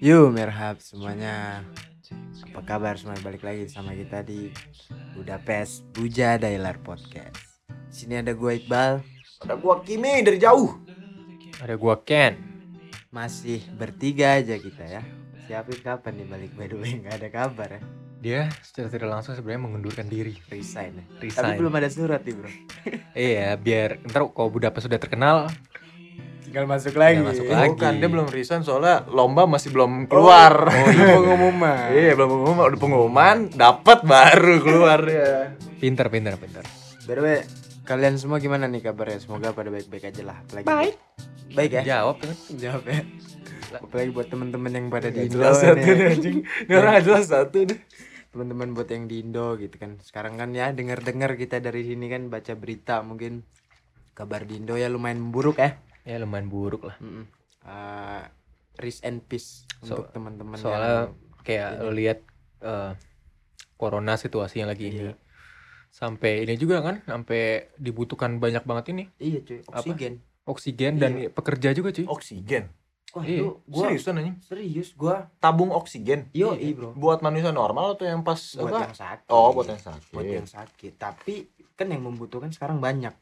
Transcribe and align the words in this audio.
Yo 0.00 0.30
merhab 0.30 0.80
semuanya. 0.82 1.62
Apa 2.50 2.60
kabar? 2.64 2.98
Semua 2.98 3.18
balik 3.22 3.46
lagi 3.46 3.70
sama 3.70 3.94
kita 3.94 4.22
di 4.26 4.50
Budapest 5.14 5.86
Buja 5.94 6.38
Dailar 6.40 6.80
Podcast. 6.82 7.62
Sini 7.90 8.18
ada 8.18 8.34
gue 8.34 8.52
Iqbal. 8.58 9.02
Ada 9.44 9.54
gua 9.60 9.84
Kimi 9.84 10.24
dari 10.24 10.40
jauh. 10.40 10.78
Ada 11.60 11.76
gua 11.76 12.00
Ken. 12.02 12.34
Masih 13.14 13.62
bertiga 13.78 14.40
aja 14.40 14.58
kita 14.58 14.82
ya. 14.82 15.02
Siapin 15.46 15.78
kapan 15.84 16.18
nih? 16.18 16.26
Balik 16.26 16.52
by 16.56 16.66
the 16.70 16.76
way 16.80 16.98
Gak 17.04 17.14
ada 17.20 17.28
kabar 17.28 17.68
ya. 17.78 17.82
Dia 18.24 18.40
secara 18.64 18.88
tidak 18.88 19.08
langsung 19.12 19.36
sebenarnya 19.36 19.62
mengundurkan 19.68 20.08
diri. 20.08 20.40
Resign 20.48 20.96
ya. 20.96 21.04
Tapi 21.20 21.28
Resign. 21.28 21.58
belum 21.60 21.74
ada 21.76 21.88
surat 21.92 22.24
nih 22.24 22.34
bro. 22.34 22.50
Iya, 23.12 23.60
biar 23.60 24.00
ntar 24.08 24.26
kalau 24.32 24.48
Budapest 24.48 24.88
sudah 24.88 24.96
terkenal, 24.96 25.52
Tinggal 26.54 26.70
masuk 26.70 26.94
lagi 26.94 27.18
Tinggal 27.18 27.30
masuk 27.34 27.46
lagi. 27.50 27.66
Bukan 27.74 27.92
dia 27.98 28.08
belum 28.14 28.26
resign 28.30 28.62
soalnya 28.62 29.02
lomba 29.10 29.42
masih 29.42 29.74
belum 29.74 30.06
keluar. 30.06 30.70
Oh 30.70 30.86
iya 30.94 31.18
pengumuman 31.18 31.86
iya 31.90 32.12
belum 32.14 32.30
pengumuman, 32.30 32.62
udah 32.70 32.78
pengumuman, 32.78 33.36
dapat 33.50 33.98
baru 34.06 34.62
keluar 34.62 35.02
ya. 35.02 35.58
pinter, 35.82 36.06
pinter, 36.06 36.38
pinter. 36.38 36.62
By 37.10 37.14
the 37.18 37.22
way 37.26 37.38
Kalian 37.82 38.22
semua 38.22 38.38
gimana 38.38 38.70
nih 38.70 38.86
kabarnya? 38.86 39.18
Semoga 39.18 39.50
pada 39.50 39.66
baik-baik 39.74 40.14
aja 40.14 40.22
lah 40.22 40.46
Apalagi 40.46 40.66
Baik. 40.70 40.94
Baik 41.58 41.70
ya? 41.74 41.82
Jawab 41.90 42.22
kan? 42.22 42.34
Jawab 42.54 42.84
ya 42.86 43.02
Apalagi 43.74 44.10
buat 44.14 44.28
temen-temen 44.30 44.70
yang 44.70 44.86
pada 44.94 45.10
di 45.10 45.26
Gak 45.26 45.26
Indo 45.26 45.36
jelas 45.42 45.58
satu 45.58 45.74
nih. 45.90 46.06
anjing. 46.14 46.38
Ini 46.46 46.72
orang 46.78 46.90
gak 46.94 47.04
jelas 47.10 47.24
satu 47.34 47.58
deh. 47.66 47.80
teman-teman 48.30 48.68
buat 48.78 48.86
yang 48.94 49.10
di 49.10 49.26
Indo 49.26 49.58
gitu 49.58 49.74
kan 49.74 49.98
sekarang 50.06 50.38
kan 50.38 50.54
ya 50.54 50.70
dengar-dengar 50.70 51.34
kita 51.34 51.58
dari 51.58 51.82
sini 51.82 52.06
kan 52.06 52.30
baca 52.30 52.54
berita 52.54 53.02
mungkin 53.02 53.42
kabar 54.14 54.46
di 54.46 54.62
Indo 54.62 54.78
ya 54.78 54.86
lumayan 54.86 55.34
buruk 55.34 55.58
ya 55.58 55.82
Ya 56.04 56.16
lumayan 56.16 56.46
buruk 56.46 56.84
lah. 56.84 56.96
Mm-mm. 56.98 57.24
Uh, 57.60 58.22
rest 58.76 59.00
and 59.02 59.22
peace 59.22 59.64
So- 59.80 59.96
untuk 59.96 60.12
teman-teman 60.12 60.54
Soalnya 60.54 61.08
yang- 61.08 61.16
kayak 61.40 61.68
ini. 61.70 61.80
lo 61.80 61.90
lihat 61.90 62.18
eh, 62.60 62.92
corona 63.74 64.14
situasi 64.14 64.60
yang 64.60 64.68
lagi 64.68 64.88
ini. 64.88 65.00
Iya. 65.02 65.14
Sampai 65.88 66.42
ini 66.42 66.56
juga 66.56 66.80
kan, 66.80 67.00
sampai 67.02 67.70
dibutuhkan 67.76 68.36
banyak 68.36 68.62
banget 68.62 68.84
ini 68.90 69.04
iya 69.16 69.38
cuy 69.40 69.60
oksigen 69.64 70.18
oksigen 70.44 70.92
dan 70.96 71.12
pekerja 71.30 71.70
juga 71.70 71.88
cuy. 71.90 72.04
Oksigen. 72.04 72.68
wah 73.12 73.22
Iya. 73.22 73.38
itu 73.38 73.48
gua 73.64 73.84
Serius 73.86 74.08
anjing? 74.08 74.36
serius 74.40 74.88
gua 74.92 75.30
Tabung 75.38 75.70
oksigen. 75.70 76.26
yo 76.32 76.52
Iya. 76.52 76.74
bro 76.74 76.90
Buat 76.94 77.20
manusia 77.20 77.48
normal 77.50 77.94
atau 77.94 78.04
yang 78.04 78.20
pas 78.20 78.36
buat 78.52 78.68
apa? 78.68 78.80
yang 78.82 78.96
sakit 78.96 79.26
Oh, 79.28 79.52
buat 79.52 79.68
yang 79.68 79.78
sakit. 79.80 80.10
buat 80.10 80.26
yang 80.26 80.48
sakit 80.48 80.92
tapi 80.96 81.34
kan 81.72 81.86
yang 81.86 82.02
membutuhkan 82.02 82.50
sekarang 82.50 82.76
banyak 82.78 83.14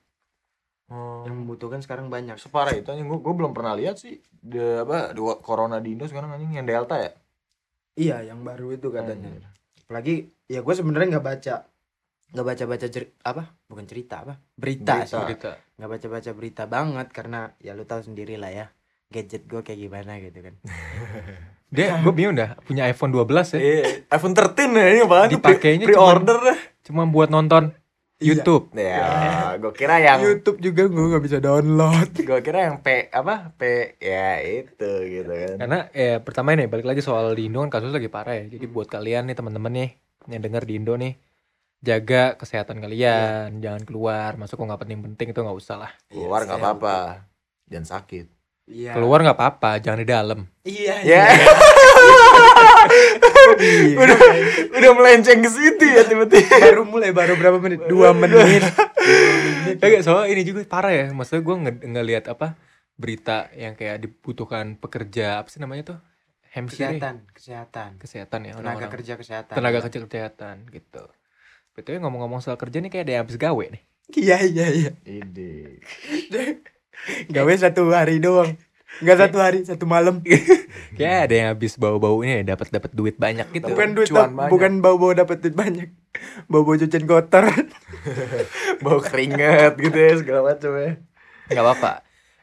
Oh. 0.93 1.25
yang 1.25 1.41
membutuhkan 1.41 1.81
sekarang 1.81 2.13
banyak 2.13 2.37
Separah 2.37 2.77
itu 2.77 2.85
anjing 2.93 3.09
gua, 3.09 3.17
gua 3.25 3.33
belum 3.33 3.57
pernah 3.57 3.73
lihat 3.73 3.97
sih. 3.97 4.21
De, 4.45 4.85
apa 4.85 5.17
dua 5.17 5.41
corona 5.41 5.81
di 5.81 5.97
Indo 5.97 6.05
sekarang 6.05 6.37
anjing 6.37 6.53
yang 6.53 6.69
Delta 6.69 7.01
ya? 7.01 7.17
iya 7.97 8.25
yang 8.25 8.41
baru 8.45 8.73
itu 8.73 8.89
katanya 8.89 9.29
Anjir. 9.29 9.45
apalagi 9.85 10.15
ya 10.49 10.65
gue 10.65 10.75
sebenarnya 10.75 11.19
nggak 11.19 11.27
baca 11.27 11.55
nggak 12.33 12.47
baca 12.49 12.65
baca 12.65 12.87
apa 13.29 13.43
bukan 13.69 13.85
cerita 13.85 14.25
apa 14.25 14.35
berita, 14.57 15.05
Berita. 15.05 15.53
nggak 15.77 15.91
baca 15.91 16.07
baca 16.09 16.31
berita 16.33 16.63
banget 16.65 17.09
karena 17.13 17.53
ya 17.61 17.77
lu 17.77 17.85
tahu 17.85 18.01
sendiri 18.01 18.41
lah 18.41 18.49
ya 18.49 18.67
gadget 19.13 19.45
gue 19.45 19.61
kayak 19.61 19.81
gimana 19.81 20.17
gitu 20.25 20.41
kan 20.41 20.55
Dia 21.73 21.97
gue 22.05 22.13
bingung 22.13 22.37
dah 22.37 22.53
punya 22.69 22.85
iPhone 22.85 23.17
12 23.17 23.57
ya. 23.57 23.61
Iya, 23.65 24.05
iPhone 24.13 24.37
13 24.37 24.77
ya 24.77 24.87
ini 24.93 25.01
apaan? 25.09 25.29
Dipakainya 25.33 25.89
pre 25.89 25.97
order. 25.97 26.37
Cuma 26.85 27.09
buat 27.09 27.33
nonton. 27.33 27.73
YouTube. 28.25 28.65
Ya, 28.73 29.07
gua 29.57 29.73
kira 29.73 29.97
yang 29.99 30.21
YouTube 30.21 30.59
juga 30.59 30.83
gue 30.85 31.05
nggak 31.09 31.23
bisa 31.23 31.39
download 31.39 32.11
gua 32.29 32.39
kira 32.39 32.59
yang 32.67 32.79
P 32.79 33.07
apa? 33.09 33.51
P 33.53 33.63
ya 33.99 34.39
itu 34.39 34.91
gitu 35.05 35.29
kan. 35.29 35.57
Karena 35.59 35.79
ya 35.91 36.19
pertama 36.19 36.53
ini 36.53 36.65
balik 36.65 36.85
lagi 36.85 37.01
soal 37.01 37.33
di 37.33 37.47
Indo 37.47 37.61
kan 37.61 37.71
kasus 37.71 37.91
lagi 37.91 38.07
parah 38.07 38.35
ya. 38.35 38.45
Jadi 38.49 38.65
buat 38.65 38.87
kalian 38.87 39.27
nih 39.27 39.35
teman-teman 39.35 39.73
nih 39.73 39.91
yang 40.29 40.41
dengar 40.41 40.63
di 40.63 40.75
Indo 40.75 40.95
nih 40.95 41.15
jaga 41.79 42.39
kesehatan 42.39 42.79
kalian, 42.79 43.59
jangan 43.59 43.83
keluar, 43.83 44.39
masuk 44.39 44.55
kok 44.55 44.67
nggak 44.67 44.81
penting-penting 44.81 45.29
itu 45.29 45.41
nggak 45.41 45.59
usah 45.59 45.77
lah. 45.77 45.91
Keluar 46.07 46.47
nggak 46.47 46.55
Iya, 46.55 46.65
apa-apa. 46.65 46.97
Jangan 47.67 47.87
sakit. 47.91 48.27
iya 48.65 48.95
Keluar 48.95 49.19
nggak 49.21 49.35
apa-apa, 49.35 49.83
jangan 49.83 49.99
di 49.99 50.07
dalam. 50.07 50.41
iya 50.63 50.95
Ya. 53.63 53.97
udah 53.99 54.19
udah 54.75 54.91
melenceng 54.97 55.41
ke 55.43 55.51
situ 55.51 55.85
ya 55.85 56.03
tiba-tiba. 56.07 56.57
baru 56.63 56.83
mulai 56.87 57.11
baru 57.11 57.35
berapa 57.37 57.59
menit 57.59 57.85
dua 57.91 58.15
menit 58.15 58.63
Kagak 59.83 60.03
soal 60.07 60.31
ini 60.31 60.47
juga 60.47 60.63
parah 60.67 60.95
ya. 60.95 61.07
Maksudnya 61.11 61.43
gue 61.43 61.57
nge 61.67 61.73
ngelihat 61.91 62.25
apa 62.31 62.55
berita 62.95 63.51
yang 63.59 63.75
kayak 63.75 63.99
dibutuhkan 63.99 64.79
pekerja 64.79 65.43
apa 65.43 65.49
sih 65.51 65.59
namanya 65.59 65.95
tuh? 65.95 65.99
Ya? 66.53 66.61
kesehatan 66.69 67.15
kesehatan 67.33 67.91
kesehatan 67.97 68.41
ya 68.45 68.53
tenaga 68.53 68.77
orang-orang. 68.77 68.93
kerja 68.93 69.13
kesehatan 69.17 69.55
tenaga 69.57 69.79
kerja 69.89 69.99
kesehatan 70.05 70.57
gitu. 70.69 71.05
Betul 71.73 72.05
ngomong-ngomong 72.05 72.45
soal 72.45 72.61
kerja 72.61 72.85
nih 72.85 72.93
kayak 72.93 73.05
ada 73.09 73.13
yang 73.17 73.23
habis 73.25 73.41
gawe 73.41 73.65
nih. 73.73 73.83
iya 74.21 74.37
iya 74.45 74.67
iya 74.69 74.91
Ide. 75.09 75.81
gawe 77.35 77.53
satu 77.57 77.89
hari 77.97 78.21
doang 78.21 78.53
nggak 79.01 79.17
satu 79.19 79.39
hari 79.39 79.59
satu 79.63 79.85
malam 79.85 80.21
Kayak 80.99 81.19
ada 81.25 81.35
yang 81.35 81.49
habis 81.49 81.75
bau-bau 81.75 82.21
ini 82.21 82.45
dapat 82.45 82.69
dapat 82.69 82.93
duit 82.93 83.17
banyak 83.17 83.49
gitu. 83.51 83.65
bukan 83.67 83.97
duit 83.97 84.09
cuan 84.09 84.29
banyak. 84.31 84.51
bukan 84.53 84.73
bau 84.79 85.01
bau 85.01 85.11
dapat 85.11 85.41
duit 85.41 85.57
banyak 85.57 85.89
bau 86.51 86.63
bau 86.63 86.77
cucian 86.77 87.07
kotor 87.07 87.49
Bau 88.85 88.99
keringet 88.99 89.79
gitu 89.79 89.97
ya 89.97 90.13
segala 90.19 90.53
macam 90.53 90.71
ya. 90.75 90.91
nggak 91.49 91.65
apa-apa. 91.65 91.93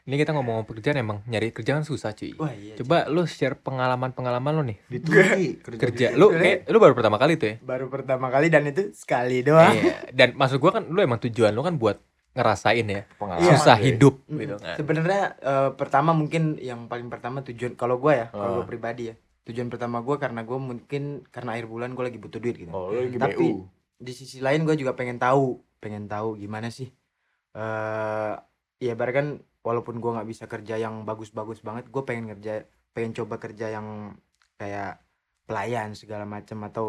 Ini 0.00 0.16
kita 0.16 0.32
ngomong 0.32 0.64
pekerjaan 0.64 0.98
emang 0.98 1.22
nyari 1.24 1.52
kerjaan 1.52 1.84
susah 1.84 2.10
cuy. 2.10 2.34
wah 2.34 2.50
iya 2.50 2.74
Coba 2.74 3.06
lu 3.06 3.22
share 3.24 3.54
pengalaman-pengalaman 3.54 4.52
lu 4.52 4.62
nih 4.66 4.78
Di 4.88 4.98
Turki 4.98 5.60
kerja. 5.62 6.16
Lu 6.16 6.32
kayak 6.32 6.66
lu 6.66 6.80
baru 6.80 6.96
pertama 6.96 7.14
kali 7.14 7.38
tuh 7.38 7.46
ya. 7.46 7.56
baru 7.62 7.86
pertama 7.86 8.26
kali 8.26 8.50
dan 8.50 8.66
itu 8.66 8.90
sekali 8.90 9.44
doang 9.44 9.70
Iya. 9.70 10.10
Dan 10.10 10.34
maksud 10.34 10.58
gua 10.58 10.74
kan 10.74 10.88
lu 10.88 10.98
emang 10.98 11.20
tujuan 11.20 11.52
lu 11.52 11.62
kan 11.62 11.78
buat 11.78 12.00
ngerasain 12.30 12.86
ya 12.86 13.02
Pengalaman 13.12 13.46
susah 13.50 13.76
deh. 13.76 13.84
hidup 13.88 14.14
Mm, 14.24 14.38
gitu 14.38 14.54
kan. 14.56 14.76
Sebenarnya 14.76 15.22
eh, 15.36 15.70
pertama 15.74 16.10
mungkin 16.12 16.54
yang 16.56 16.86
paling 16.86 17.06
pertama 17.06 17.42
tujuan 17.42 17.74
kalau 17.74 17.98
gue 17.98 18.12
ya, 18.14 18.26
kalau 18.30 18.46
Ah. 18.46 18.56
gue 18.56 18.66
pribadi 18.66 19.02
ya. 19.10 19.14
Tujuan 19.42 19.66
pertama 19.66 19.98
gue 19.98 20.14
karena 20.14 20.40
gue 20.40 20.54
mungkin 20.54 21.02
karena 21.26 21.50
akhir 21.52 21.66
bulan 21.66 21.90
gue 21.90 22.04
lagi 22.04 22.18
butuh 22.18 22.38
duit 22.38 22.56
gitu. 22.56 22.70
Oh, 22.70 22.92
lagi 22.92 23.16
Tapi 23.16 23.34
BU. 23.36 23.66
di 23.96 24.12
sisi 24.12 24.38
lain 24.38 24.62
gue 24.62 24.74
juga 24.74 24.92
pengen 24.92 25.18
tahu, 25.18 25.58
pengen 25.78 26.06
tahu 26.06 26.36
gimana 26.36 26.68
sih 26.68 26.88
eh 27.50 28.32
ya 28.78 28.94
bar 28.94 29.10
kan 29.10 29.26
walaupun 29.60 29.98
gue 29.98 30.10
nggak 30.10 30.28
bisa 30.28 30.44
kerja 30.46 30.76
yang 30.76 31.02
bagus-bagus 31.02 31.60
banget, 31.60 31.84
gue 31.86 32.02
pengen 32.02 32.30
kerja 32.30 32.62
pengen 32.90 33.12
coba 33.12 33.36
kerja 33.36 33.68
yang 33.68 34.14
kayak 34.54 35.02
pelayan 35.44 35.92
segala 35.92 36.22
macam 36.24 36.62
atau 36.64 36.86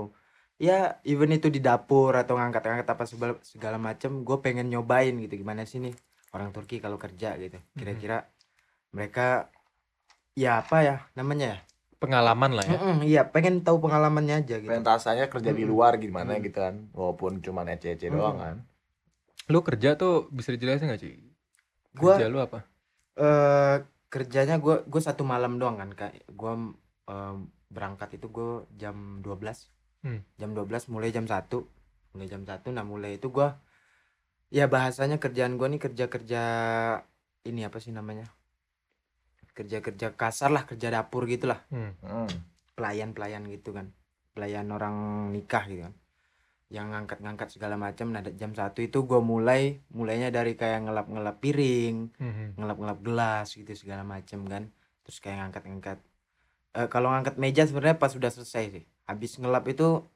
ya 0.62 1.02
even 1.02 1.34
itu 1.34 1.48
di 1.50 1.58
dapur 1.58 2.14
atau 2.14 2.38
ngangkat-ngangkat 2.38 2.88
apa 2.94 3.04
segala, 3.10 3.34
segala 3.42 3.78
macam 3.82 4.12
gue 4.22 4.38
pengen 4.46 4.68
nyobain 4.70 5.16
gitu 5.18 5.34
gimana 5.42 5.66
sih 5.66 5.82
nih 5.82 5.94
orang 6.36 6.54
Turki 6.56 6.78
kalau 6.78 7.02
kerja 7.02 7.34
gitu 7.42 7.58
kira-kira 7.74 8.18
mereka 8.94 9.50
ya 10.38 10.62
apa 10.62 10.78
ya 10.88 10.96
namanya 11.18 11.48
ya 11.58 11.60
Pengalaman 12.02 12.58
lah 12.58 12.66
ya. 12.66 12.82
Mm-mm, 12.82 12.98
iya 13.06 13.22
pengen 13.30 13.62
tahu 13.62 13.78
pengalamannya 13.78 14.42
aja 14.42 14.58
gitu 14.58 14.66
Pengen 14.74 14.82
rasanya 14.82 15.30
kerja 15.30 15.54
di 15.54 15.62
Mm-mm. 15.62 15.70
luar 15.70 16.02
gimana 16.02 16.34
Mm. 16.34 16.42
gitu 16.50 16.58
kan. 16.58 16.76
Walaupun 16.98 17.46
cuma 17.46 17.62
ece-ece 17.70 18.10
Mm-mm. 18.10 18.18
doang 18.18 18.38
kan. 18.42 18.56
Lu 19.54 19.62
kerja 19.62 19.94
tuh 20.02 20.26
bisa 20.34 20.50
dijelasin 20.50 20.90
gak 20.90 20.98
sih? 20.98 21.14
Gua- 21.94 22.18
Kerja 22.18 22.26
lu 22.26 22.42
apa? 22.42 22.66
eh 23.22 23.76
kerjanya 24.10 24.58
gue 24.58 24.76
gue 24.90 25.02
satu 25.04 25.22
malam 25.22 25.62
doang 25.62 25.78
kan 25.78 25.90
kak 25.94 26.12
gue 26.26 26.54
berangkat 27.70 28.18
itu 28.18 28.28
gue 28.28 28.52
jam 28.76 29.22
12 29.22 29.70
Hmm. 30.02 30.26
jam 30.36 30.52
12 30.52 30.90
mulai 30.90 31.14
jam 31.14 31.30
1 31.30 31.46
mulai 32.12 32.28
jam 32.28 32.42
1 32.42 32.74
nah 32.74 32.82
mulai 32.82 33.22
itu 33.22 33.30
gue 33.30 33.48
ya 34.50 34.66
bahasanya 34.66 35.22
kerjaan 35.22 35.56
gue 35.56 35.68
nih 35.70 35.82
kerja 35.82 36.06
kerja 36.10 36.44
ini 37.42 37.62
apa 37.64 37.78
sih 37.78 37.90
namanya? 37.90 38.28
Kerja 39.52 39.84
kerja 39.84 40.16
kasar 40.16 40.50
lah 40.50 40.64
kerja 40.64 40.88
dapur 40.90 41.26
gitulah 41.26 41.62
Hmm. 41.70 41.94
Hmm. 42.02 42.30
pelayan 42.74 43.12
pelayan 43.14 43.46
gitu 43.48 43.72
kan. 43.72 43.92
Pelayan 44.34 44.72
orang 44.72 44.96
nikah 45.30 45.66
gitu 45.68 45.86
kan. 45.86 45.94
Yang 46.72 46.88
ngangkat-ngangkat 46.92 47.48
segala 47.52 47.76
macam. 47.76 48.10
Nah 48.10 48.24
jam 48.24 48.56
satu 48.56 48.80
itu 48.80 49.04
gue 49.04 49.20
mulai 49.20 49.84
mulainya 49.92 50.32
dari 50.32 50.56
kayak 50.56 50.88
ngelap-ngelap 50.88 51.38
piring 51.40 51.96
Hmm. 52.16 52.48
ngelap-ngelap 52.56 53.00
gelas 53.04 53.48
gitu 53.54 53.72
segala 53.76 54.02
macem 54.02 54.44
kan. 54.46 54.72
Terus 55.04 55.18
kayak 55.20 55.38
ngangkat-ngangkat. 55.46 55.98
Eh 56.72 56.88
kalau 56.88 57.12
ngangkat 57.12 57.36
meja 57.36 57.68
sebenarnya 57.68 58.00
pas 58.00 58.12
sudah 58.12 58.32
selesai 58.32 58.66
sih 58.72 58.84
habis 59.12 59.36
ngelap 59.36 59.68
itu 59.68 60.08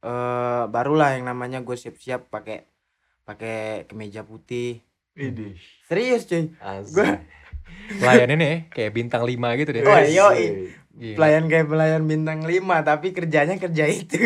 eh 0.00 0.62
barulah 0.66 1.12
yang 1.12 1.28
namanya 1.28 1.60
gue 1.60 1.76
siap-siap 1.76 2.26
pakai 2.26 2.64
pakai 3.22 3.84
kemeja 3.84 4.24
putih 4.24 4.80
Ide. 5.12 5.60
serius 5.84 6.24
cuy. 6.24 6.48
Gua- 6.90 7.20
Pelayan 7.90 8.30
ini 8.32 8.66
kayak 8.66 8.92
bintang 8.92 9.22
5 9.22 9.36
gitu 9.56 9.70
deh. 9.70 9.82
Oh, 9.82 10.00
yoi. 10.00 10.72
Gila. 10.90 11.16
pelayan 11.16 11.44
kayak 11.46 11.66
pelayan 11.66 12.02
bintang 12.04 12.42
5 12.42 12.60
tapi 12.82 13.14
kerjanya 13.14 13.56
kerja 13.56 13.84
itu 13.88 14.20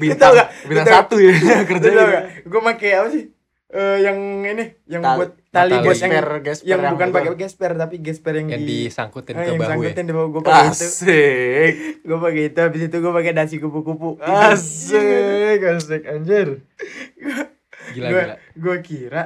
Bintang, 0.00 0.32
bintang 0.64 0.86
satu 0.86 1.20
ya 1.20 1.34
kerja 1.68 1.90
kerja 1.92 2.18
gue 2.40 2.60
pakai 2.62 2.90
apa 2.94 3.08
sih 3.10 3.24
eh, 3.68 3.98
yang 4.00 4.18
ini 4.42 4.64
yang 4.86 5.02
Tali- 5.02 5.18
buat 5.18 5.30
tali 5.50 5.72
tali. 5.72 5.84
bos 5.84 5.96
yang 5.96 6.12
Gesper, 6.12 6.28
gesper 6.40 6.66
yang 6.66 6.78
yang 6.78 6.92
bukan 6.94 7.08
pakai 7.10 7.32
gesper 7.34 7.70
tapi 7.74 7.94
gesper 7.98 8.32
yang, 8.36 8.48
yang 8.48 8.62
di 8.62 8.86
disangkutin 8.86 9.32
eh, 9.32 9.38
ke 9.38 9.48
yang 9.48 9.56
bahu 9.56 9.64
ya 9.64 9.70
sangkutin 9.72 10.04
di 10.04 10.12
bawah 10.12 10.28
gue 10.28 10.42
pakai 10.42 10.64
itu 10.64 10.86
Asik. 10.86 11.74
gue 12.00 12.18
pakai 12.20 12.42
itu 12.44 12.58
habis 12.60 12.82
itu 12.84 12.96
gue 12.96 13.12
pakai 13.12 13.32
dasi 13.32 13.54
kupu-kupu 13.56 14.10
Asik, 14.18 15.58
asik 15.60 16.02
anjir. 16.04 16.48
gila 17.88 18.06
gue 18.06 18.22
gila 18.22 18.36
gue 18.54 18.76
kira 18.80 19.22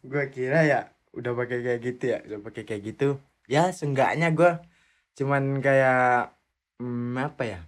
gue 0.00 0.24
kira 0.28 0.58
ya 0.62 0.80
udah 1.12 1.32
pakai 1.34 1.58
kayak 1.60 1.80
gitu 1.82 2.04
ya 2.08 2.18
udah 2.22 2.38
pakai 2.40 2.62
kayak 2.62 2.82
gitu 2.86 3.08
ya 3.44 3.68
seenggaknya 3.68 4.30
gue 4.30 4.50
cuman 5.12 5.58
kayak 5.58 6.32
hmm, 6.78 7.16
apa 7.18 7.42
ya 7.44 7.60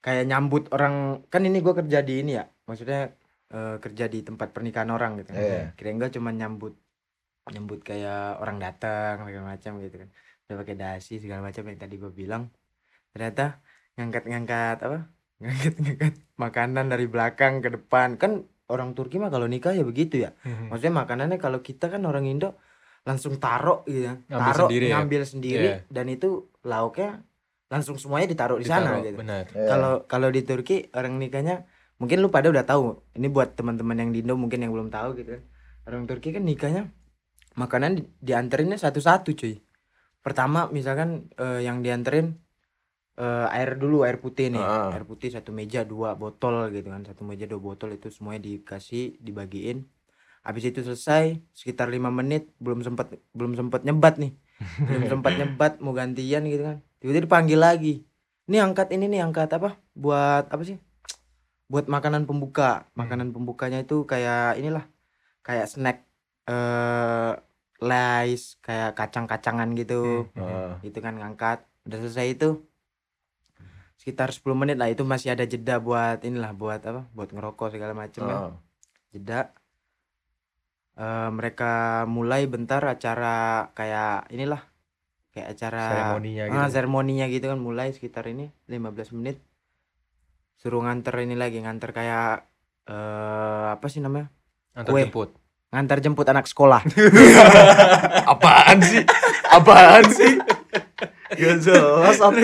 kayak 0.00 0.26
nyambut 0.26 0.66
orang 0.70 1.22
kan 1.28 1.44
ini 1.44 1.60
gue 1.60 1.74
kerja 1.76 2.00
di 2.00 2.14
ini 2.18 2.34
ya 2.34 2.48
maksudnya 2.64 3.12
eh, 3.50 3.76
kerja 3.78 4.04
di 4.06 4.22
tempat 4.22 4.48
pernikahan 4.50 4.88
orang 4.88 5.18
gitu 5.18 5.30
Iya. 5.32 5.74
kira 5.74 5.90
gue 5.92 6.10
cuman 6.12 6.34
nyambut 6.34 6.74
nyambut 7.46 7.80
kayak 7.80 8.38
orang 8.38 8.58
datang 8.58 9.26
segala 9.26 9.44
macam 9.50 9.72
gitu 9.78 9.96
kan 9.98 10.08
udah 10.46 10.56
pakai 10.60 10.76
dasi 10.76 11.18
segala 11.18 11.40
macam 11.42 11.62
yang 11.64 11.78
tadi 11.78 11.94
gue 11.96 12.10
bilang 12.10 12.46
ternyata 13.10 13.58
ngangkat-ngangkat 13.94 14.76
apa 14.80 14.98
ngangkat-ngangkat 15.42 16.12
makanan 16.36 16.86
dari 16.88 17.06
belakang 17.06 17.58
ke 17.58 17.68
depan 17.70 18.14
kan 18.14 18.44
orang 18.66 18.94
Turki 18.94 19.18
mah 19.18 19.28
kalau 19.28 19.44
nikah 19.44 19.74
ya 19.74 19.82
begitu 19.82 20.20
ya 20.20 20.30
Mhm. 20.46 20.70
maksudnya 20.70 20.94
makanannya 20.96 21.38
kalau 21.38 21.58
kita 21.60 21.88
kan 21.88 22.02
orang 22.02 22.22
Indo 22.24 22.54
langsung 23.02 23.34
taruh 23.36 23.82
gitu 23.82 24.06
ya 24.06 24.14
Ngambil 24.28 24.44
taruh 24.46 24.68
sendiri 24.68 24.84
ya? 24.84 24.92
ngambil 24.94 25.22
sendiri 25.24 25.66
Iya. 25.66 25.76
dan 25.88 26.06
itu 26.06 26.28
lauknya 26.62 27.24
langsung 27.66 27.96
semuanya 27.96 28.28
ditaruh 28.28 28.58
di 28.58 28.66
sana 28.68 29.00
gitu 29.00 29.18
benar 29.18 29.48
Iya. 29.50 29.66
kalau 29.66 29.92
kalau 30.04 30.28
di 30.28 30.42
Turki 30.42 30.86
orang 30.92 31.16
nikahnya 31.16 31.66
mungkin 32.00 32.24
lu 32.24 32.32
pada 32.32 32.48
udah 32.48 32.64
tahu 32.64 33.04
ini 33.14 33.28
buat 33.28 33.54
teman-teman 33.54 33.94
yang 34.00 34.10
di 34.10 34.24
Indo 34.24 34.34
mungkin 34.34 34.64
yang 34.64 34.72
belum 34.72 34.88
tahu 34.88 35.20
gitu 35.20 35.36
kan. 35.36 35.42
Orang 35.84 36.08
Turki 36.08 36.32
kan 36.32 36.42
nikahnya 36.42 36.88
makanan 37.60 38.00
di, 38.00 38.02
dianterinnya 38.24 38.80
satu-satu 38.80 39.36
cuy. 39.36 39.60
Pertama 40.24 40.72
misalkan 40.72 41.28
eh, 41.36 41.60
yang 41.68 41.84
dianterin 41.84 42.40
eh, 43.20 43.46
air 43.52 43.76
dulu 43.76 44.08
air 44.08 44.16
putih 44.16 44.48
nih. 44.48 44.64
Heeh. 44.64 44.88
air 44.96 45.04
putih 45.04 45.28
satu 45.28 45.52
meja 45.52 45.84
dua 45.84 46.16
botol 46.16 46.72
gitu 46.72 46.88
kan. 46.88 47.04
Satu 47.04 47.22
meja 47.28 47.44
dua 47.44 47.60
botol 47.60 47.92
itu 47.92 48.08
semuanya 48.08 48.48
dikasih 48.48 49.20
dibagiin. 49.20 49.84
Habis 50.40 50.72
itu 50.72 50.80
selesai 50.80 51.36
sekitar 51.52 51.92
lima 51.92 52.08
menit 52.08 52.48
belum 52.64 52.80
sempat 52.80 53.12
belum 53.36 53.60
sempat 53.60 53.84
nyebat 53.84 54.16
nih. 54.16 54.32
Belum 54.88 55.04
sempat 55.04 55.36
nyebat 55.36 55.72
mau 55.84 55.92
gantian 55.92 56.48
gitu 56.48 56.64
kan. 56.64 56.80
Tiba-tiba 56.96 57.28
dipanggil 57.28 57.60
lagi. 57.60 57.94
Ini 58.48 58.64
angkat 58.64 58.88
ini 58.96 59.04
nih 59.12 59.20
angkat 59.20 59.52
apa? 59.52 59.76
Buat 59.92 60.48
apa 60.48 60.64
sih 60.64 60.80
buat 61.70 61.86
makanan 61.86 62.26
pembuka. 62.26 62.90
Makanan 62.98 63.30
pembukanya 63.30 63.78
itu 63.78 64.02
kayak 64.02 64.58
inilah 64.58 64.90
kayak 65.46 65.70
snack 65.70 66.02
eh 66.50 67.32
lays 67.80 68.58
kayak 68.60 68.98
kacang-kacangan 68.98 69.70
gitu. 69.78 70.26
Heeh. 70.34 70.82
itu 70.82 70.98
kan 70.98 71.14
ngangkat. 71.16 71.62
Udah 71.86 71.98
selesai 72.02 72.26
itu 72.34 72.48
sekitar 73.96 74.34
10 74.34 74.58
menit 74.58 74.76
lah. 74.76 74.90
Itu 74.90 75.06
masih 75.06 75.32
ada 75.32 75.46
jeda 75.46 75.78
buat 75.78 76.20
inilah 76.26 76.52
buat 76.52 76.82
apa 76.82 77.06
buat 77.14 77.30
ngerokok 77.30 77.78
segala 77.78 77.94
macam 77.94 78.22
kan 78.26 78.36
Heeh. 78.36 78.52
jeda. 79.14 79.40
Eh, 81.00 81.30
mereka 81.32 82.04
mulai 82.10 82.44
bentar 82.50 82.82
acara 82.84 83.70
kayak 83.78 84.28
inilah 84.34 84.60
kayak 85.30 85.54
acara 85.54 85.84
seremoninya 85.86 86.44
gitu. 86.50 86.58
ah, 86.58 86.68
seremoninya 86.68 87.26
gitu 87.30 87.46
kan. 87.46 87.58
Mulai 87.62 87.94
sekitar 87.94 88.26
ini 88.26 88.50
15 88.66 89.14
menit 89.14 89.38
suruh 90.60 90.80
nganter 90.80 91.16
ini 91.18 91.34
lagi 91.34 91.58
nganter 91.58 91.90
kayak 91.90 92.44
eh 92.84 93.66
apa 93.70 93.86
sih 93.86 93.98
namanya 93.98 94.28
antar 94.72 94.92
kue. 94.92 95.02
jemput 95.02 95.30
ngantar 95.70 95.98
jemput 95.98 96.26
anak 96.26 96.44
sekolah 96.44 96.82
Apaan 98.32 98.78
sih? 98.80 99.02
Apaan 99.46 100.04
sih? 100.06 100.34
Gak 101.30 101.56
jelas 101.60 102.18
apa 102.18 102.36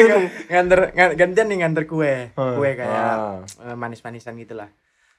nganter 0.49 0.81
ngan- 0.93 1.15
gantian 1.15 1.47
nih 1.47 1.59
nganter 1.61 1.85
kue 1.85 2.31
kue 2.33 2.71
kayak 2.73 2.89
Ah. 2.89 3.43
eh, 3.43 3.75
manis-manisan 3.75 4.35
gitulah 4.37 4.71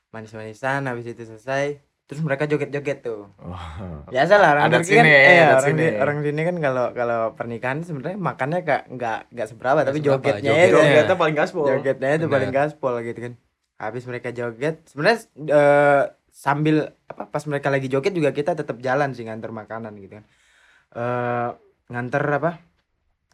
manis-manisan 0.09 0.83
habis 0.83 1.05
itu 1.05 1.21
selesai 1.21 1.77
terus 2.07 2.21
mereka 2.24 2.48
joget-joget 2.48 2.98
tuh 3.04 3.27
Wah. 3.44 4.07
biasa 4.07 4.33
lah 4.39 4.50
orang 4.56 4.63
Adat 4.65 4.80
Turki 4.80 4.94
kan 4.95 5.04
sini, 5.04 5.12
eh, 5.12 5.38
adat 5.38 5.54
orang, 5.54 5.65
sini. 5.68 5.83
di- 5.83 5.95
orang 6.00 6.18
sini 6.24 6.42
kan 6.42 6.56
kalau 6.57 6.86
kalau 6.95 7.19
pernikahan 7.36 7.80
sebenarnya 7.83 8.18
makannya 8.18 8.59
gak 8.63 8.81
nggak 8.89 9.18
nggak 9.30 9.48
seberapa 9.48 9.80
tapi 9.83 9.98
seberapa, 10.00 10.15
jogetnya 10.24 10.51
jogetnya. 10.56 10.65
itu 10.65 10.77
Jogetnya 10.88 11.18
paling 11.19 11.36
gaspol. 11.36 11.65
jogetnya 11.68 12.09
itu 12.15 12.27
paling 12.27 12.51
gaspol 12.51 12.94
gitu 13.04 13.19
kan 13.21 13.33
habis 13.77 14.04
mereka 14.07 14.30
joget 14.31 14.75
sebenarnya 14.88 15.19
eh, 15.51 16.04
sambil 16.31 16.75
apa 17.06 17.24
pas 17.27 17.44
mereka 17.45 17.68
lagi 17.68 17.88
joget 17.89 18.13
juga 18.13 18.31
kita 18.31 18.56
tetap 18.56 18.77
jalan 18.80 19.12
sih 19.12 19.27
nganter 19.27 19.51
makanan 19.51 19.94
gitu 20.00 20.18
kan 20.18 20.25
eh 20.95 21.50
nganter 21.88 22.24
apa 22.39 22.51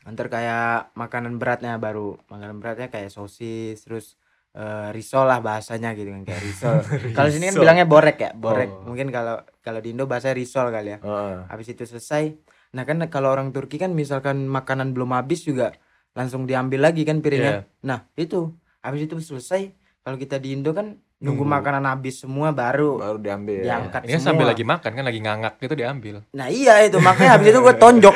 nganter 0.03 0.27
kayak 0.27 0.91
makanan 0.95 1.39
beratnya 1.39 1.79
baru 1.79 2.19
makanan 2.27 2.57
beratnya 2.59 2.87
kayak 2.91 3.07
sosis 3.07 3.77
terus 3.85 4.19
eh, 4.53 4.87
risol 4.93 5.25
lah 5.25 5.41
bahasanya 5.41 5.97
gitu 5.97 6.09
kan 6.13 6.23
kayak 6.25 6.41
risol. 6.41 6.75
Kalau 7.17 7.29
sini 7.29 7.49
kan 7.49 7.55
bilangnya 7.57 7.85
borek 7.89 8.17
ya 8.21 8.31
borek. 8.33 8.69
Oh. 8.69 8.93
mungkin 8.93 9.09
kalau 9.09 9.41
kalau 9.65 9.79
di 9.81 9.93
Indo 9.93 10.05
bahasa 10.05 10.33
risol 10.33 10.69
kali 10.69 10.95
ya. 10.95 10.99
Heeh. 11.01 11.37
habis 11.49 11.67
itu 11.73 11.83
selesai. 11.85 12.37
Nah 12.73 12.83
kan 12.85 13.01
kalau 13.09 13.29
orang 13.29 13.53
Turki 13.53 13.77
kan 13.77 13.93
misalkan 13.93 14.49
makanan 14.49 14.97
belum 14.97 15.13
habis 15.13 15.45
juga 15.45 15.73
langsung 16.13 16.45
diambil 16.45 16.89
lagi 16.89 17.05
kan 17.05 17.21
piringnya. 17.21 17.65
Nah 17.85 18.09
itu. 18.17 18.53
Habis 18.83 19.07
itu 19.07 19.15
selesai. 19.19 19.71
Kalau 20.03 20.19
kita 20.19 20.35
di 20.37 20.51
Indo 20.51 20.75
kan 20.75 20.99
nunggu 21.23 21.39
Nunggu. 21.39 21.55
makanan 21.55 21.83
habis 21.87 22.19
semua 22.19 22.51
baru 22.51 22.99
Baru 22.99 23.15
diambil. 23.17 23.63
Diangkat. 23.63 24.03
ini 24.03 24.11
kan 24.13 24.21
sambil 24.21 24.43
lagi 24.45 24.61
makan 24.61 24.91
kan 24.91 25.03
lagi 25.03 25.19
ngangak 25.19 25.53
gitu 25.57 25.73
diambil 25.73 26.15
nah 26.29 26.45
iya 26.45 26.83
itu 26.83 26.99
makanya 26.99 27.31
habis 27.33 27.47
itu 27.47 27.59
gue 27.59 27.75
tonjok 27.75 28.11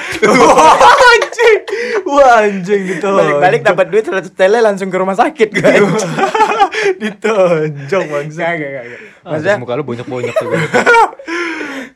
anjing. 1.09 1.59
Wah 2.05 2.43
anjing 2.43 2.81
gitu. 2.85 3.07
balik-balik 3.09 3.61
dapat 3.63 3.85
duit 3.87 4.03
100 4.03 4.27
tele 4.29 4.59
langsung 4.59 4.87
ke 4.87 4.97
rumah 4.97 5.15
sakit 5.15 5.49
gue 5.49 5.71
ditonjok 6.97 8.03
bangsa. 8.05 8.41
kagak 8.45 8.71
kagak 8.73 8.99
ah, 9.23 9.29
maksudnya 9.31 9.57
muka 9.57 9.73
lu 9.73 9.83
bonyok-bonyok 9.83 10.33
tuh 10.33 10.47
gue. 10.47 10.59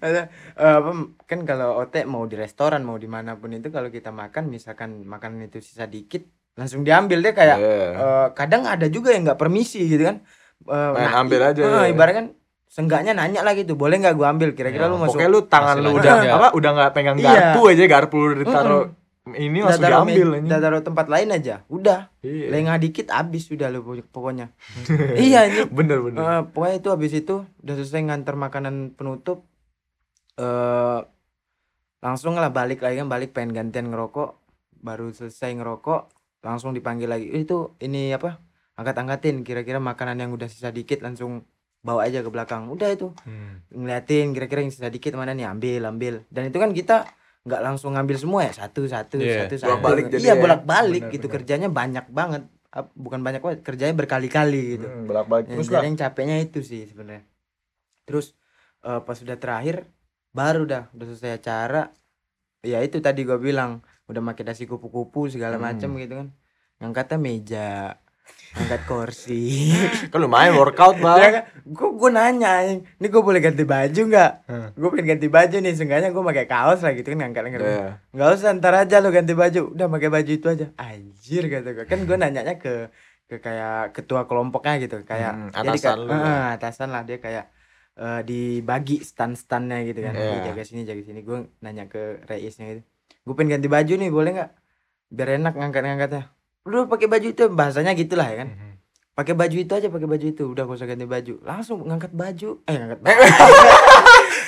Maksudnya, 0.02 0.26
eh, 0.56 0.76
apa, 0.76 0.92
kan 1.24 1.40
kalau 1.44 1.78
OT 1.78 1.96
mau 2.06 2.26
di 2.26 2.34
restoran 2.34 2.82
mau 2.82 2.98
di 2.98 3.06
mana 3.06 3.38
pun 3.38 3.54
itu 3.54 3.70
kalau 3.70 3.88
kita 3.88 4.10
makan 4.10 4.50
misalkan 4.50 5.06
makanan 5.06 5.46
itu 5.46 5.62
sisa 5.62 5.86
dikit 5.86 6.26
langsung 6.52 6.82
diambil 6.82 7.22
deh 7.22 7.30
kayak 7.32 7.58
Iya. 7.58 7.86
eh, 7.94 8.28
kadang 8.34 8.66
ada 8.66 8.90
juga 8.90 9.14
yang 9.14 9.24
nggak 9.24 9.38
permisi 9.38 9.86
gitu 9.86 10.02
kan 10.04 10.26
Eh, 10.64 10.90
Main 10.92 11.14
ambil 11.18 11.42
aja, 11.44 11.60
eh, 11.60 11.68
ya. 11.68 11.84
ibarat 11.90 12.14
kan 12.14 12.26
seenggaknya 12.66 13.12
nanya 13.12 13.42
lah 13.42 13.52
gitu. 13.52 13.74
Boleh 13.74 13.98
nggak 13.98 14.14
gua 14.14 14.30
ambil? 14.30 14.52
Kira-kira 14.52 14.86
Ya, 14.86 14.88
lu 14.88 14.96
masuk 14.96 15.18
Pokoknya 15.18 15.30
lu 15.30 15.40
tangan 15.44 15.78
lu 15.78 15.90
udah 15.94 16.14
ya. 16.20 16.34
apa 16.34 16.48
udah 16.52 16.70
nggak 16.72 16.92
pegang 16.92 17.18
Iya. 17.18 17.28
garpu 17.28 17.62
aja 17.68 17.84
garpu 17.86 18.18
lu 18.22 18.34
ditaruh 18.38 18.84
ini 19.32 19.60
udah 19.60 19.70
langsung 19.70 19.84
taruh 19.84 19.98
diambil 20.04 20.28
udah 20.40 20.60
taruh 20.60 20.82
tempat 20.82 21.06
lain 21.08 21.30
aja. 21.30 21.56
Udah. 21.68 22.00
Iya. 22.20 22.48
lengah 22.50 22.78
dikit 22.78 23.08
habis 23.10 23.44
sudah 23.46 23.68
lu 23.68 23.82
pokoknya. 24.06 24.54
Iya 25.20 25.40
ini 25.46 25.60
Bener 25.68 25.98
bener. 26.00 26.20
Eh, 26.20 26.42
pokoknya 26.48 26.76
itu 26.78 26.90
habis 26.90 27.12
itu 27.12 27.36
udah 27.60 27.76
selesai 27.76 28.02
nganter 28.04 28.36
makanan 28.36 28.76
penutup 28.92 29.46
eh 30.36 31.00
langsung 32.00 32.34
lah 32.34 32.50
balik 32.50 32.82
lagi 32.82 32.98
kan 32.98 33.06
balik 33.06 33.30
pengen 33.30 33.54
gantian 33.54 33.86
ngerokok 33.88 34.34
baru 34.80 35.12
selesai 35.12 35.54
ngerokok 35.54 36.02
langsung 36.42 36.72
dipanggil 36.72 37.06
lagi. 37.06 37.30
"Eh, 37.30 37.42
itu 37.42 37.78
ini 37.80 38.10
apa 38.10 38.42
angkat-angkatin 38.82 39.42
kira-kira 39.42 39.78
makanan 39.78 40.18
yang 40.18 40.32
udah 40.32 40.46
sisa 40.46 40.70
dikit 40.70 41.00
langsung 41.00 41.46
bawa 41.80 42.06
aja 42.06 42.20
ke 42.20 42.28
belakang. 42.28 42.68
Udah 42.68 42.90
itu. 42.90 43.14
Hmm. 43.22 43.62
ngeliatin 43.70 44.32
kira-kira 44.32 44.62
yang 44.62 44.70
sisa 44.70 44.88
dikit 44.88 45.14
mana 45.14 45.32
nih 45.32 45.46
ambil 45.46 45.88
ambil. 45.88 46.14
Dan 46.28 46.48
itu 46.48 46.58
kan 46.58 46.72
kita 46.72 47.06
nggak 47.42 47.58
langsung 47.60 47.94
ngambil 47.94 48.18
semua 48.18 48.42
ya 48.44 48.54
satu 48.56 48.86
satu 48.86 49.18
Iya, 49.18 49.46
satu 49.46 49.56
satu. 49.56 49.66
Bolak-balik 49.72 50.06
jadi 50.10 50.22
iya 50.22 50.34
ya. 50.34 50.38
bolak 50.38 50.62
balik 50.64 51.04
gitu. 51.10 51.26
benar. 51.26 51.36
kerjanya 51.36 51.70
banyak 51.70 52.06
banget. 52.08 52.44
Bukan 52.94 53.20
banyak 53.20 53.42
banget 53.42 53.60
kerjanya 53.62 53.96
berkali-kali 53.96 54.64
gitu. 54.76 54.86
Hmm, 54.86 55.06
bolak-balik 55.06 55.46
Ya, 55.46 55.54
terus 55.56 55.70
lah. 55.70 55.82
yang 55.82 55.96
capeknya 55.96 56.38
itu 56.38 56.60
sih 56.62 56.86
sebenarnya. 56.86 57.26
Terus 58.04 58.34
eh, 58.82 59.00
pas 59.00 59.14
sudah 59.14 59.36
terakhir 59.36 59.86
baru 60.32 60.64
dah 60.64 60.84
udah 60.92 61.06
selesai 61.08 61.32
acara. 61.36 61.90
Ya 62.62 62.78
itu 62.80 62.98
tadi 62.98 63.26
gua 63.26 63.38
bilang 63.38 63.82
udah 64.06 64.22
pakai 64.24 64.46
dasi 64.46 64.64
kupu-kupu 64.64 65.26
segala 65.28 65.58
Hmm. 65.58 65.66
macam 65.66 65.90
gitu 65.98 66.14
kan. 66.16 66.28
Ngangkatnya 66.78 67.18
meja 67.18 67.68
angkat 68.52 68.82
kursi. 68.84 69.72
Kan 70.12 70.20
lumayan 70.20 70.60
workout 70.60 71.00
ya 71.00 71.04
bang. 71.04 71.20
kan 71.40 71.44
gua, 71.64 71.90
gua 71.96 72.10
nanya 72.12 72.52
ini 72.68 73.08
gua 73.08 73.24
boleh 73.24 73.40
ganti 73.40 73.64
baju 73.64 74.02
nggak? 74.12 74.32
Hmm. 74.48 74.68
gue 74.76 74.90
pengen 74.92 75.08
ganti 75.16 75.28
baju 75.32 75.56
nih 75.64 75.74
seenggaknya 75.76 76.10
gue 76.12 76.24
pakai 76.24 76.46
kaos 76.52 76.80
lah 76.84 76.92
gitu 76.92 77.08
kan 77.16 77.18
ngangkat 77.24 77.42
ngangkat. 77.48 77.62
Iya. 77.64 77.90
nggak 78.12 78.30
usah 78.36 78.52
ntar 78.60 78.74
aja 78.76 78.96
lo 79.00 79.10
ganti 79.16 79.34
baju. 79.34 79.62
Udah 79.72 79.88
pakai 79.88 80.10
baju 80.12 80.32
itu 80.36 80.48
aja. 80.52 80.68
Anjir 80.76 81.44
kata 81.48 81.70
gue 81.72 81.86
kan 81.88 82.00
gue 82.04 82.18
nanyanya 82.20 82.56
ke 82.60 82.92
ke 83.32 83.40
kayak 83.40 83.96
ketua 83.96 84.28
kelompoknya 84.28 84.84
gitu. 84.84 85.00
Kayak 85.08 85.32
Hmm, 85.32 85.50
dia 85.56 85.72
atasan 85.72 85.98
lu 86.04 86.12
ya. 86.12 86.20
Eh, 86.20 86.48
atasan 86.60 86.90
lah. 86.92 87.02
Dia 87.08 87.18
kayak 87.24 87.46
eh, 87.96 88.22
dibagi 88.28 89.00
stand 89.00 89.40
standnya 89.40 89.80
gitu 89.88 90.04
kan. 90.04 90.12
Nih, 90.12 90.52
jaga 90.52 90.64
sini 90.68 90.84
jaga 90.84 91.00
sini. 91.08 91.24
Gue 91.24 91.48
nanya 91.64 91.88
ke 91.88 92.20
reisnya 92.28 92.68
gitu. 92.76 92.84
Gue 93.24 93.34
pengen 93.40 93.56
ganti 93.60 93.72
baju 93.72 93.94
nih 93.96 94.12
boleh 94.12 94.32
nggak? 94.36 94.52
Biar 95.12 95.30
enak 95.40 95.54
ngangkat 95.56 95.84
ngangkatnya 95.88 96.24
lu 96.64 96.86
pakai 96.86 97.08
baju 97.08 97.28
itu 97.28 97.44
bahasanya 97.50 97.92
gitulah 97.92 98.26
ya 98.26 98.38
kan 98.38 98.50
Mhm. 98.50 98.70
pakai 99.12 99.34
baju 99.34 99.58
itu 99.58 99.72
aja 99.72 99.88
pakai 99.88 100.08
baju 100.08 100.26
itu 100.28 100.44
udah 100.48 100.64
gak 100.64 100.78
usah 100.78 100.86
ganti 100.86 101.06
baju 101.06 101.34
langsung 101.42 101.82
ngangkat 101.82 102.12
baju 102.12 102.50
eh 102.64 102.76
ngangkat 102.76 103.00
baju 103.04 103.22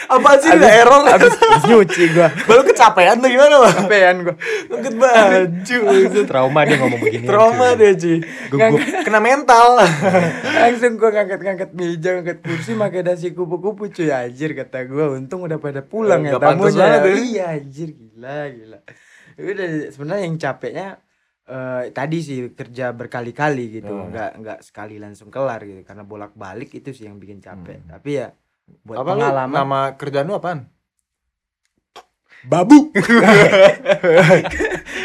Apa 0.04 0.36
sih 0.38 0.52
udah 0.52 0.70
error? 0.70 1.02
habis 1.08 1.34
nyuci 1.64 2.04
gua 2.12 2.28
Baru 2.46 2.62
kecapean 2.64 3.18
tuh 3.18 3.30
gimana, 3.30 3.56
Bang? 3.58 3.74
capean 3.82 4.16
gua 4.22 4.36
Ngeket 4.70 4.96
baju. 4.96 6.20
trauma 6.24 6.60
dia 6.62 6.76
ngomong 6.78 7.02
begini 7.02 7.26
Trauma 7.26 7.68
dia, 7.74 7.92
Ci. 7.96 8.14
Gugup. 8.52 8.78
Kena 9.02 9.18
mental. 9.18 9.80
langsung 10.60 10.94
gua 10.96 11.10
ngangkat-ngangkat 11.10 11.70
meja 11.74 12.10
ngangkat 12.14 12.38
kursi 12.40 12.72
pakai 12.74 13.02
dasi 13.02 13.32
kupu-kupu 13.32 13.90
cuy 13.90 14.12
anjir 14.12 14.54
kata 14.54 14.86
gua 14.86 15.12
untung 15.12 15.42
udah 15.42 15.58
pada 15.58 15.82
pulang 15.82 16.22
ya 16.22 16.38
tamunya 16.38 16.86
ya. 17.00 17.10
iya 17.10 17.46
anjir 17.58 17.90
gila 17.92 18.38
gila 18.50 18.80
udah 19.36 19.68
sebenarnya 19.90 20.24
yang 20.24 20.38
capeknya 20.38 20.88
eh, 21.46 21.90
tadi 21.90 22.20
sih 22.20 22.50
kerja 22.50 22.90
berkali-kali 22.90 23.74
gitu 23.74 23.90
Oh. 23.90 24.06
nggak 24.06 24.38
nggak 24.38 24.56
sekali 24.62 24.96
langsung 24.96 25.28
kelar 25.28 25.62
gitu 25.62 25.82
karena 25.82 26.02
bolak-balik 26.02 26.72
itu 26.72 26.90
sih 26.90 27.04
yang 27.04 27.16
bikin 27.16 27.38
capek 27.38 27.78
Hmm. 27.78 27.90
tapi 27.92 28.16
ya 28.16 28.28
buat 28.82 28.98
Apa 28.98 29.10
lu 29.10 29.14
pengalaman 29.20 29.54
nama 29.54 29.80
kerjaan 29.94 30.26
lu 30.26 30.34
apaan? 30.34 30.66
babu 32.44 32.92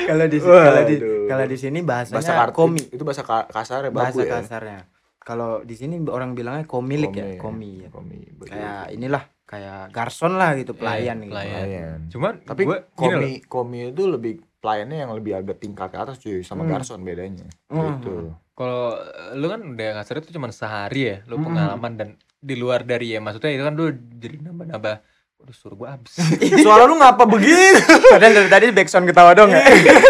kalau 0.04 0.24
di 0.26 0.38
kalau 0.40 0.82
di 0.84 0.96
kalau 1.26 1.44
di 1.44 1.56
sini 1.56 1.78
bahasanya 1.80 2.16
Bahasa 2.16 2.32
kartu. 2.36 2.56
komi 2.56 2.80
Itu 2.88 3.02
bahasa 3.02 3.22
ka- 3.22 3.46
kasar 3.46 3.84
ya, 3.84 3.90
bahasa 3.90 4.12
babu 4.12 4.18
ya. 4.20 4.30
kasarnya 4.36 4.78
kalau 5.20 5.60
di 5.60 5.72
sini 5.72 5.94
orang 6.02 6.32
bilangnya 6.32 6.64
komilik 6.64 7.12
ya 7.12 7.36
komi 7.36 7.80
ya 7.80 7.88
Komi. 7.88 8.16
betul. 8.32 8.50
kayak 8.50 8.82
inilah 8.90 9.22
kayak 9.44 9.88
garson 9.88 10.34
lah 10.34 10.52
gitu 10.54 10.72
pelayan 10.72 11.16
gitu 11.20 11.30
pelayan. 11.30 11.62
Pelayan. 11.62 11.96
cuman 12.08 12.32
Tapi 12.42 12.60
gua 12.64 12.74
loh, 12.74 12.80
komi 12.92 13.30
komi 13.44 13.78
itu 13.88 14.02
lebih 14.04 14.32
pelayannya 14.68 14.98
yang 14.98 15.10
lebih 15.10 15.32
agak 15.34 15.56
tingkat 15.56 15.88
ke 15.88 15.96
atas 15.96 16.16
cuy 16.18 16.40
sama 16.42 16.62
Hmm. 16.62 16.70
garson 16.70 17.00
bedanya. 17.00 17.48
Hmm. 17.66 17.96
Gitu. 17.96 18.36
kalau 18.52 19.00
lu 19.32 19.46
kan 19.46 19.64
udah 19.64 19.88
kasar 19.96 20.18
itu 20.18 20.28
cuma 20.30 20.50
sehari 20.50 21.00
ya 21.00 21.16
lu 21.24 21.38
Mm-mm. 21.38 21.46
pengalaman 21.46 21.92
dan 21.94 22.08
di 22.36 22.52
luar 22.52 22.82
dari 22.82 23.14
ya 23.14 23.18
maksudnya 23.18 23.50
itu 23.50 23.62
kan 23.62 23.72
lu 23.72 23.86
jadi 24.12 24.36
nambah-nambah 24.44 24.96
Waduh 25.38 25.54
suruh 25.54 25.78
gua 25.78 25.94
abis 25.94 26.18
Suara 26.66 26.82
lu 26.82 26.98
ngapa 26.98 27.22
begitu? 27.24 27.78
padahal 28.10 28.34
dari 28.36 28.50
tadi 28.50 28.66
backsound 28.72 29.06
ketawa 29.06 29.32
dong 29.32 29.48
ya 29.48 29.62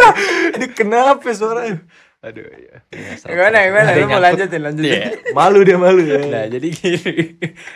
Ini 0.56 0.66
kenapa 0.72 1.28
suaranya? 1.30 1.84
aduh 2.18 2.40
ya 2.42 2.80
gimana 3.20 3.56
gimana 3.62 3.86
Ada 3.86 4.00
lu 4.00 4.06
mau 4.08 4.18
lanjutin 4.18 4.60
lanjutin 4.60 4.90
Iya. 4.90 5.08
Malu 5.36 5.58
dia 5.62 5.76
malu 5.76 6.00
ya. 6.02 6.18
Nah 6.18 6.44
jadi 6.48 6.66
gini, 6.66 7.14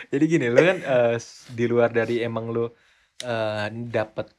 jadi 0.09 0.25
gini, 0.27 0.45
lu 0.49 0.59
kan 0.59 0.77
s- 1.13 1.47
di 1.47 1.63
luar 1.63 1.89
dari 1.89 2.19
emang 2.19 2.49
lu 2.49 2.65
eh, 3.21 3.65
dapat 3.87 4.33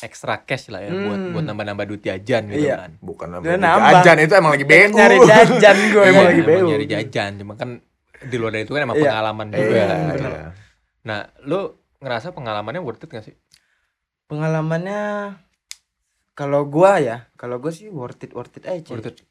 extra 0.00 0.40
cash 0.40 0.68
lah 0.68 0.80
ya 0.80 0.90
buat 0.90 1.18
Hmm. 1.18 1.32
buat 1.32 1.44
nambah-nambah 1.44 1.84
duit 1.84 2.02
jajan 2.02 2.46
gitu 2.46 2.64
Iya. 2.64 2.76
kan. 2.80 2.90
Bukan 2.98 3.26
nambah. 3.28 3.58
jajan 3.58 4.16
itu 4.20 4.32
emang 4.32 4.52
lagi 4.52 4.64
BU. 4.64 4.92
nyari 4.92 5.16
jajan 5.20 5.76
gue 5.88 6.02
Emang 6.02 6.08
emang 6.12 6.24
lagi 6.24 6.40
emang 6.40 6.54
BU. 6.54 6.68
nyari 6.68 6.86
jajan, 6.86 7.30
cuma 7.36 7.52
kan 7.54 7.70
di 8.20 8.36
luar 8.36 8.50
dari 8.50 8.62
itu 8.62 8.72
kan 8.72 8.82
emang 8.84 8.96
Iya. 8.96 9.04
pengalaman 9.06 9.46
Iya, 9.48 9.56
juga. 9.56 9.74
Iya, 9.76 9.86
gitu. 10.08 10.28
iya. 10.28 10.48
Nah, 11.00 11.18
lu 11.42 11.60
ngerasa 11.98 12.26
pengalamannya 12.30 12.78
worth 12.78 13.02
it 13.02 13.10
gak 13.10 13.24
sih? 13.24 13.36
pengalamannya 14.26 15.00
kalau 16.34 16.62
gua 16.64 16.98
ya 16.98 17.16
kalau 17.34 17.56
gua 17.56 17.70
sih 17.70 17.88
worth 17.88 18.20
it 18.20 18.30
worth 18.30 18.54
it 18.54 18.64
aja. 18.64 18.86
Worth 18.88 19.10
it. 19.10 19.24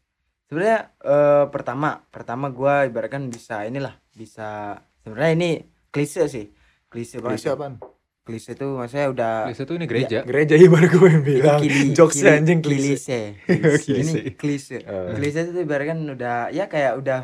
sebenarnya 0.44 0.80
eh, 0.98 1.46
pertama 1.48 2.02
pertama 2.08 2.50
gua 2.50 2.82
ibaratkan 2.84 3.28
bisa 3.28 3.62
inilah 3.62 3.94
bisa 4.12 4.74
sebenarnya 4.98 5.32
ini 5.34 5.50
klise 5.88 6.26
sih 6.26 6.50
klise 6.88 7.20
banget 7.20 7.38
Bisa 7.38 7.54
apaan? 7.54 7.78
Klise 8.28 8.52
itu 8.52 8.68
maksudnya 8.68 9.08
udah 9.08 9.32
Klise 9.48 9.64
itu 9.64 9.74
ini 9.74 9.86
gereja. 9.86 10.20
Gereja 10.22 10.54
iya 10.54 10.68
baru 10.68 10.88
gue 10.92 11.10
yang 11.10 11.24
bilang. 11.24 11.60
Kili- 11.60 11.96
Jokes 11.96 12.20
kili- 12.20 12.36
anjing 12.36 12.60
klise. 12.60 12.84
klise 12.84 13.20
Klise. 13.48 13.92
ini 13.96 14.14
klise 14.34 14.78
Eh. 14.78 15.16
klise 15.16 15.40
itu 15.46 15.60
ibaratkan 15.60 16.04
udah 16.06 16.52
ya 16.52 16.68
kayak 16.68 17.00
udah 17.00 17.22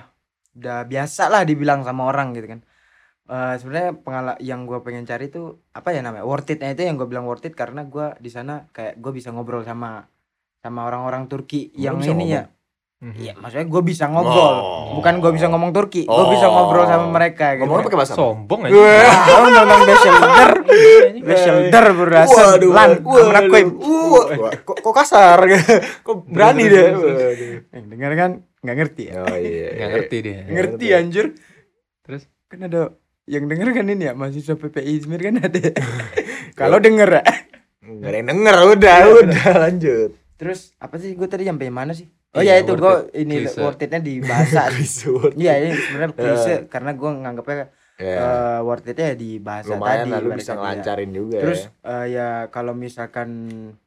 udah 0.53 0.77
biasa 0.83 1.27
lah 1.27 1.43
dibilang 1.43 1.81
sama 1.81 2.07
orang 2.07 2.31
gitu 2.31 2.47
kan 2.47 2.61
Eh 3.23 3.55
sebenarnya 3.55 3.95
pengala 3.97 4.33
yang 4.37 4.63
gue 4.63 4.79
pengen 4.79 5.03
cari 5.03 5.27
itu 5.27 5.41
apa 5.71 5.91
ya 5.91 5.99
namanya 5.99 6.23
worth 6.23 6.47
it 6.49 6.59
itu 6.59 6.81
yang 6.81 6.95
gue 6.95 7.05
bilang 7.05 7.23
worth 7.23 7.43
it 7.43 7.55
karena 7.55 7.83
gue 7.83 8.11
di 8.17 8.27
sana 8.27 8.67
kayak 8.69 8.99
gue 8.99 9.11
bisa 9.11 9.31
ngobrol 9.31 9.63
sama 9.63 10.03
sama 10.59 10.83
orang-orang 10.83 11.27
Turki 11.27 11.71
yang 11.73 11.99
ini 11.99 12.07
ngomong? 12.09 12.27
ya. 12.29 12.43
Iya, 13.03 13.35
maksudnya 13.35 13.67
gue 13.67 13.81
bisa 13.83 14.07
ngobrol, 14.07 14.55
Oh. 14.55 14.95
bukan 14.95 15.19
gue 15.19 15.31
bisa 15.35 15.51
ngomong 15.51 15.75
Turki, 15.75 16.07
gue 16.07 16.15
Oh. 16.15 16.31
bisa 16.31 16.47
ngobrol 16.47 16.87
sama 16.87 17.11
mereka 17.11 17.59
gitu. 17.59 17.67
Ngomongnya 17.67 17.85
pakai 17.85 17.99
bahasa 17.99 18.13
apa? 18.15 18.19
Sombong 18.23 18.61
aja. 18.63 18.73
Wah, 18.73 19.15
Tahu 19.27 19.45
nonton 19.51 19.79
Beselder, 19.83 20.51
Beselder 21.19 21.85
berasa 21.91 22.41
lan. 22.57 22.91
Wah, 23.03 24.55
kok, 24.55 24.77
kok 24.79 24.93
kasar? 24.95 25.39
kok 26.07 26.15
berani 26.25 26.63
dia? 26.71 26.95
Yang 27.75 27.85
denger 27.91 28.11
kan 28.15 28.31
nggak 28.63 28.77
ngerti 28.79 29.03
ya? 29.11 29.13
Oh 29.19 29.35
iya. 29.35 29.67
Gak 29.75 29.89
ngerti 29.91 30.17
dia. 30.23 30.39
Ngerti 30.47 30.85
anjir. 30.91 31.25
Terus 32.03 32.23
Kan 32.47 32.69
ada 32.69 32.93
yang 33.25 33.49
denger 33.49 33.73
kan 33.73 33.89
ini 33.89 34.05
ya 34.05 34.13
mahasiswa 34.13 34.53
PPI 34.53 34.93
Izmir 34.93 35.17
kan 35.17 35.41
ada. 35.41 35.73
Kalau 36.59 36.77
denger 36.77 37.09
ya. 37.17 37.23
Enggak 37.81 38.09
ada 38.13 38.17
yang 38.21 38.29
denger 38.29 38.55
udah, 38.77 38.97
udah 39.25 39.47
lanjut. 39.57 40.09
Terus 40.37 40.77
apa 40.77 41.01
sih 41.01 41.17
gue 41.17 41.25
tadi 41.25 41.49
sampai 41.49 41.73
mana 41.73 41.97
sih? 41.97 42.05
Oh 42.33 42.41
Iya, 42.41 42.57
ya 42.57 42.63
itu 42.65 42.73
gue 42.73 42.95
ini 43.13 43.35
Klise. 43.45 43.61
worth 43.61 43.77
itnya 43.77 44.01
di 44.01 44.17
bahasa. 44.19 44.65
Iya 45.37 45.53
ini 45.55 45.69
sebenarnya 45.77 46.11
klise 46.13 46.53
karena 46.65 46.91
gue 46.91 47.09
nganggapnya 47.13 47.67
Ya, 47.93 48.17
eh, 48.17 48.59
worth 48.65 48.89
itnya 48.89 49.13
di 49.13 49.37
bahasa 49.37 49.77
lumayan 49.77 50.01
tadi. 50.01 50.11
lah 50.11 50.19
lu 50.19 50.29
bisa 50.33 50.51
dia. 50.51 50.57
ngelancarin 50.57 51.11
juga. 51.13 51.37
Terus 51.37 51.61
ya. 51.61 51.89
eh, 51.93 52.05
ya 52.09 52.27
kalau 52.49 52.73
misalkan 52.73 53.29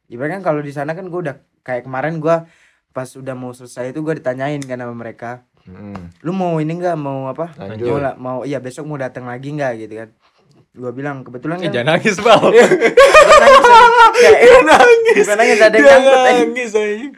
ibaratnya 0.06 0.38
kan 0.38 0.44
kalau 0.46 0.60
di 0.62 0.70
sana 0.70 0.94
kan 0.94 1.10
gue 1.10 1.20
udah 1.20 1.36
kayak 1.60 1.82
kemarin 1.82 2.22
gua 2.22 2.46
pas 2.94 3.10
udah 3.12 3.34
mau 3.34 3.50
selesai 3.50 3.90
itu 3.90 4.00
gue 4.00 4.14
ditanyain 4.16 4.62
kan 4.62 4.78
sama 4.78 4.94
mereka, 4.94 5.42
Hmm, 5.66 6.14
lu 6.22 6.30
mau 6.30 6.56
ini 6.56 6.78
nggak 6.78 6.94
mau 6.94 7.26
apa? 7.26 7.50
lanjut. 7.58 7.90
Mau 7.90 7.98
mau 8.16 8.38
iya 8.40 8.62
besok 8.62 8.86
mau 8.86 8.94
datang 8.94 9.26
lagi 9.26 9.50
nggak 9.50 9.72
gitu 9.76 9.94
kan? 9.98 10.08
Gue 10.76 10.92
bilang 10.92 11.22
kebetulan 11.22 11.56
Eh, 11.56 11.62
kan 11.62 11.72
jangan 11.72 11.86
nangis, 11.90 12.16
Bal. 12.18 12.36
nangis, 12.52 12.68
nangis. 14.62 15.18
bukan 15.18 15.36
nangis 15.36 15.58
ada 15.58 15.72
yang 15.72 15.86
nyangkut 15.86 16.12
aja. 16.12 16.36
nangis. 16.36 16.70
Ada 16.70 16.84
yang 16.84 17.10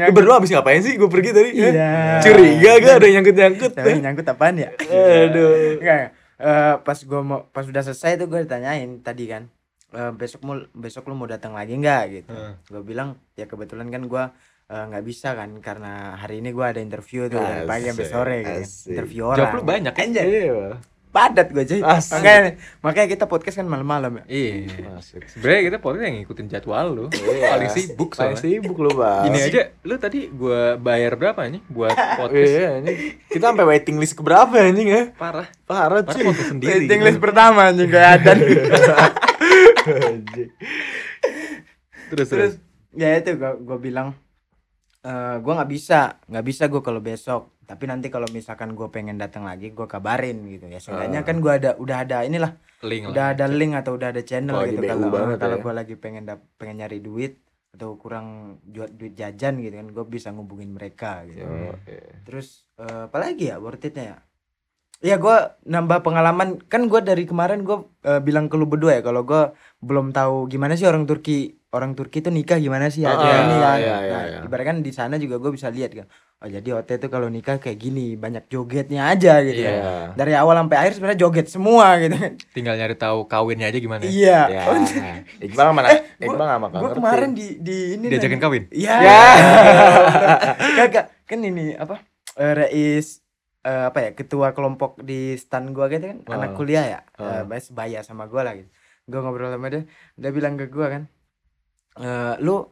nyangkut. 0.00 0.14
berdua 0.14 0.34
abis 0.38 0.50
ngapain 0.50 0.80
sih? 0.80 0.96
Gue 0.96 1.06
pergi 1.06 1.30
tadi. 1.30 1.50
ya? 1.52 1.68
Iya. 1.68 1.90
Curiga 2.20 2.70
gak 2.74 2.94
ada 2.94 3.02
yang 3.02 3.14
nyangkut-nyangkut? 3.14 3.70
Tapi 3.74 3.88
yang 3.90 4.00
nyangkut 4.02 4.26
apaan 4.26 4.54
ya? 4.56 4.68
Aduh. 5.28 5.76
Enggak. 5.76 6.14
eh, 6.38 6.74
pas 6.78 6.98
gua 7.02 7.20
mau 7.20 7.38
pas 7.46 7.62
udah 7.62 7.82
selesai 7.82 8.16
tuh 8.16 8.26
gue 8.26 8.42
ditanyain 8.42 8.98
tadi 8.98 9.26
kan. 9.26 9.46
eh, 9.92 10.10
besok 10.10 10.40
mau 10.42 10.56
besok 10.72 11.04
lu 11.04 11.14
mau 11.14 11.26
datang 11.26 11.52
lagi 11.52 11.74
nggak 11.74 12.02
gitu. 12.10 12.32
Hmm. 12.32 12.54
Gue 12.64 12.82
bilang 12.82 13.18
ya 13.32 13.44
kebetulan 13.44 13.86
kan 13.86 14.04
gua 14.04 14.30
eh, 14.66 14.82
nggak 14.82 15.02
bisa 15.02 15.32
kan 15.32 15.58
karena 15.58 16.16
hari 16.16 16.40
ini 16.40 16.48
gua 16.48 16.72
ada 16.72 16.80
interview 16.80 17.28
tuh 17.28 17.38
dari 17.38 17.62
pagi 17.62 17.86
sampai 17.86 18.06
sore 18.06 18.36
gitu. 18.40 18.58
asik. 18.58 18.90
Interview 18.90 19.22
Job 19.30 19.44
orang. 19.44 19.52
lu 19.52 19.62
banyak 19.62 19.92
kan? 19.92 20.06
Padat 21.12 21.52
gue. 21.52 21.60
Asik. 21.60 22.16
Makanya 22.16 22.40
makanya 22.80 23.08
kita 23.12 23.24
podcast 23.28 23.60
kan 23.60 23.68
malam-malam 23.68 24.24
ya. 24.24 24.24
Iya. 24.32 24.96
Masuk. 24.96 25.20
Sebenarnya 25.28 25.62
kita 25.68 25.78
podcast 25.78 26.02
yang 26.02 26.16
ngikutin 26.18 26.46
jadwal 26.48 26.86
lu. 26.88 27.04
Iya. 27.12 27.52
Paling 27.52 27.68
sibuk 27.68 28.16
Paling 28.16 28.40
soalnya. 28.40 28.56
sibuk 28.56 28.76
lu, 28.80 28.90
Bang. 28.96 29.28
Gini 29.28 29.38
aja, 29.38 29.62
lu 29.84 29.94
tadi 29.96 30.32
gua 30.32 30.80
bayar 30.80 31.12
berapa 31.14 31.44
nih 31.44 31.60
buat 31.68 31.92
podcast? 32.20 32.48
Iya, 32.48 32.68
anjing. 32.80 32.98
Kita 33.28 33.44
sampai 33.46 33.64
waiting 33.68 33.96
list 34.00 34.16
ke 34.16 34.24
berapa 34.24 34.56
anjing 34.56 34.88
ya? 34.88 35.02
Parah. 35.12 35.52
Parah, 35.68 36.00
Parah 36.00 36.16
cuy. 36.16 36.24
podcast 36.24 36.48
sendiri. 36.48 36.88
Waiting 36.88 37.00
list 37.04 37.20
pertama 37.20 37.60
anjing 37.68 37.92
Adan. 37.92 38.38
Anjing. 39.82 40.50
Terus 42.08 42.26
terus. 42.26 42.52
Terus 42.52 42.52
ya 42.92 43.08
itu 43.16 43.36
gua 43.36 43.52
gua 43.56 43.76
bilang 43.76 44.08
eh 45.02 45.36
gua 45.40 45.52
nggak 45.60 45.70
bisa, 45.70 46.16
nggak 46.24 46.44
bisa 46.46 46.62
gua 46.68 46.80
kalau 46.80 47.00
besok. 47.00 47.52
Tapi 47.72 47.88
nanti 47.88 48.06
kalau 48.06 48.28
misalkan 48.28 48.76
gua 48.76 48.88
pengen 48.88 49.16
datang 49.16 49.42
lagi, 49.42 49.72
gua 49.72 49.88
kabarin 49.88 50.44
gitu 50.46 50.68
ya. 50.68 50.76
Seenggaknya 50.76 51.20
Ah. 51.20 51.24
kan 51.24 51.40
gua 51.40 51.56
ada 51.56 51.72
udah 51.74 51.96
ada 51.98 52.20
inilah 52.20 52.52
Link 52.82 53.02
lah. 53.04 53.10
udah 53.10 53.24
ada 53.32 53.46
link 53.46 53.72
atau 53.72 53.94
udah 53.94 54.08
ada 54.10 54.20
channel 54.20 54.58
gitu 54.66 54.82
kalau 54.82 55.08
kalau 55.38 55.56
ya. 55.56 55.62
gue 55.62 55.72
lagi 55.72 55.94
pengen 55.94 56.26
dap- 56.26 56.50
pengen 56.58 56.82
nyari 56.82 56.98
duit 56.98 57.38
atau 57.70 57.94
kurang 57.94 58.26
jual 58.66 58.90
duit 58.90 59.14
jajan 59.14 59.56
gitu 59.56 59.70
kan 59.72 59.86
gue 59.86 60.04
bisa 60.04 60.28
ngubungin 60.28 60.74
mereka 60.74 61.22
gitu 61.24 61.40
Yo, 61.40 61.78
iya. 61.80 62.10
terus 62.20 62.66
eh, 62.74 63.06
apa 63.06 63.16
lagi 63.16 63.48
ya 63.48 63.56
worth 63.56 63.86
itnya 63.86 64.02
ya 64.04 64.18
ya 65.00 65.16
gue 65.16 65.36
nambah 65.64 66.02
pengalaman 66.02 66.58
kan 66.62 66.82
gue 66.84 67.00
dari 67.00 67.22
kemarin 67.22 67.62
gue 67.62 67.86
bilang 68.18 68.46
ke 68.46 68.54
lu 68.54 68.66
berdua 68.66 68.98
ya 68.98 69.02
kalau 69.02 69.22
gue 69.22 69.54
belum 69.78 70.10
tahu 70.10 70.46
gimana 70.46 70.74
sih 70.74 70.84
orang 70.84 71.06
Turki 71.06 71.61
orang 71.72 71.92
Turki 71.92 72.20
itu 72.20 72.28
nikah 72.28 72.56
gimana 72.56 72.86
sih 72.86 73.00
ya 73.00 73.10
Ah, 73.10 73.16
kayak 73.16 73.38
ini 73.40 73.56
ya 73.56 73.58
iya, 73.58 73.72
iya, 73.74 73.96
nah, 74.08 74.22
iya. 74.24 74.38
ibaratkan 74.44 74.80
di 74.80 74.92
sana 74.92 75.16
juga 75.16 75.36
gue 75.36 75.50
bisa 75.50 75.68
lihat 75.68 75.92
kan 75.92 76.06
oh 76.38 76.48
jadi 76.48 76.68
OT 76.74 76.90
itu 76.96 77.08
kalau 77.08 77.26
nikah 77.26 77.56
kayak 77.56 77.78
gini 77.78 78.12
banyak 78.14 78.44
jogetnya 78.46 79.08
aja 79.08 79.40
gitu 79.40 79.56
Iya. 79.58 79.72
ya 79.72 79.94
dari 80.12 80.32
awal 80.32 80.58
sampai 80.58 80.76
akhir 80.76 80.92
sebenarnya 80.94 81.18
joget 81.18 81.46
semua 81.46 81.96
gitu 81.96 82.12
kan 82.14 82.32
Tinggal 82.50 82.74
nyari 82.76 82.92
tahu 82.94 83.24
kawinnya 83.24 83.66
aja 83.66 83.78
gimana. 83.78 84.02
iya 84.02 84.40
Ya. 84.46 84.62
Oh, 84.66 84.76
Iqbal 85.46 85.72
mana? 85.72 85.88
Eh, 85.88 86.00
Iqbal 86.20 86.44
nggak 86.44 86.60
makan 86.62 86.78
gue 86.78 86.90
kemarin 86.92 87.30
di 87.32 87.46
di 87.56 87.76
ini 87.94 88.06
Diajakin 88.06 88.36
kawin. 88.38 88.64
Iya. 88.68 88.94
Ya. 89.00 89.16
Kagak 90.78 91.06
kan 91.24 91.38
ini 91.40 91.72
apa? 91.74 92.02
Eh, 92.34 92.52
Reis 92.54 93.22
eh, 93.62 93.84
apa 93.86 93.98
ya 94.02 94.10
ketua 94.12 94.50
kelompok 94.50 94.98
di 95.00 95.36
stan 95.36 95.70
gua 95.70 95.86
gitu 95.86 96.04
kan 96.04 96.18
Ah. 96.26 96.36
anak 96.36 96.52
kuliah 96.52 96.84
ya 96.84 97.00
Ah. 97.16 97.44
uh. 97.44 97.60
sebaya 97.60 98.02
sama 98.02 98.26
gua 98.26 98.42
lah 98.42 98.58
gitu 98.58 98.68
gua 99.04 99.22
ngobrol 99.22 99.48
sama 99.48 99.68
dia 99.68 99.86
dia 100.14 100.30
bilang 100.30 100.58
ke 100.58 100.66
gua 100.66 100.90
kan 100.90 101.02
eh 101.94 102.34
lu 102.38 102.64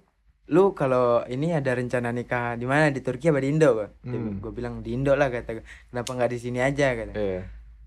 lu 0.46 0.72
kalau 0.72 1.22
ini 1.24 1.52
ada 1.52 1.70
rencana 1.70 2.10
nikah 2.10 2.54
di 2.54 2.64
mana 2.64 2.88
di 2.88 2.98
Turki 2.98 3.28
apa 3.28 3.38
di 3.38 3.48
Indo 3.48 3.70
gua 3.72 3.88
Hmm. 4.02 4.38
gue 4.38 4.50
bilang 4.50 4.80
di 4.80 4.92
Indo 4.92 5.12
lah 5.12 5.28
kata 5.28 5.50
gua. 5.52 5.64
kenapa 5.86 6.10
nggak 6.12 6.30
di 6.30 6.38
sini 6.38 6.58
aja 6.58 6.86
kata 6.92 7.12
Iya. 7.14 7.40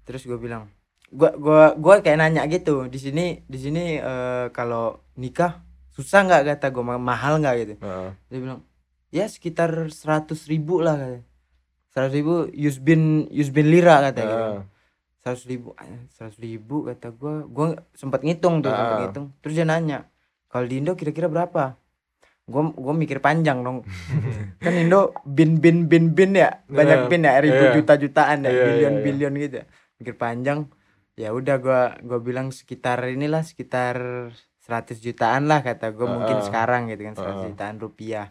terus 0.04 0.24
gue 0.24 0.38
bilang 0.38 0.72
gua 1.10 1.36
gua 1.36 1.63
gua 1.75 1.96
kayak 2.00 2.18
nanya 2.18 2.48
gitu 2.48 2.88
di 2.88 2.98
sini 2.98 3.25
di 3.44 3.58
sini 3.58 3.98
eh, 3.98 4.46
kalau 4.50 5.04
nikah 5.16 5.60
susah 5.92 6.24
nggak 6.24 6.56
kata 6.56 6.68
gue 6.70 6.84
mahal 6.98 7.38
nggak 7.38 7.56
gitu 7.60 7.74
Heeh. 7.80 8.10
dia 8.28 8.40
bilang 8.40 8.60
ya 9.10 9.25
sekitar 9.28 9.70
seratus 9.92 10.48
ribu 10.48 10.80
lah 10.80 10.96
kata 10.96 11.20
seratus 11.90 12.13
ribu 12.16 12.34
Yusbin 12.50 13.28
Yusbin 13.30 13.68
lira 13.68 14.00
kata 14.02 14.22
gitu 14.22 14.40
Heeh. 14.40 14.62
seratus 15.20 15.44
ribu 15.46 15.70
seratus 16.10 16.40
ribu 16.40 16.88
kata 16.88 17.12
gue 17.12 17.36
gue 17.46 17.68
sempat 17.92 18.24
ngitung 18.24 18.60
tuh 18.60 18.72
sempat 18.72 18.88
Ah. 18.90 19.02
ngitung 19.04 19.25
terus 19.38 19.54
dia 19.54 19.63
nanya 19.63 20.08
kalau 20.53 20.69
di 20.69 20.77
Indo 20.77 20.93
kira-kira 20.93 21.25
berapa? 21.25 21.74
Gue 22.43 22.62
gue 22.69 22.93
mikir 22.93 23.17
panjang 23.17 23.65
dong. 23.65 23.81
Kan 24.62 24.74
Indo 24.75 25.17
bin 25.25 25.57
bin 25.57 25.89
bin 25.89 26.13
bin 26.13 26.38
ya? 26.38 26.62
Banyak 26.67 27.00
Iya. 27.00 27.10
bin 27.10 27.22
ya? 27.24 27.33
Ribu 27.41 27.63
Iya. 27.63 27.74
juta 27.74 27.93
jutaan 27.98 28.45
ya? 28.45 28.51
Bilion 28.51 28.69
iya, 28.69 28.89
iya. 28.93 29.01
bilion 29.01 29.33
gitu. 29.36 29.55
Ya. 29.57 29.65
mikir 29.95 30.13
panjang. 30.13 30.60
Ya 31.15 31.31
udah 31.31 31.57
gue 31.57 31.81
gue 32.03 32.19
bilang 32.22 32.51
sekitar 32.51 33.01
inilah 33.07 33.41
sekitar 33.41 33.95
100 34.60 35.00
jutaan 35.00 35.48
lah 35.48 35.60
kata 35.60 35.89
gue 35.89 36.03
mungkin 36.03 36.38
Ah. 36.38 36.43
sekarang 36.43 36.88
gitu 36.88 37.01
kan 37.03 37.15
100 37.15 37.33
Ah. 37.33 37.43
jutaan 37.48 37.77
rupiah. 37.79 38.27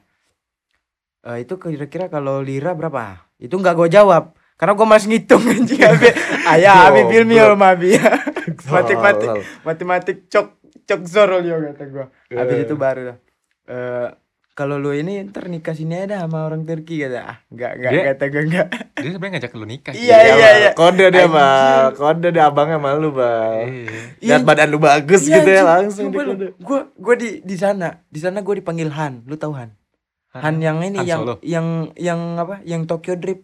Eh, 1.23 1.43
itu 1.43 1.55
kira-kira 1.57 2.07
kalau 2.07 2.39
lira 2.39 2.75
berapa? 2.75 3.27
Itu 3.39 3.57
nggak 3.57 3.75
gue 3.75 3.89
jawab. 3.91 4.35
Karena 4.55 4.79
gue 4.79 4.87
masih 4.87 5.09
ngitung 5.11 5.43
anjing 5.43 5.81
abi. 5.81 6.07
Ayah 6.55 6.87
abi 6.87 7.03
bilmi 7.09 7.35
mabi 7.57 7.99
matematik 8.75 9.29
matematik 9.63 10.17
cok 10.29 10.62
cok 10.93 11.03
zorol 11.05 11.43
yo 11.43 11.57
kata 11.67 11.85
gue 11.87 12.07
habis 12.31 12.55
Iya. 12.55 12.65
itu 12.65 12.75
baru 12.75 13.01
dah 13.05 13.17
eh 13.65 14.09
kalau 14.53 14.77
lu 14.77 14.93
ini 14.93 15.25
ntar 15.25 15.49
nikah 15.49 15.73
sini 15.73 15.97
ada 15.99 16.21
sama 16.21 16.45
orang 16.45 16.63
Turki 16.63 17.01
kata 17.01 17.19
ah 17.19 17.39
nggak 17.49 17.73
nggak 17.75 17.93
kata 18.11 18.25
gue 18.27 18.43
nggak 18.47 18.67
Dia 18.95 19.11
sebenarnya 19.11 19.33
ngajak 19.35 19.53
lu 19.53 19.65
nikah. 19.65 19.93
Iya, 19.93 20.15
Iya, 20.15 20.35
iya, 20.37 20.51
iya. 20.55 20.71
Kode 20.73 21.07
dia. 21.09 21.25
Bang. 21.27 21.91
Kode 21.93 22.29
dia 22.29 22.45
abangnya 22.47 22.77
malu, 22.77 23.11
Bang. 23.11 23.65
Iya. 23.65 23.91
Iya, 24.21 24.29
Lihat 24.31 24.43
badan 24.45 24.69
lu 24.69 24.79
bagus 24.79 25.25
Iya, 25.25 25.41
gitu 25.41 25.51
ya 25.51 25.63
langsung 25.65 26.07
Coba 26.07 26.21
lu, 26.23 26.33
dikode. 26.37 26.47
gua 26.61 26.81
gua 26.95 27.15
di 27.17 27.41
di 27.41 27.57
sana 27.57 28.05
di 28.07 28.21
sana 28.21 28.39
gue 28.39 28.55
dipanggil 28.55 28.93
Han 28.93 29.25
lu 29.25 29.35
tahu 29.35 29.53
Han 29.53 29.73
Han 30.35 30.55
yang 30.61 30.79
ini 30.81 31.01
yang 31.03 31.25
yang 31.41 31.67
yang 31.97 32.21
apa 32.37 32.61
yang 32.63 32.85
Tokyo 32.85 33.17
Drift 33.17 33.43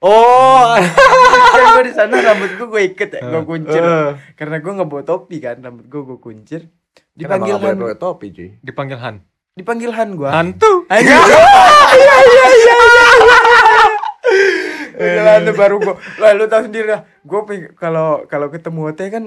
Oh. 0.00 0.74
kan 1.54 1.64
gue 1.74 1.84
di 1.86 1.94
sana 1.94 2.16
rambut 2.18 2.50
gue 2.50 2.66
gue 2.66 2.82
iket 2.86 3.10
ya 3.12 3.20
gue 3.22 3.42
kuncir 3.50 3.80
Eh. 3.80 4.10
karena 4.34 4.58
gue 4.58 4.72
nggak 4.72 4.88
bawa 4.88 5.02
topi 5.02 5.38
kan 5.38 5.60
rambut 5.60 5.86
gue 5.86 6.00
gue 6.02 6.18
kuncir 6.18 6.60
Dipanggil 7.20 7.54
dipanggil 7.54 7.56
Han 7.60 7.76
pakai 7.78 7.98
topi, 7.98 8.26
cuy. 8.30 8.48
Dipanggil 8.60 8.98
Han. 8.98 9.16
dipanggil 9.52 9.90
Han 9.92 10.08
gue 10.14 10.30
Hantu. 10.30 10.72
Anjing. 10.88 11.12
Iya 11.90 12.16
iya 12.22 12.46
iya. 12.54 12.76
Beneran 14.94 15.40
tuh 15.42 15.56
baru 15.56 15.76
gua. 15.80 15.94
Lah 16.18 16.30
lu 16.32 16.46
tahu 16.46 16.62
sendiri 16.64 16.88
lah. 16.88 17.02
Gua 17.22 17.42
kalau 17.74 18.08
kalau 18.26 18.46
ketemu 18.48 18.80
OT 18.88 19.00
kan 19.08 19.24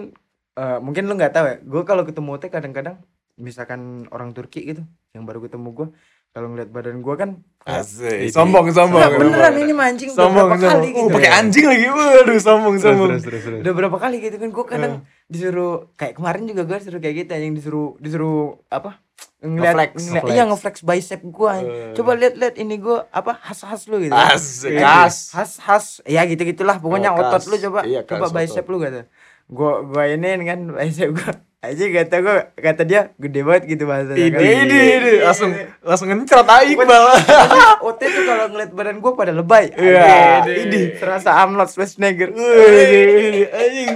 eh, 0.54 0.78
mungkin 0.80 1.04
lu 1.06 1.14
nggak 1.14 1.34
tahu 1.34 1.46
ya. 1.46 1.56
Gua 1.62 1.82
kalau 1.84 2.04
ketemu 2.04 2.30
OT 2.32 2.44
kadang-kadang 2.48 2.96
misalkan 3.36 4.06
orang 4.10 4.32
Turki 4.32 4.62
gitu 4.64 4.86
yang 5.12 5.26
baru 5.26 5.42
ketemu 5.42 5.68
gua 5.74 5.88
kalau 6.30 6.48
ngeliat 6.50 6.70
badan 6.70 7.02
gua 7.02 7.16
kan 7.16 7.30
Asik. 7.64 8.30
Sombong, 8.30 8.70
sombong. 8.70 9.00
Nggak, 9.00 9.18
beneran 9.18 9.54
ini 9.58 9.74
mancing 9.74 10.12
Sombong, 10.12 10.52
berapa 10.52 10.56
sombong. 10.58 10.72
kali 10.84 10.90
Oh, 10.94 11.06
gitu. 11.08 11.16
pakai 11.16 11.32
anjing 11.32 11.66
lagi. 11.66 11.86
Waduh, 11.88 12.38
sombong, 12.38 12.74
Terus, 12.76 12.84
sombong. 12.86 13.10
terus, 13.16 13.24
terus, 13.24 13.42
terus. 13.44 13.60
Udah 13.64 13.74
berapa 13.74 13.98
kali 13.98 14.16
gitu 14.20 14.36
kan 14.38 14.50
gua 14.50 14.66
kadang 14.66 14.94
disuruh 15.26 15.90
kayak 15.94 16.14
kemarin 16.14 16.44
juga 16.46 16.62
gua 16.64 16.78
disuruh 16.78 17.00
kayak 17.00 17.16
gitu 17.20 17.32
yang 17.32 17.54
disuruh 17.54 17.90
disuruh 17.98 18.40
apa 18.68 19.00
ngeliat 19.40 19.74
Ngeflex, 19.74 19.92
ngeliat- 19.94 20.14
ngeflex. 20.14 20.32
iya 20.32 20.44
ngeflex 20.46 20.76
bicep 20.82 21.22
gua 21.26 21.54
Eh. 21.58 21.92
coba 21.94 22.12
lihat 22.14 22.34
lihat 22.34 22.56
ini 22.56 22.76
gua 22.78 23.08
apa 23.10 23.36
khas 23.38 23.60
khas 23.62 23.88
lu 23.88 24.00
gitu 24.00 24.12
Asik, 24.12 24.72
Eh, 24.72 24.80
khas. 24.80 25.32
khas 25.32 25.52
khas 25.58 25.86
ya 26.04 26.24
gitu 26.24 26.44
gitulah 26.44 26.78
pokoknya 26.78 27.12
Oh, 27.12 27.20
otot 27.22 27.40
khas. 27.40 27.48
lu 27.48 27.56
coba 27.62 27.84
Iya, 27.84 28.04
coba 28.04 28.26
khas 28.26 28.34
bicep 28.34 28.62
otot. 28.62 28.72
lu 28.72 28.78
kata 28.80 29.02
gua 29.46 29.72
gua 29.82 30.04
ini 30.08 30.28
kan 30.42 30.60
bicep 30.78 31.12
gua 31.12 31.32
aja 31.60 31.86
kata 31.88 32.16
gua 32.20 32.36
kata 32.54 32.84
dia 32.84 33.02
gede 33.16 33.40
banget 33.42 33.64
gitu 33.70 33.84
bahasanya 33.86 34.20
Ini, 34.20 34.32
kan. 34.32 34.42
ini, 34.44 34.80
ini. 34.94 35.12
Langsung, 35.24 35.52
langsung 35.80 36.08
ngencrot 36.08 36.44
aja 36.46 36.68
Iqbal. 36.68 37.04
OT 37.88 38.02
tuh 38.02 38.24
kalau 38.26 38.46
ngeliat 38.48 38.72
badan 38.72 39.00
gua 39.00 39.12
pada 39.14 39.32
lebay 39.32 39.72
Iya, 39.74 40.44
ini. 40.44 40.92
serasa 40.94 41.32
Arnold 41.34 41.68
Schwarzenegger 41.68 42.36
anjing. 43.50 43.92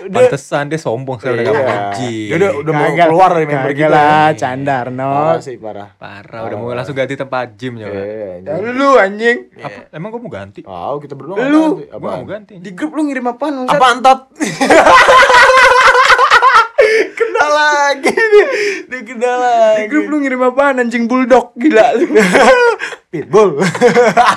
Udah. 0.00 0.18
Pantesan 0.22 0.64
dia 0.66 0.78
sombong 0.78 1.16
sekarang 1.16 1.36
udah 1.36 1.44
Iya. 1.44 1.52
gak 1.52 1.66
mau 1.66 1.80
gym. 1.92 2.14
Dia 2.24 2.36
udah, 2.36 2.50
udah 2.56 2.72
mau 2.72 2.88
keluar 2.94 3.30
dari 3.32 3.46
member 3.46 3.58
kagak 3.68 3.78
kita. 3.80 3.88
lah 3.90 4.06
nih. 4.24 4.38
canda 4.38 4.76
Parah 4.78 5.40
sih, 5.40 5.56
parah. 5.56 5.88
Parah, 5.92 6.40
udah 6.44 6.56
mau 6.56 6.68
langsung 6.70 6.94
ganti 6.94 7.14
tempat 7.14 7.46
gym 7.52 7.74
ya. 7.76 7.86
Iya, 7.86 8.04
Ya, 8.38 8.52
anjing. 8.54 8.74
lu 8.74 8.90
anjing 8.94 9.38
Apa? 9.58 9.78
Emang 9.90 10.08
gue 10.10 10.20
mau 10.20 10.30
ganti? 10.30 10.60
Tahu 10.62 10.96
kita 10.98 11.14
berdua 11.14 11.36
Lu. 11.44 11.82
Apaan? 11.88 12.14
mau 12.14 12.24
ganti. 12.24 12.54
di 12.56 12.70
grup 12.70 12.92
lu 12.92 13.02
ngirim 13.04 13.26
apaan 13.26 13.66
Apa 13.66 13.84
antot? 13.88 14.18
lagi 17.58 18.10
nih. 18.12 18.46
Dia 18.86 19.00
kena 19.02 19.32
lagi. 19.34 19.78
di 19.78 19.84
grup 19.86 20.04
lu 20.06 20.16
ngirim 20.18 20.42
apaan 20.42 20.78
anjing 20.78 21.04
bulldog 21.04 21.52
gila 21.54 21.86
lu 21.94 22.06
Pitbull. 23.08 23.56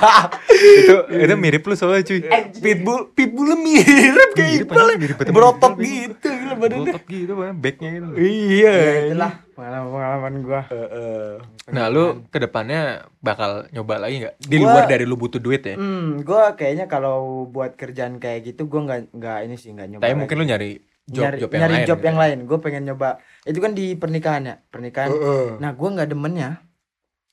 itu 0.80 0.96
itu 1.12 1.34
mirip 1.36 1.62
lu 1.62 1.74
soalnya 1.74 2.02
cuy. 2.02 2.24
Pitbull, 2.54 3.12
Pitbull 3.12 3.52
mirip 3.54 4.32
kayak 4.32 4.64
Mirip, 4.96 5.20
Iqbal. 5.20 5.28
Berotot 5.28 5.72
gitu 5.76 6.24
gila 6.24 6.54
badannya. 6.56 6.88
Botot 6.88 7.04
gitu 7.04 7.32
kan, 7.36 7.52
backnya 7.54 7.88
gitu. 7.92 8.06
Iya. 8.16 8.72
ya 8.72 8.92
itulah 9.06 9.32
pengalaman 9.52 9.88
pengalaman 9.90 10.32
gua 10.40 10.60
Heeh. 10.64 11.28
Nah 11.68 11.84
lu 11.86 12.04
ke 12.26 12.38
depannya 12.38 12.80
bakal 13.20 13.68
nyoba 13.70 14.00
lagi 14.00 14.24
nggak? 14.24 14.34
Di 14.40 14.56
Gua- 14.56 14.72
luar 14.72 14.84
dari 14.86 15.04
lu 15.04 15.16
butuh 15.16 15.36
duit 15.36 15.62
ya. 15.62 15.76
Hmm, 15.76 16.20
gua 16.22 16.52
kayaknya 16.52 16.88
kalau 16.88 17.44
buat 17.44 17.76
kerjaan 17.76 18.16
kayak 18.16 18.40
gitu 18.46 18.64
gua 18.66 18.88
nggak 18.88 19.00
nggak 19.12 19.38
ini 19.44 19.56
sih 19.56 19.68
nggak 19.70 19.88
nyoba. 19.90 20.02
Tapi 20.02 20.08
lagi. 20.08 20.18
mungkin 20.18 20.36
lu 20.38 20.46
nyari 20.46 20.70
job 21.04 21.22
nyari, 21.24 21.38
job 21.38 21.50
yang 21.50 21.60
nyari 21.60 21.74
lain. 21.74 21.86
job 21.86 21.98
gitu. 21.98 22.06
yang 22.06 22.18
lain. 22.18 22.38
Gue 22.44 22.58
pengen 22.58 22.82
nyoba. 22.84 23.08
Itu 23.42 23.58
kan 23.58 23.72
di 23.72 23.94
pernikahan 23.94 24.42
ya, 24.44 24.54
pernikahan. 24.64 25.10
Heeh. 25.10 25.46
Nah, 25.58 25.70
gua 25.72 25.88
nggak 25.90 26.08
demennya 26.08 26.62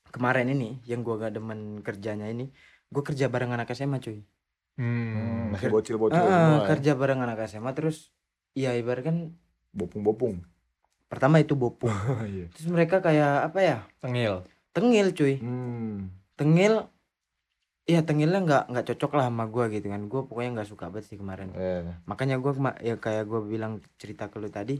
kemarin 0.08 0.48
ini, 0.48 0.82
yang 0.84 1.00
gua 1.00 1.18
nggak 1.18 1.32
demen 1.32 1.60
kerjanya 1.80 2.26
ini, 2.26 2.50
gue 2.88 3.02
kerja 3.04 3.26
bareng 3.26 3.50
anak 3.50 3.70
SMA 3.70 3.98
cuy. 3.98 4.26
Hmm. 4.74 5.52
Masih 5.52 5.68
bocil-bocil 5.68 6.16
Ah, 6.16 6.24
semua. 6.24 6.56
ya. 6.56 6.68
kerja 6.68 6.92
bareng 6.94 7.20
anak 7.20 7.46
SMA 7.46 7.70
terus, 7.70 8.10
iya 8.52 8.72
ibarat 8.72 9.04
kan 9.04 9.16
Bopung-bopung. 9.70 10.42
pertama 11.06 11.38
itu 11.38 11.54
bopung. 11.54 11.90
Iya. 12.26 12.50
terus 12.50 12.66
mereka 12.66 12.98
kayak 12.98 13.46
apa 13.46 13.58
ya? 13.60 13.78
Tengil. 13.98 14.42
Tengil 14.70 15.10
cuy. 15.10 15.38
Hmm. 15.38 16.10
Tengil. 16.34 16.86
Iya 17.90 18.00
tengilnya 18.00 18.40
nggak 18.40 18.64
nggak 18.70 18.84
cocok 18.86 19.10
lah 19.12 19.24
sama 19.26 19.44
gua 19.44 19.66
gitu 19.66 19.86
kan. 19.86 20.06
Gue 20.06 20.22
pokoknya 20.22 20.50
nggak 20.54 20.68
suka 20.68 20.86
banget 20.86 21.10
sih 21.10 21.18
kemarin. 21.18 21.50
Eh. 21.52 21.82
makanya 22.06 22.38
gue 22.38 22.52
ya 22.80 22.94
kayak 22.96 23.26
gue 23.26 23.40
bilang 23.44 23.72
cerita 23.96 24.26
ke 24.26 24.38
lu 24.38 24.46
tadi 24.46 24.78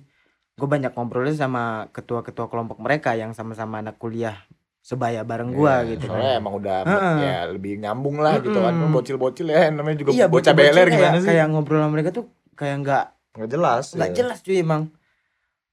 gue 0.52 0.68
banyak 0.68 0.92
ngobrolnya 0.92 1.34
sama 1.34 1.62
ketua-ketua 1.90 2.46
kelompok 2.46 2.78
mereka 2.78 3.12
yang 3.12 3.32
sama-sama 3.32 3.80
anak 3.80 3.96
kuliah 3.96 4.36
sebaya 4.78 5.20
bareng 5.22 5.50
gue 5.50 5.66
Iya, 5.66 5.88
gitu 5.90 6.04
Soalnya 6.06 6.30
kan 6.30 6.38
emang 6.38 6.54
udah 6.54 6.78
Heeh. 6.84 7.16
ya 7.18 7.36
lebih 7.48 7.72
nyambung 7.76 8.16
lah 8.16 8.38
gitu 8.38 8.56
kan. 8.56 8.72
Bocil-bocil 8.86 9.46
ya 9.48 9.68
namanya 9.68 9.96
juga 9.98 10.10
iya 10.10 10.24
bocah 10.24 10.52
bocil-bocil 10.52 10.70
beler 10.70 10.86
kayak, 10.86 11.00
gimana 11.00 11.18
sih? 11.18 11.28
kayak 11.28 11.46
ngobrol 11.48 11.80
sama 11.80 11.90
mereka 11.90 12.10
tuh 12.12 12.24
kayak 12.54 12.76
nggak 12.78 13.04
Nggak 13.30 13.50
jelas. 13.50 13.84
nggak 13.90 14.10
ya. 14.10 14.16
jelas 14.16 14.38
cuy 14.40 14.58
emang 14.58 14.82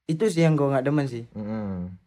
itu 0.06 0.23
sih 0.26 0.41
yang 0.41 0.56
gue 0.56 0.67
nggak 0.67 0.84
demen 0.84 1.06
sih 1.06 1.23
Mm. 1.36 2.00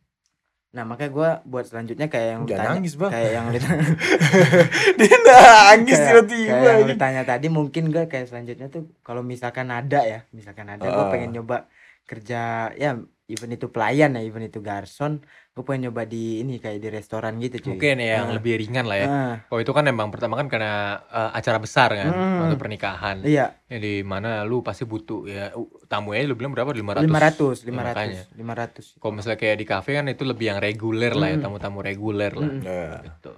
Nah 0.71 0.85
makanya 0.85 1.11
gue 1.11 1.29
buat 1.45 1.65
selanjutnya 1.65 2.07
kayak 2.07 2.29
yang 2.29 2.43
Jangan 2.45 2.63
tanya 2.63 2.75
nangis, 2.77 2.95
Bang. 2.95 3.11
kayak 3.11 3.31
yang 3.33 3.47
lu 3.47 3.59
Dia 5.01 5.17
nangis 5.21 5.99
tiba-tiba. 6.01 6.47
kayak 6.49 6.63
yang 6.65 6.81
lu 6.85 6.95
tanya 6.97 7.23
tadi 7.25 7.47
mungkin 7.49 7.83
gak 7.89 8.07
kayak 8.09 8.27
selanjutnya 8.27 8.67
tuh 8.69 8.87
kalau 9.01 9.23
misalkan 9.23 9.67
ada 9.69 10.01
ya 10.01 10.21
misalkan 10.31 10.67
ada 10.69 10.85
gue 10.85 10.95
Ah. 10.97 11.11
pengen 11.11 11.31
nyoba 11.33 11.67
kerja 12.05 12.41
ya 12.73 13.03
even 13.31 13.49
itu 13.49 13.67
pelayan 13.67 14.13
ya 14.13 14.21
even 14.21 14.43
itu 14.43 14.59
garson 14.59 15.23
gue 15.51 15.63
pengen 15.63 15.87
nyoba 15.87 16.03
di 16.05 16.41
ini 16.41 16.57
kayak 16.57 16.79
di 16.79 16.89
restoran 16.89 17.37
gitu 17.37 17.59
cuy 17.61 17.71
Mungkin 17.73 17.97
ya 17.97 18.11
yang 18.17 18.29
Ah. 18.29 18.35
lebih 18.35 18.55
ringan 18.57 18.85
lah 18.85 18.97
ya. 18.97 19.07
Ah, 19.07 19.35
Oh 19.49 19.59
itu 19.59 19.71
kan 19.71 19.85
emang 19.85 20.09
pertama 20.09 20.35
kan 20.35 20.47
karena 20.47 20.73
eh, 21.05 21.31
acara 21.33 21.59
besar 21.59 21.91
kan, 21.93 22.09
Hmm. 22.09 22.45
untuk 22.45 22.59
pernikahan. 22.59 23.23
iya 23.23 23.55
Ya 23.65 23.79
di 23.79 24.03
mana 24.03 24.43
lu 24.43 24.61
pasti 24.61 24.83
butuh 24.83 25.25
ya 25.25 25.55
tamunya 25.87 26.23
lu 26.25 26.35
bilang 26.35 26.51
berapa? 26.51 26.71
500. 26.71 27.03
lima 27.03 27.21
ratus 27.21 27.57
lima 27.63 27.81
Ya, 27.81 27.87
makanya. 27.89 28.21
ratus 28.21 28.35
lima 28.35 28.53
ratus 28.53 28.87
Kalau 28.97 29.13
misalnya 29.13 29.39
kayak 29.39 29.57
di 29.57 29.65
kafe 29.65 29.91
kan 29.93 30.07
itu 30.07 30.23
lebih 30.23 30.47
yang 30.49 30.59
reguler 30.59 31.13
lah 31.13 31.29
ya, 31.29 31.37
Hmm. 31.37 31.45
tamu-tamu 31.45 31.79
reguler 31.81 32.33
lah. 32.33 32.47
Mm. 32.49 32.61
Ya. 32.61 32.87
Gitu. 33.05 33.33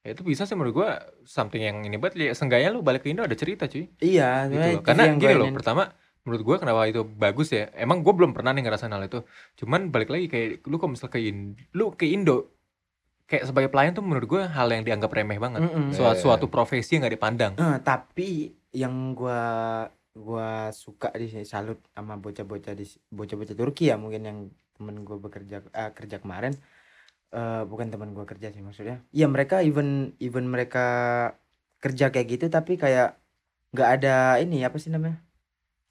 Ya 0.00 0.10
itu 0.12 0.22
bisa 0.22 0.42
sih 0.42 0.54
menurut 0.54 0.74
gua 0.76 0.90
something 1.24 1.58
yang 1.60 1.82
ini 1.82 1.94
banget 1.94 2.14
ya 2.20 2.32
seenggaknya 2.32 2.70
lu 2.70 2.78
balik 2.78 3.02
ke 3.02 3.10
Indo 3.10 3.20
ada 3.20 3.34
cerita 3.34 3.66
cuy. 3.66 3.90
iya 3.98 4.46
Gitu 4.46 4.58
loh. 4.70 4.80
Karena 4.80 5.04
gini 5.12 5.34
loh, 5.34 5.50
pertama 5.52 5.82
menurut 6.26 6.42
gua 6.42 6.56
kenapa 6.58 6.90
itu 6.90 7.06
bagus 7.06 7.54
ya. 7.54 7.70
Emang 7.72 8.02
gua 8.02 8.12
belum 8.18 8.34
pernah 8.34 8.50
nih 8.50 8.66
ngerasain 8.66 8.90
hal 8.90 9.06
itu. 9.06 9.22
Cuman 9.56 9.94
balik 9.94 10.10
lagi 10.10 10.26
kayak 10.26 10.66
lu 10.66 10.76
kalau 10.76 10.92
misalnya 10.92 11.14
ke 11.14 11.20
Indo, 11.22 11.54
lu 11.72 11.84
ke 11.94 12.06
Indo 12.10 12.50
kayak 13.26 13.46
sebagai 13.46 13.70
pelayan 13.70 13.94
tuh 13.94 14.02
menurut 14.02 14.26
gua 14.26 14.42
hal 14.50 14.68
yang 14.68 14.82
dianggap 14.82 15.10
remeh 15.14 15.38
banget. 15.38 15.62
Mm-mm. 15.62 15.94
Suatu, 15.94 16.18
Iya. 16.18 16.22
suatu 16.26 16.46
profesi 16.50 16.98
yang 16.98 17.06
gak 17.06 17.14
dipandang. 17.14 17.52
Eh, 17.54 17.78
tapi 17.80 18.50
yang 18.74 19.14
gua 19.14 19.40
gua 20.12 20.72
suka 20.72 21.12
di 21.12 21.28
sini 21.28 21.44
salut 21.44 21.76
sama 21.92 22.16
bocah-bocah 22.16 22.72
di 22.72 22.88
bocah-bocah 23.12 23.52
Turki 23.52 23.92
ya 23.92 24.00
mungkin 24.00 24.22
yang 24.24 24.38
temen 24.76 25.04
gua 25.04 25.20
bekerja 25.20 25.60
eh, 25.60 25.90
kerja 25.92 26.16
kemarin 26.20 26.56
eh, 27.32 27.62
bukan 27.68 27.92
teman 27.92 28.16
gua 28.16 28.24
kerja 28.24 28.48
sih 28.48 28.64
maksudnya 28.64 29.04
iya 29.12 29.28
mereka 29.28 29.60
even 29.60 30.16
even 30.16 30.48
mereka 30.48 30.84
kerja 31.76 32.08
kayak 32.08 32.28
gitu 32.32 32.46
tapi 32.48 32.80
kayak 32.80 33.20
nggak 33.76 33.90
ada 34.00 34.40
ini 34.40 34.64
apa 34.64 34.80
sih 34.80 34.88
namanya 34.88 35.20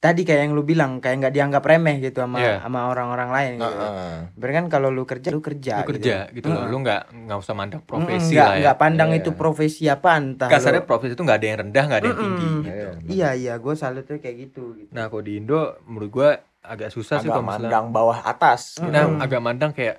tadi 0.05 0.21
kayak 0.21 0.41
yang 0.41 0.53
lu 0.53 0.61
bilang 0.61 0.97
kayak 0.97 1.15
nggak 1.19 1.33
dianggap 1.33 1.63
remeh 1.63 1.97
gitu 1.99 2.19
sama 2.19 2.37
Iya. 2.37 2.61
sama 2.61 2.79
orang-orang 2.85 3.29
lain 3.29 3.51
gitu 3.57 3.73
Heeh. 3.81 4.15
Berarti 4.31 4.55
kan 4.55 4.65
kalau 4.67 4.89
lu 4.89 5.03
kerja 5.03 5.29
lu 5.29 5.41
kerja 5.41 5.73
lu 5.77 5.89
kerja 5.89 6.15
gitu 6.29 6.45
loh 6.45 6.61
Heeh. 6.61 6.69
lu 6.69 6.77
nggak 6.79 7.01
nggak 7.25 7.37
usah 7.37 7.53
mandang 7.53 7.81
profesi 7.81 8.31
nggak 8.31 8.43
lah 8.43 8.53
ya 8.53 8.61
nggak 8.61 8.77
pandang 8.77 9.09
Iya. 9.09 9.19
itu 9.19 9.29
profesi 9.31 9.83
apa 9.87 10.09
entah 10.15 10.47
kasarnya 10.47 10.79
lu- 10.79 10.87
profesi 10.87 11.11
itu 11.11 11.21
nggak 11.21 11.37
ada 11.37 11.47
yang 11.47 11.57
rendah 11.59 11.83
nggak 11.83 11.99
ada 11.99 12.07
yang 12.07 12.19
tinggi 12.19 12.47
gitu 12.61 12.69
Iya. 12.69 12.89
iya 13.09 13.29
iya 13.33 13.53
gue 13.55 13.73
salutnya 13.73 14.17
kayak 14.17 14.35
gitu, 14.43 14.63
gitu. 14.75 14.91
nah 14.91 15.07
kalau 15.07 15.21
di 15.21 15.33
Indo 15.35 15.59
menurut 15.83 16.09
gua 16.11 16.29
agak 16.61 16.89
susah 16.89 17.17
sih 17.17 17.25
Agak 17.25 17.35
kalau 17.35 17.45
misalnya 17.45 17.65
mandang 17.67 17.87
bawah 17.91 18.17
atas. 18.21 18.61
Mm. 18.77 18.89
Nah, 18.89 19.03
Mm. 19.07 19.19
agak 19.21 19.39
mandang 19.39 19.71
kayak 19.71 19.95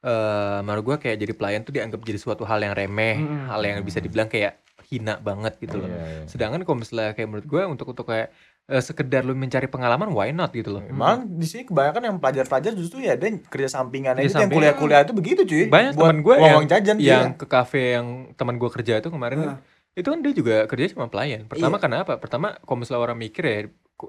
eh 0.00 0.58
menurut 0.60 0.84
gua 0.84 0.96
kayak 0.96 1.16
jadi 1.16 1.32
pelayan 1.32 1.60
tuh 1.62 1.72
dianggap 1.72 2.00
jadi 2.00 2.18
suatu 2.18 2.44
hal 2.44 2.60
yang 2.60 2.70
remeh, 2.72 3.16
Mm. 3.16 3.48
hal 3.48 3.60
yang 3.60 3.80
bisa 3.80 3.98
dibilang 3.98 4.28
kayak 4.28 4.60
hina 4.84 5.16
banget 5.18 5.56
gitu 5.58 5.74
loh. 5.76 5.88
Iya, 5.88 5.96
iya. 5.96 6.24
Sedangkan 6.24 6.60
kalau 6.62 6.76
misalnya 6.76 7.12
kayak 7.12 7.26
menurut 7.26 7.46
gua 7.46 7.62
untuk 7.66 7.88
untuk 7.88 8.04
kayak 8.04 8.28
eh, 8.64 8.80
sekedar 8.80 9.22
lu 9.22 9.36
mencari 9.36 9.68
pengalaman 9.68 10.08
why 10.10 10.32
not 10.32 10.50
gitu 10.50 10.72
loh. 10.72 10.82
Malah 10.88 11.22
di 11.22 11.44
sini 11.44 11.62
kebanyakan 11.64 12.02
yang 12.04 12.16
pelajar-pelajar 12.16 12.72
justru 12.72 13.04
ya 13.04 13.14
dia 13.14 13.36
kerja 13.44 13.68
sampingan 13.70 14.16
aja 14.16 14.40
yang 14.40 14.48
kuliah-kuliah 14.48 15.04
itu 15.04 15.12
begitu 15.12 15.40
cuy. 15.44 15.64
Banyak 15.68 15.92
Buat 15.94 16.04
teman 16.06 16.18
gue 16.20 16.34
uang 16.34 16.48
yang 16.48 16.66
jajan 16.66 16.96
yang 16.98 17.26
iya. 17.30 17.36
ke 17.36 17.46
kafe 17.46 18.00
yang 18.00 18.06
teman 18.34 18.56
gua 18.56 18.70
kerja 18.72 18.98
itu 18.98 19.08
kemarin 19.08 19.36
kan, 19.38 19.56
itu 19.92 20.08
kan 20.08 20.18
dia 20.24 20.32
juga 20.32 20.56
kerja 20.64 20.84
cuma 20.96 21.06
pelayan. 21.12 21.44
Pertama 21.44 21.76
Iya. 21.76 21.82
karena 21.84 21.96
apa? 22.02 22.14
Pertama 22.16 22.56
kalau 22.58 22.78
misalnya 22.80 23.02
orang 23.04 23.18
mikir 23.20 23.44
ya 23.44 23.58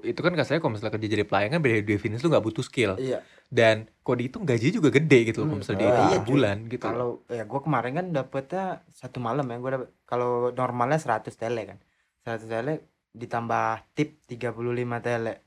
itu 0.02 0.18
kan 0.18 0.34
kasarnya 0.34 0.58
kalau 0.58 0.74
misalnya 0.74 0.98
kerja 0.98 1.08
jadi 1.08 1.24
pelayan 1.24 1.50
kan 1.56 1.60
beda 1.62 1.78
definisi 1.80 2.26
lu 2.26 2.34
nggak 2.34 2.42
butuh 2.42 2.64
skill 2.66 2.98
iya 2.98 3.22
dan 3.46 3.86
kalau 4.02 4.18
dihitung 4.18 4.42
gaji 4.42 4.74
juga 4.74 4.90
gede 4.90 5.30
gitu 5.30 5.46
loh 5.46 5.54
kalau 5.54 5.54
Hmm. 5.54 5.62
misalnya 5.62 5.80
dihitung 5.86 6.02
iya, 6.02 6.10
per 6.10 6.18
cuy. 6.18 6.28
bulan 6.34 6.56
gitu 6.66 6.84
kalau 6.84 7.08
ya 7.30 7.44
gue 7.46 7.60
kemarin 7.62 7.92
kan 7.94 8.06
dapetnya 8.10 8.64
satu 8.90 9.22
malam 9.22 9.46
ya 9.46 9.56
gue 9.56 9.70
dapet 9.78 9.88
kalau 10.02 10.50
normalnya 10.50 10.98
100 10.98 11.38
tele 11.38 11.62
kan 11.70 11.78
100 12.26 12.50
tele 12.50 12.72
ditambah 13.16 13.64
tip 13.92 14.20
35 14.28 14.52
tele 15.00 15.40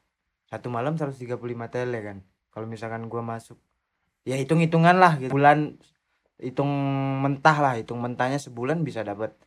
satu 0.44 0.68
malam 0.68 0.98
135 0.98 1.38
tele 1.70 1.98
kan 2.02 2.18
kalau 2.50 2.66
misalkan 2.66 3.06
gue 3.06 3.22
masuk 3.22 3.62
ya 4.24 4.34
hitung 4.34 4.58
hitungan 4.58 4.98
lah 4.98 5.16
gitu 5.16 5.30
bulan 5.30 5.78
hitung 6.36 6.72
mentah 7.22 7.54
lah 7.56 7.74
hitung 7.76 8.00
mentahnya 8.00 8.38
sebulan 8.38 8.82
bisa 8.82 9.02
dapat 9.02 9.38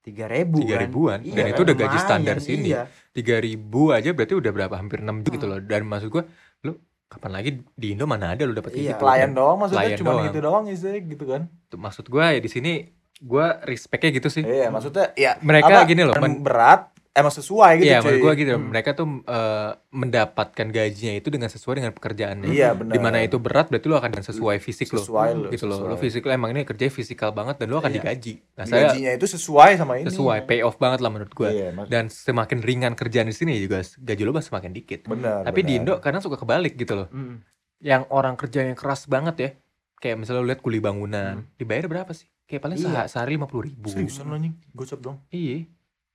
tiga 0.00 0.24
ribu 0.24 0.62
Tiga 0.62 0.78
kan 0.78 0.82
ribuan, 0.84 1.18
Iya, 1.20 1.34
dan 1.34 1.44
itu 1.50 1.60
udah 1.60 1.74
gaji 1.74 1.88
lumayan, 1.90 2.06
standar 2.06 2.36
sini. 2.38 2.70
iya. 2.70 2.86
tiga 3.10 3.36
ribu 3.36 3.90
aja 3.90 4.14
berarti 4.14 4.34
udah 4.34 4.52
berapa 4.54 4.74
hampir 4.74 5.02
6 5.02 5.10
juta 5.20 5.34
gitu 5.34 5.44
Hmm. 5.44 5.52
loh 5.52 5.60
dan 5.60 5.82
maksud 5.82 6.08
gua 6.08 6.22
lu 6.62 6.78
kapan 7.06 7.30
lagi 7.32 7.50
di 7.72 7.86
Indo 7.90 8.06
mana 8.06 8.30
ada 8.30 8.42
lu 8.42 8.54
dapat 8.54 8.70
Iya. 8.72 8.94
gitu 8.94 9.02
Pelayan 9.02 9.28
kan? 9.28 9.36
doang 9.36 9.56
maksudnya 9.58 9.98
cuma 9.98 10.10
doang. 10.12 10.24
gitu 10.24 10.38
doang 10.40 10.62
sih 10.70 10.96
gitu 11.02 11.24
kan. 11.24 11.42
Tuh, 11.66 11.76
maksud 11.76 12.06
gua 12.06 12.30
ya 12.30 12.38
di 12.38 12.46
sini 12.46 12.72
gua 13.18 13.58
respectnya 13.60 14.14
gitu 14.14 14.28
sih 14.28 14.40
Iya, 14.40 14.70
maksudnya 14.70 15.10
ya 15.12 15.42
mereka 15.42 15.74
apa, 15.74 15.90
gini 15.90 16.02
loh 16.02 16.14
kan 16.14 16.32
berat 16.38 16.80
emang 17.16 17.32
sesuai 17.32 17.72
gitu 17.76 17.88
Iya, 17.88 17.98
menurut 17.98 18.20
gua 18.20 18.32
gitu. 18.34 18.52
Hmm. 18.52 18.68
Mereka 18.68 18.90
tuh 18.92 19.06
eh, 19.24 19.70
mendapatkan 19.90 20.66
gajinya 20.68 21.14
itu 21.14 21.28
dengan 21.28 21.48
sesuai 21.48 21.74
dengan 21.74 21.90
pekerjaannya. 21.90 22.46
Iya, 22.46 22.76
benar. 22.76 22.92
Di 22.92 23.00
mana 23.00 23.18
itu 23.18 23.36
berat 23.36 23.66
berarti 23.66 23.86
lu 23.86 23.96
akan 23.96 24.10
dengan 24.10 24.26
sesuai 24.26 24.56
fisik 24.58 24.92
lo. 24.92 25.00
sesuai 25.00 25.28
lo. 25.32 25.48
Gitu. 25.48 25.64
Lu 25.64 25.74
sesuai. 25.74 25.96
fisik 25.96 26.22
lo 26.22 26.30
emang 26.30 26.52
ini 26.52 26.62
kerjanya 26.62 26.92
fisikal 26.92 27.32
banget 27.32 27.56
dan 27.56 27.66
lu 27.66 27.76
akan 27.76 27.88
Iya. 27.88 27.96
digaji. 27.98 28.34
Nah, 28.52 28.64
saya 28.64 28.82
Gajinya 28.86 29.10
itu 29.12 29.26
sesuai 29.26 29.70
sama 29.74 29.92
ini. 29.96 30.06
sesuai 30.06 30.38
pay 30.44 30.60
off 30.60 30.76
banget 30.76 31.00
lah 31.00 31.08
menurut 31.08 31.32
gua. 31.32 31.48
Iya, 31.48 31.72
mas- 31.72 31.88
Dan 31.88 32.06
semakin 32.06 32.58
ringan 32.60 32.92
kerjaan 32.92 33.24
di 33.24 33.34
sini 33.34 33.56
juga 33.56 33.80
gaji 33.80 34.22
lu 34.22 34.30
bakal 34.30 34.46
semakin 34.46 34.70
dikit. 34.70 35.00
benar. 35.06 35.42
Tapi 35.42 35.60
di 35.60 35.74
benar. 35.74 35.80
Indo 35.80 35.94
kadang 35.98 36.20
suka 36.20 36.36
kebalik 36.36 36.76
gitu 36.76 36.94
loh. 36.94 37.08
Mm. 37.08 37.40
Yang 37.78 38.02
orang 38.08 38.34
kerjanya 38.34 38.72
keras 38.72 39.04
banget 39.06 39.36
ya. 39.36 39.50
Kayak 39.96 40.16
misalnya 40.18 40.40
lu 40.40 40.48
lihat 40.48 40.60
kuli 40.60 40.76
bangunan, 40.76 41.48
dibayar 41.56 41.84
berapa 41.86 42.12
sih? 42.12 42.28
Kayak 42.44 42.62
paling 42.62 42.78
Iya. 42.78 42.86
seha- 42.86 43.08
sehari 43.10 43.34
lima 43.34 43.44
puluh 43.44 43.66
ribu. 43.66 43.88
seriusan 43.88 44.28
anjing, 44.28 44.54
gocap 44.70 45.00
dong. 45.00 45.18
Iya. 45.28 45.66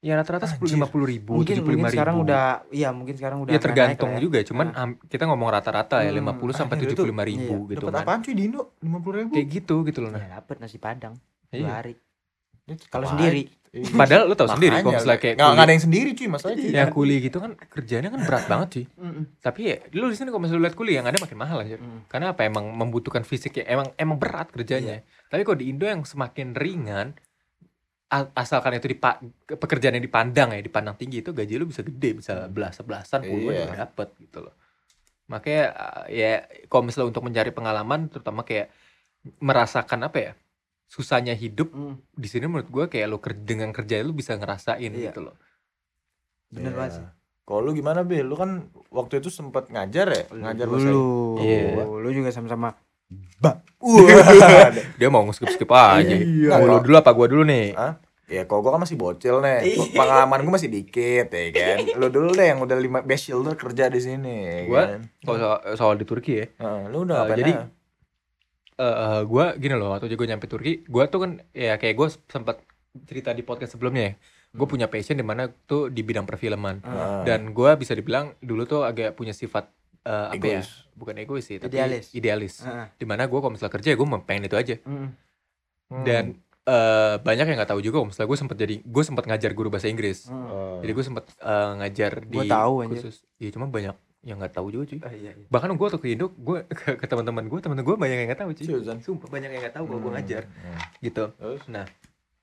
Ya 0.01 0.17
rata-rata 0.17 0.49
sepuluh 0.49 0.73
lima 0.73 0.89
puluh 0.89 1.05
ribu, 1.05 1.37
mungkin 1.37 1.45
tujuh 1.47 1.61
puluh 1.61 1.77
mungkin 1.77 1.85
lima 1.85 1.93
sekarang 1.93 2.15
ribu. 2.17 2.25
udah 2.25 2.43
iya 2.73 2.89
mungkin 2.89 3.13
sekarang 3.13 3.37
udah 3.39 3.53
Ya 3.53 3.59
tergantung 3.61 4.09
naik 4.09 4.17
ya. 4.17 4.25
juga, 4.25 4.39
cuman 4.41 4.67
Ah. 4.67 4.81
am- 4.81 4.97
kita 4.99 5.23
ngomong 5.23 5.49
rata-rata 5.51 6.01
ya 6.01 6.09
Hmm, 6.09 6.25
50 6.25 6.51
sampai 6.51 6.75
anjir, 6.75 6.89
itu- 6.89 6.97
75 6.97 7.21
ribu 7.23 7.55
iya. 7.61 7.71
gitu 7.71 7.85
Dapat 7.85 8.01
apaan 8.01 8.19
cuy 8.19 8.33
di 8.33 8.43
Indo? 8.43 8.61
50 8.81 9.13
ribu. 9.15 9.31
Kayak 9.31 9.47
gitu 9.51 9.75
gitu 9.85 9.99
loh 10.01 10.09
nah. 10.09 10.19
ya 10.19 10.29
dapat 10.35 10.55
nasi 10.57 10.77
padang 10.77 11.13
Iya. 11.47 11.61
dua 11.61 11.73
hari 11.75 11.93
kalau 12.87 13.05
sendiri 13.07 13.43
Padahal 13.71 14.27
lu 14.27 14.35
tahu 14.35 14.51
sendiri 14.51 14.83
kalau 14.83 14.91
misalnya 14.91 15.15
kayak 15.17 15.35
nggak 15.37 15.63
ada 15.63 15.71
yang 15.71 15.79
sendiri 15.81 16.09
cuy 16.11 16.27
masalahnya 16.27 16.59
cuy. 16.59 16.71
ya 16.73 16.83
kuli 16.89 17.15
gitu 17.21 17.37
kan 17.39 17.51
kerjanya 17.55 18.09
kan 18.09 18.19
berat 18.21 18.43
banget 18.45 18.69
sih. 18.73 18.85
Mm-mm. 18.97 19.23
Tapi 19.39 19.61
ya 19.63 19.75
lu 19.93 20.05
di 20.07 20.17
sini 20.17 20.27
kalau 20.27 20.43
misalnya 20.43 20.63
lihat 20.65 20.75
kuli 20.75 20.91
yang 20.91 21.07
ada 21.07 21.15
makin 21.15 21.37
mahal 21.37 21.63
aja. 21.63 21.77
Mm. 21.77 22.03
Karena 22.05 22.35
apa 22.35 22.43
emang 22.43 22.67
membutuhkan 22.67 23.23
fisik 23.23 23.55
ya 23.55 23.69
emang 23.69 23.95
emang 23.95 24.17
berat 24.17 24.51
kerjanya. 24.51 24.99
Tapi 25.25 25.41
kalau 25.41 25.55
di 25.55 25.71
Indo 25.71 25.85
yang 25.85 26.03
semakin 26.03 26.51
ringan 26.51 27.15
asalkan 28.11 28.75
itu 28.75 28.91
di 28.91 28.97
pekerjaan 29.47 29.95
yang 29.95 30.03
dipandang 30.03 30.51
ya 30.51 30.59
dipandang 30.59 30.99
tinggi 30.99 31.23
itu 31.23 31.31
gaji 31.31 31.53
lu 31.55 31.65
bisa 31.65 31.79
gede 31.79 32.19
bisa 32.19 32.51
belas 32.51 32.75
sebelasan 32.75 33.23
puluhan 33.23 33.53
Iya. 33.55 33.61
juga 33.63 33.75
dapet 33.87 34.09
gitu 34.19 34.39
loh 34.43 34.55
makanya 35.25 35.63
uh, 35.71 36.03
ya 36.11 36.43
kalau 36.67 36.83
misalnya 36.83 37.07
untuk 37.09 37.23
mencari 37.23 37.49
pengalaman 37.49 38.11
terutama 38.11 38.43
kayak 38.43 38.67
merasakan 39.39 40.11
apa 40.11 40.17
ya 40.19 40.31
susahnya 40.91 41.31
hidup 41.31 41.71
Mm. 41.71 41.95
di 42.11 42.27
sini 42.27 42.51
menurut 42.51 42.67
gua 42.67 42.85
kayak 42.85 43.07
lu 43.07 43.17
ker- 43.17 43.39
dengan 43.39 43.71
kerja 43.71 44.03
lu 44.03 44.11
bisa 44.11 44.35
ngerasain 44.35 44.91
Iya. 44.91 45.15
gitu 45.15 45.31
loh 45.31 45.35
bener 46.51 46.75
banget 46.75 46.93
sih 46.99 47.07
Kalau 47.41 47.67
lu 47.67 47.73
gimana 47.73 48.05
Bil? 48.05 48.27
Lu 48.31 48.37
kan 48.37 48.69
waktu 48.93 49.19
itu 49.19 49.27
sempat 49.27 49.67
ngajar 49.67 50.07
ya? 50.07 50.23
Ngajar 50.29 50.71
bahasa 50.71 50.87
dulu 50.87 51.41
Iya. 51.41 51.83
lu 51.83 52.09
juga 52.13 52.29
sama-sama 52.29 52.75
Wah. 53.39 53.55
dia 54.99 55.09
mau 55.09 55.25
skip-skip 55.27 55.65
aja 55.67 56.13
Iya. 56.13 56.53
mau 56.53 56.65
lu 56.67 56.77
dulu 56.79 56.95
apa 56.95 57.11
gua 57.11 57.25
dulu 57.25 57.43
nih 57.43 57.73
Hah? 57.73 57.97
Ya 58.25 58.45
kalau 58.45 58.61
gua 58.61 58.71
kan 58.71 58.81
masih 58.81 58.95
bocil 58.95 59.39
nih. 59.39 59.75
Iya. 59.75 59.91
Pengalaman 59.91 60.39
gua 60.41 60.53
masih 60.55 60.69
dikit 60.69 61.27
ya 61.27 61.45
kan. 61.51 61.77
Lu 61.95 62.07
dulu 62.07 62.31
deh 62.31 62.47
yang 62.47 62.59
udah 62.59 62.77
lima 62.77 62.99
best 63.01 63.27
shielder 63.27 63.53
kerja 63.53 63.87
di 63.87 63.99
sini 63.99 64.33
ya 64.39 64.57
Gua- 64.65 64.87
kan. 64.87 65.01
kalau 65.19 65.37
soal, 65.37 65.57
soal 65.75 65.93
di 65.95 66.05
Turki 66.05 66.33
ya 66.35 66.45
Heeh, 66.53 66.81
lu 66.87 67.03
udah 67.03 67.15
ngapain 67.21 67.37
jadi, 67.37 67.53
aja? 67.53 67.65
eh 68.77 68.85
eh, 68.87 69.21
gua 69.23 69.45
gini 69.53 69.73
loh 69.73 69.91
waktu 69.91 70.09
gue 70.09 70.25
nyampe 70.25 70.45
Turki 70.45 70.85
gua 70.85 71.05
tuh 71.05 71.19
kan 71.19 71.31
ya 71.51 71.75
kayak 71.75 71.93
gue 71.93 72.07
sempat 72.25 72.63
cerita 73.03 73.29
di 73.29 73.41
podcast 73.41 73.73
sebelumnya 73.73 74.03
ya 74.03 74.13
gue 74.51 74.65
punya 74.65 74.85
passion 74.85 75.15
di 75.15 75.23
mana 75.23 75.47
tuh 75.47 75.87
di 75.87 75.99
bidang 75.99 76.23
perfilman 76.23 76.79
Heeh. 76.79 77.21
dan 77.23 77.51
gua 77.51 77.75
bisa 77.75 77.91
dibilang 77.91 78.35
dulu 78.37 78.63
tuh 78.63 78.81
agak 78.81 79.13
punya 79.13 79.31
sifat 79.31 79.67
eh, 80.03 80.27
apa 80.31 80.45
ya 80.47 80.61
bukan 80.93 81.15
egois 81.15 81.43
sih 81.43 81.57
tapi 81.57 81.71
Idealis. 81.71 82.05
idealis 82.11 82.53
Heeh. 82.61 82.87
di 82.93 83.05
mana 83.05 83.25
gue 83.25 83.35
kalau 83.35 83.49
misalnya 83.49 83.71
kerja 83.71 83.91
gue 83.91 84.07
pengen 84.21 84.43
itu 84.45 84.55
aja 84.55 84.75
Mm. 84.81 85.07
Hmm. 85.89 86.03
dan 86.03 86.25
eh, 86.63 87.15
banyak 87.17 87.45
yang 87.45 87.57
nggak 87.57 87.69
tahu 87.69 87.81
juga 87.81 87.95
kalau 87.95 88.07
misalnya 88.07 88.27
gue 88.27 88.39
sempat 88.39 88.55
jadi 88.55 88.75
gue 88.79 89.03
sempat 89.03 89.23
ngajar 89.25 89.51
guru 89.51 89.67
bahasa 89.67 89.87
Inggris 89.87 90.25
Mm. 90.25 90.35
Oh. 90.47 90.79
jadi 90.79 90.91
gue 90.91 91.03
sempat 91.03 91.25
eh, 91.31 91.71
ngajar 91.77 92.11
di 92.23 92.33
Gua 92.33 92.45
tahu, 92.47 92.73
anjir. 92.81 93.01
khusus 93.01 93.15
ya 93.35 93.49
cuma 93.49 93.65
banyak 93.67 93.93
yang 94.21 94.37
nggak 94.37 94.53
tahu 94.53 94.69
juga 94.69 94.85
cuy 94.85 94.99
Ah, 94.99 95.09
iya, 95.11 95.31
iya. 95.31 95.45
bahkan 95.47 95.67
gue 95.67 95.81
waktu 95.81 95.97
ke 95.97 96.07
Indo 96.07 96.29
gue 96.31 96.57
ke, 96.79 96.93
ke 96.95 97.05
teman-teman 97.05 97.41
gue 97.43 97.57
teman-teman 97.57 97.81
gue 97.83 97.95
banyak 97.99 98.15
yang 98.15 98.27
nggak 98.29 98.39
tahu 98.39 98.51
cuy 98.53 98.65
Seriusan? 98.67 98.97
sumpah 98.99 99.25
banyak 99.27 99.49
yang 99.49 99.61
nggak 99.61 99.75
tahu 99.75 99.85
kalau 99.85 99.99
gue 99.99 100.07
Hmm. 100.07 100.17
ngajar 100.17 100.43
Hmm. 100.45 100.79
gitu 100.99 101.23
Terus? 101.31 101.61
nah 101.67 101.85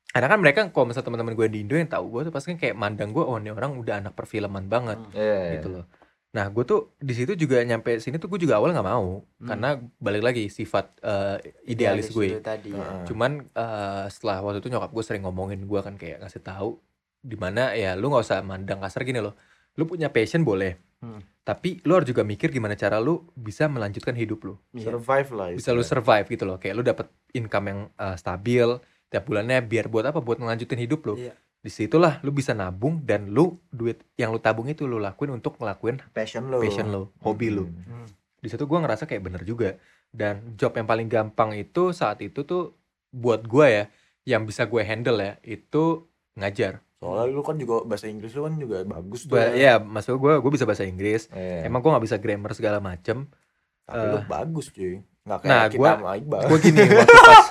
karena 0.08 0.26
kan 0.26 0.38
mereka 0.38 0.60
kalau 0.68 0.86
misalnya 0.86 1.06
teman-teman 1.06 1.34
gue 1.34 1.46
di 1.48 1.58
Indo 1.62 1.74
yang 1.74 1.86
tahu 1.86 2.04
gue 2.10 2.20
tuh 2.26 2.32
pasti 2.32 2.50
kan 2.50 2.58
kayak 2.58 2.74
mandang 2.74 3.10
gue 3.10 3.20
oh 3.20 3.36
ini 3.36 3.48
orang 3.48 3.76
udah 3.76 3.94
anak 4.00 4.12
perfilman 4.12 4.66
banget 4.66 4.98
Hmm. 4.98 5.14
Iya. 5.14 5.40
gitu 5.54 5.68
loh 5.70 5.84
nah 6.28 6.44
gue 6.46 6.60
tuh 6.62 6.92
di 6.94 7.10
situ 7.10 7.32
juga 7.34 7.56
nyampe 7.60 7.96
sini 7.96 8.16
tuh 8.16 8.28
gue 8.28 8.36
juga 8.38 8.56
awal 8.56 8.70
nggak 8.70 8.84
mau 8.86 9.24
Hmm. 9.36 9.48
karena 9.48 9.68
balik 9.96 10.22
lagi 10.22 10.44
sifat 10.48 11.00
eh, 11.00 11.36
idealis 11.64 12.10
gue 12.10 12.26
itu 12.30 12.42
tadi 12.42 12.68
ya. 12.68 12.76
Heeh. 12.76 13.04
cuman 13.06 13.32
eh, 13.48 14.04
setelah 14.08 14.42
waktu 14.42 14.58
itu 14.58 14.68
nyokap 14.68 14.90
gue 14.90 15.02
sering 15.02 15.22
ngomongin 15.22 15.62
gue 15.62 15.80
kan 15.80 15.94
kayak 15.94 16.20
ngasih 16.20 16.42
tahu 16.42 16.76
di 17.18 17.34
mana 17.34 17.72
ya 17.72 17.94
lu 17.94 18.08
nggak 18.08 18.22
usah 18.22 18.40
mandang 18.40 18.78
kasar 18.78 19.02
gini 19.02 19.18
loh 19.18 19.34
lu 19.74 19.84
punya 19.84 20.08
passion 20.08 20.42
boleh 20.42 20.76
Hmm. 20.98 21.22
tapi 21.40 21.78
lu 21.80 21.94
harus 21.94 22.04
juga 22.04 22.20
mikir 22.22 22.50
gimana 22.50 22.74
cara 22.74 22.98
lu 22.98 23.22
bisa 23.32 23.64
melanjutkan 23.66 24.12
hidup 24.12 24.42
lu 24.42 24.54
Iya. 24.72 24.90
Survive 24.90 25.30
lah. 25.30 25.46
bisa 25.52 25.70
lu 25.70 25.80
survive 25.80 26.26
gitu 26.26 26.42
loh 26.42 26.58
kayak 26.58 26.74
lu 26.74 26.82
dapet 26.82 27.06
income 27.32 27.66
yang 27.66 27.80
uh, 27.94 28.14
stabil 28.14 28.66
tiap 29.06 29.22
bulannya 29.22 29.62
biar 29.62 29.86
buat 29.86 30.04
apa 30.04 30.18
buat 30.18 30.36
melanjutin 30.36 30.74
hidup 30.76 31.00
lu 31.04 31.14
Iya. 31.16 31.38
Di 31.58 31.68
situlah 31.68 32.20
lu 32.20 32.30
bisa 32.30 32.52
nabung 32.52 33.02
dan 33.02 33.28
lu 33.28 33.58
duit 33.68 34.00
yang 34.14 34.30
lu 34.30 34.38
tabung 34.38 34.64
itu 34.64 34.84
lu 34.84 34.96
lakuin 34.96 35.32
untuk 35.32 35.56
ngelakuin 35.56 35.98
passion 36.08 36.46
lu. 36.46 36.58
passion 36.58 36.86
lu 36.86 37.10
hobi 37.18 37.48
lu 37.48 37.66
Hmm. 37.66 38.02
Hmm. 38.02 38.08
di 38.36 38.46
situ 38.46 38.64
gua 38.64 38.78
ngerasa 38.80 39.04
kayak 39.04 39.22
bener 39.22 39.42
juga 39.42 39.74
dan 40.08 40.54
job 40.54 40.72
yang 40.72 40.84
paling 40.84 41.06
gampang 41.06 41.52
itu 41.52 41.90
saat 41.90 42.18
itu 42.20 42.42
tuh 42.42 42.72
buat 43.10 43.42
gua 43.42 43.66
ya 43.68 43.84
yang 44.24 44.44
bisa 44.44 44.64
gue 44.64 44.80
handle 44.80 45.16
ya 45.16 45.36
itu 45.42 46.04
ngajar 46.34 46.84
Soalnya 46.94 47.30
lu 47.30 47.40
kan 47.40 47.54
juga 47.54 47.80
bahasa 47.82 48.06
Inggris 48.06 48.32
lu 48.32 48.42
kan 48.42 48.54
juga 48.54 48.82
bagus 48.84 49.22
tuh. 49.22 49.32
Ba- 49.32 49.54
ya 49.54 49.78
maksud 49.78 50.14
gue 50.14 50.34
gue 50.36 50.50
bisa 50.50 50.62
bahasa 50.62 50.82
Inggris 50.82 51.30
Iya. 51.30 51.64
emang 51.64 51.78
gue 51.78 51.88
nggak 51.88 52.04
bisa 52.04 52.16
grammar 52.16 52.52
segala 52.52 52.78
macem 52.78 53.24
Tapi 53.82 54.04
lu 54.04 54.16
eh, 54.16 54.24
bagus 54.26 54.66
cuy. 54.68 55.00
Nggak 55.22 55.38
kayak 55.38 55.48
nah, 55.48 55.66
kita 55.66 55.78
gua- 55.96 56.44
gue 56.44 56.58
gini 56.60 56.80
waktu 56.92 57.18
pas 57.18 57.44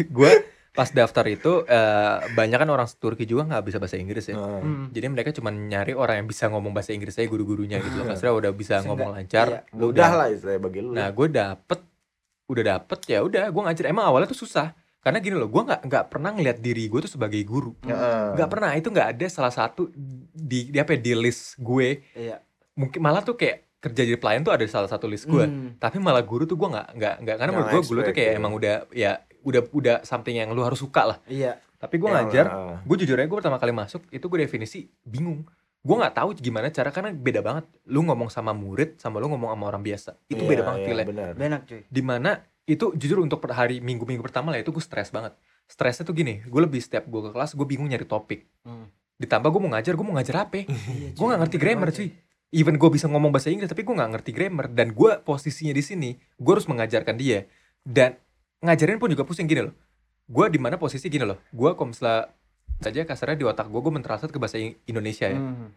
gue 0.00 0.30
pas 0.76 0.86
daftar 0.86 1.24
itu 1.26 1.64
eh, 1.64 2.16
banyak 2.30 2.58
kan 2.58 2.68
orang 2.68 2.84
Turki 2.92 3.24
juga 3.24 3.42
nggak 3.44 3.64
bisa 3.64 3.76
bahasa 3.76 3.96
Inggris 3.96 4.28
ya 4.28 4.36
Heeh. 4.36 4.60
Hmm. 4.60 4.86
jadi 4.90 5.06
mereka 5.08 5.32
cuma 5.32 5.48
nyari 5.48 5.92
orang 5.92 6.20
yang 6.20 6.28
bisa 6.28 6.46
ngomong 6.46 6.70
bahasa 6.70 6.92
Inggris 6.92 7.16
aja 7.16 7.24
guru-gurunya 7.24 7.80
gitu 7.80 7.96
loh 7.96 8.04
Iya. 8.04 8.10
maksudnya 8.12 8.34
udah 8.36 8.52
bisa 8.52 8.68
Seenggak- 8.74 8.86
ngomong 8.86 9.08
lancar 9.10 9.46
iya, 9.48 9.60
lu 9.72 9.86
Mudah 9.88 10.10
lah 10.12 10.26
istilahnya 10.28 10.60
bagi 10.60 10.80
lu. 10.80 10.90
nah 10.92 11.08
gue 11.08 11.26
dapet 11.26 11.80
udah 12.46 12.64
dapet 12.68 12.98
ya 13.06 13.18
udah 13.20 13.44
gue 13.48 13.62
ngajar 13.64 13.84
emang 13.86 14.04
awalnya 14.04 14.28
tuh 14.28 14.38
susah 14.38 14.70
karena 14.98 15.18
gini 15.18 15.34
loh 15.34 15.46
gue 15.46 15.62
nggak 15.62 15.80
nggak 15.82 16.04
pernah 16.06 16.30
ngeliat 16.30 16.58
diri 16.58 16.84
gue 16.84 17.00
tuh 17.00 17.10
sebagai 17.10 17.40
guru 17.40 17.72
Heeh. 17.80 18.34
nggak 18.34 18.48
pernah 18.48 18.70
itu 18.72 18.86
nggak 18.86 19.08
ada 19.12 19.26
salah 19.26 19.50
satu 19.50 19.88
di, 20.28 20.68
di 20.68 20.76
apa 20.76 20.92
ya, 20.92 21.00
di 21.00 21.12
list 21.16 21.56
gue 21.56 22.04
Iya. 22.12 22.36
mungkin 22.74 23.00
malah 23.00 23.20
tuh 23.20 23.34
kayak 23.34 23.64
kerja 23.76 24.02
jadi 24.04 24.16
pelayan 24.16 24.42
tuh 24.42 24.50
ada 24.50 24.66
salah 24.66 24.86
satu 24.86 25.06
list 25.06 25.24
gue 25.24 25.42
Hmm. 25.42 25.74
tapi 25.76 25.96
malah 25.96 26.18
guru 26.20 26.42
tuh 26.42 26.54
gue 26.54 26.66
nggak 26.66 26.88
nggak 26.92 27.14
nggak 27.20 27.36
karena 27.36 27.50
menurut 27.50 27.70
gue 27.70 27.82
guru 27.84 28.00
tuh 28.02 28.12
kayak 28.12 28.30
ya. 28.30 28.36
emang 28.36 28.52
udah 28.52 28.74
ya 28.90 29.12
udah 29.46 29.62
udah 29.70 29.96
something 30.02 30.34
yang 30.34 30.50
lu 30.50 30.60
harus 30.60 30.82
suka 30.82 31.14
lah. 31.14 31.18
Iya. 31.30 31.62
tapi 31.76 32.00
gue 32.00 32.08
ngajar 32.08 32.46
heeh. 32.48 32.76
gue 32.88 32.96
jujur 33.04 33.20
aja 33.20 33.28
gue 33.28 33.38
pertama 33.38 33.60
kali 33.60 33.70
masuk 33.70 34.02
itu 34.10 34.24
gue 34.26 34.38
definisi 34.42 34.90
bingung. 35.04 35.46
Gue 35.86 35.94
nggak 35.94 36.18
tahu 36.18 36.34
gimana 36.34 36.66
cara 36.72 36.90
karena 36.90 37.14
beda 37.14 37.44
banget. 37.44 37.68
Lu 37.86 38.02
ngomong 38.02 38.26
sama 38.26 38.50
murid 38.50 38.98
sama 38.98 39.22
lu 39.22 39.30
ngomong 39.30 39.54
sama 39.54 39.64
orang 39.70 39.84
biasa 39.84 40.18
itu 40.26 40.42
Iya, 40.42 40.50
beda 40.50 40.62
banget 40.66 40.80
iya, 40.82 40.86
feel-nya. 40.88 41.06
benar. 41.06 41.60
Cuy. 41.62 41.82
di 41.86 42.02
mana 42.02 42.30
itu 42.66 42.90
jujur 42.98 43.22
untuk 43.22 43.38
per 43.38 43.54
hari 43.54 43.78
minggu 43.78 44.02
minggu 44.02 44.24
pertama 44.26 44.50
lah 44.50 44.58
itu 44.58 44.74
gue 44.74 44.82
stres 44.82 45.14
banget. 45.14 45.36
Stresnya 45.68 46.02
tuh 46.02 46.16
gini 46.16 46.42
gue 46.42 46.60
lebih 46.60 46.82
setiap 46.82 47.06
gue 47.06 47.20
ke 47.22 47.30
kelas 47.30 47.54
gue 47.54 47.66
bingung 47.68 47.86
nyari 47.86 48.02
topik. 48.04 48.48
Hmm. 48.66 48.90
ditambah 49.16 49.48
gue 49.48 49.60
mau 49.62 49.70
ngajar 49.72 49.92
gue 49.94 50.04
mau 50.04 50.16
ngajar 50.16 50.36
apa? 50.44 50.64
Iya, 50.64 51.12
gue 51.14 51.24
nggak 51.24 51.40
ngerti 51.44 51.56
grammar 51.56 51.88
cuy. 51.92 52.08
even 52.52 52.76
gue 52.76 52.90
bisa 52.90 53.06
ngomong 53.06 53.30
bahasa 53.30 53.52
Inggris 53.52 53.68
tapi 53.68 53.84
gue 53.84 53.94
nggak 53.94 54.10
ngerti 54.16 54.30
grammar. 54.32 54.66
Dan 54.72 54.96
gue 54.96 55.12
posisinya 55.22 55.76
di 55.76 55.84
sini 55.84 56.10
gue 56.16 56.52
harus 56.52 56.66
mengajarkan 56.66 57.14
dia. 57.14 57.44
Dan 57.80 58.16
ngajarin 58.60 58.96
pun 58.96 59.08
juga 59.08 59.22
pusing 59.22 59.44
gini 59.44 59.62
loh 59.62 59.74
gue 60.26 60.44
di 60.48 60.58
mana 60.58 60.74
posisi 60.74 61.06
gini 61.06 61.22
loh 61.22 61.38
gue 61.46 61.70
kalau 61.72 61.88
misalnya 61.88 62.32
saja 62.76 63.00
kasarnya 63.02 63.36
di 63.36 63.44
otak 63.44 63.66
gue 63.66 63.78
gue 63.78 63.92
mentranslate 63.92 64.28
ke 64.28 64.38
bahasa 64.38 64.56
Indonesia 64.60 65.26
ya 65.26 65.36
Hmm. 65.36 65.70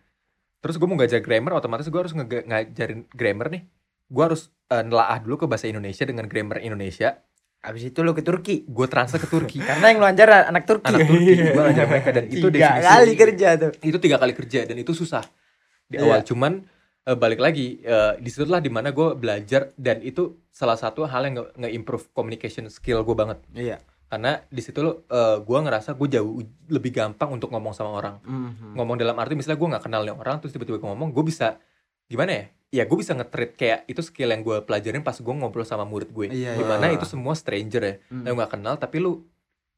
terus 0.60 0.76
gue 0.76 0.84
mau 0.84 0.96
ngajar 0.96 1.20
grammar 1.20 1.56
otomatis 1.56 1.86
gue 1.86 1.96
harus 1.98 2.12
ngajarin 2.14 3.08
grammar 3.10 3.48
nih 3.50 3.64
gue 4.06 4.24
harus 4.24 4.42
eh, 4.68 4.82
nelaah 4.82 5.20
dulu 5.20 5.36
ke 5.38 5.46
bahasa 5.46 5.66
Indonesia 5.66 6.04
dengan 6.04 6.26
grammar 6.26 6.60
Indonesia 6.60 7.20
Abis 7.60 7.84
itu 7.86 8.00
lu 8.00 8.16
ke 8.16 8.24
Turki. 8.24 8.64
gue 8.64 8.88
translate 8.88 9.20
ke 9.20 9.30
Turki 9.30 9.60
Karena 9.68 9.92
yang 9.92 10.00
lu 10.00 10.08
ajar 10.08 10.48
anak 10.48 10.64
Turki. 10.64 10.88
anak 10.88 11.04
Turki 11.06 11.34
gue 11.36 11.60
ngajar 11.62 11.86
mereka 11.86 12.10
dan 12.10 12.26
itu 12.26 12.48
Tiga 12.50 12.56
definisi 12.72 12.88
kali 12.88 13.14
kerja 13.18 13.48
tuh. 13.58 13.72
itu 13.82 13.98
tiga 14.00 14.16
kali 14.16 14.34
kerja 14.34 14.60
dan 14.64 14.78
itu 14.78 14.92
susah 14.94 15.24
di 15.86 15.96
Iya. 15.96 16.08
awal 16.08 16.20
cuman 16.24 16.54
eh, 17.10 17.16
balik 17.16 17.40
lagi 17.40 17.82
eh, 17.82 18.14
di 18.16 18.30
situlah 18.30 18.58
di 18.58 18.70
mana 18.70 18.90
gue 18.90 19.14
belajar 19.14 19.74
dan 19.76 20.00
itu 20.00 20.24
salah 20.50 20.76
satu 20.76 21.04
hal 21.04 21.22
yang 21.24 21.36
nge- 21.36 21.52
nge-improve 21.58 22.06
communication 22.12 22.70
skill 22.70 23.02
gue 23.02 23.16
banget 23.16 23.42
Iya. 23.52 23.78
karena 24.08 24.42
di 24.48 24.60
situ 24.60 24.80
lo 24.80 25.06
gue 25.40 25.60
ngerasa 25.60 25.94
gue 25.94 26.08
jauh 26.12 26.42
lebih 26.68 26.92
gampang 26.92 27.30
untuk 27.32 27.50
ngomong 27.50 27.72
sama 27.72 27.90
orang 27.92 28.16
Mhm. 28.22 28.74
ngomong 28.74 28.96
dalam 28.96 29.14
arti 29.16 29.34
misalnya 29.34 29.58
gue 29.58 29.70
nggak 29.70 29.84
kenal 29.84 30.02
nih 30.04 30.14
orang 30.14 30.38
terus 30.38 30.52
tiba-tiba 30.52 30.78
gue 30.78 30.88
ngomong 30.88 31.10
gue 31.10 31.24
bisa 31.24 31.58
gimana 32.06 32.32
ya 32.32 32.44
ya 32.72 32.84
gue 32.86 32.98
bisa 32.98 33.14
nge-treat 33.14 33.52
kayak 33.54 33.80
itu 33.88 34.02
skill 34.02 34.30
yang 34.30 34.42
gue 34.42 34.62
pelajarin 34.62 35.02
pas 35.02 35.14
gue 35.14 35.34
ngobrol 35.36 35.62
sama 35.64 35.84
murid 35.84 36.10
gue 36.10 36.28
Iya, 36.28 36.54
di 36.54 36.62
mana 36.64 36.86
iya. 36.88 36.96
itu 36.96 37.06
semua 37.06 37.34
stranger 37.34 37.82
ya 37.82 37.94
Hmm. 38.08 38.26
yang 38.26 38.34
nggak 38.36 38.52
kenal 38.52 38.76
tapi 38.76 38.98
lu 38.98 39.26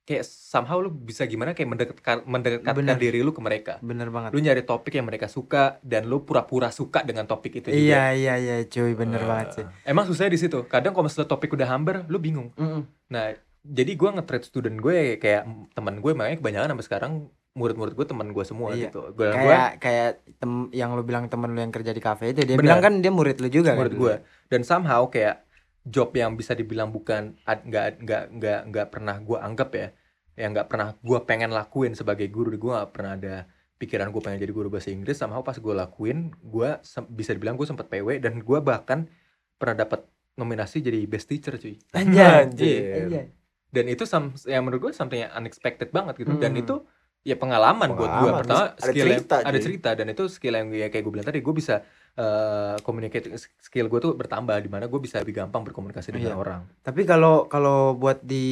kayak 0.01 0.23
somehow 0.23 0.77
lu 0.77 0.89
bisa 0.89 1.23
gimana 1.23 1.51
kayak 1.51 1.69
mendekatkan 1.69 2.17
mendekatkan 2.23 2.73
Bener. 2.75 2.97
diri 2.97 3.19
lu 3.19 3.29
ke 3.29 3.39
mereka 3.39 3.77
Bener 3.79 4.09
banget. 4.09 4.29
lu 4.29 4.39
nyari 4.39 4.61
topik 4.61 4.91
yang 4.91 5.05
mereka 5.05 5.25
suka 5.25 5.77
dan 5.79 6.05
lu 6.05 6.21
pura-pura 6.21 6.67
suka 6.69 7.01
dengan 7.01 7.23
topik 7.23 7.55
itu 7.55 7.67
juga. 7.67 7.77
Iya 7.77 8.03
iya 8.11 8.33
iya 8.35 8.55
cuy 8.63 8.91
bener 8.93 9.19
Ah. 9.19 9.27
banget 9.27 9.47
sih. 9.53 9.65
Emang 9.83 10.03
susahnya 10.03 10.29
di 10.29 10.39
situ. 10.39 10.65
Kadang 10.65 10.91
kalau 10.91 11.05
misalnya 11.05 11.27
topik 11.27 11.51
udah 11.51 11.67
hambar, 11.67 12.03
lu 12.05 12.17
bingung. 12.17 12.49
Mm-mm. 12.55 12.81
Nah, 13.07 13.31
jadi 13.61 13.91
gua 13.93 14.09
nge-treat 14.11 14.43
student 14.43 14.75
gue 14.75 15.15
kayak 15.15 15.45
teman 15.71 15.95
gue 15.95 16.11
makanya 16.11 16.37
kebanyakan 16.37 16.69
sampai 16.71 16.87
sekarang 16.87 17.11
murid-murid 17.51 17.93
gue 17.93 18.05
teman 18.05 18.27
gue 18.27 18.41
semua 18.41 18.71
Iya. 18.71 18.89
gitu. 18.89 19.11
Gue 19.11 19.27
Kayak 19.29 19.69
kayak 19.77 20.09
tem 20.35 20.51
yang 20.71 20.91
lu 20.91 21.03
bilang 21.03 21.27
temen 21.27 21.51
lu 21.51 21.59
yang 21.59 21.69
kerja 21.69 21.91
di 21.91 21.99
kafe 21.99 22.31
itu 22.31 22.41
dia 22.41 22.55
Bener. 22.55 22.65
bilang 22.65 22.81
kan 22.81 22.93
dia 22.97 23.11
murid 23.11 23.37
lu 23.37 23.47
juga 23.47 23.75
murid 23.75 23.91
kan. 23.91 23.99
gue 23.99 24.15
dan 24.49 24.61
somehow 24.61 25.05
kayak 25.05 25.45
job 25.83 26.09
yang 26.11 26.33
bisa 26.33 26.53
dibilang 26.53 26.89
bukan 26.89 27.35
nggak 27.41 27.87
nggak 27.99 28.23
nggak 28.31 28.59
nggak 28.67 28.87
pernah 28.87 29.15
gue 29.17 29.37
anggap 29.37 29.69
ya 29.71 29.87
yang 30.35 30.53
nggak 30.53 30.67
pernah 30.67 30.93
gue 30.95 31.19
pengen 31.21 31.49
lakuin 31.49 31.91
sebagai 31.91 32.27
guru 32.27 32.51
gue 32.51 32.71
nggak 32.71 32.91
pernah 32.91 33.13
ada 33.15 33.35
pikiran 33.75 34.09
gue 34.09 34.21
pengen 34.21 34.39
jadi 34.39 34.51
guru 34.51 34.69
bahasa 34.69 34.89
Inggris 34.89 35.17
somehow 35.17 35.41
pas 35.41 35.57
gue 35.57 35.73
lakuin 35.73 36.29
gue 36.37 36.69
bisa 37.09 37.31
dibilang 37.31 37.55
gue 37.55 37.65
sempat 37.65 37.87
PW 37.87 38.21
dan 38.21 38.37
gue 38.37 38.59
bahkan 38.59 39.09
pernah 39.55 39.73
dapat 39.79 40.05
nominasi 40.33 40.79
jadi 40.79 41.01
best 41.03 41.27
teacher 41.27 41.57
cuy 41.57 41.75
Anjay. 41.97 42.45
Anjir. 42.45 42.81
Anjay. 43.03 43.25
dan 43.67 43.85
itu 43.87 44.03
some, 44.03 44.35
yang 44.45 44.61
menurut 44.61 44.81
gue 44.83 44.91
something 44.91 45.17
yang 45.19 45.33
unexpected 45.33 45.89
banget 45.89 46.19
gitu 46.19 46.35
dan 46.35 46.51
Hmm. 46.51 46.61
itu 46.61 46.75
ya 47.21 47.37
pengalaman, 47.37 47.89
buat 47.91 48.01
gue 48.01 48.09
Pengalaman, 48.27 48.41
pertama 48.41 48.63
ada 48.67 48.81
skill 48.83 49.05
yang- 49.05 49.21
cerita, 49.21 49.35
ada 49.39 49.59
cerita 49.59 49.89
dan 49.93 50.07
itu 50.09 50.23
skill 50.27 50.55
yang 50.55 50.67
ya 50.71 50.87
kayak 50.87 51.01
gue 51.01 51.13
bilang 51.13 51.23
tadi 51.23 51.39
gue 51.39 51.53
bisa 51.53 51.75
eh 52.13 52.75
communicate 52.81 53.31
skill 53.57 53.87
gue 53.87 53.99
tuh 53.99 54.13
bertambah 54.13 54.57
di 54.57 54.67
mana 54.67 54.85
gue 54.85 54.99
bisa 54.99 55.17
lebih 55.17 55.37
gampang 55.37 55.63
berkomunikasi 55.63 56.11
dengan 56.11 56.33
Iya. 56.33 56.37
orang 56.37 56.61
Tapi 56.81 57.01
kalau 57.03 57.47
kalau 57.47 57.93
buat 57.93 58.19
di 58.21 58.45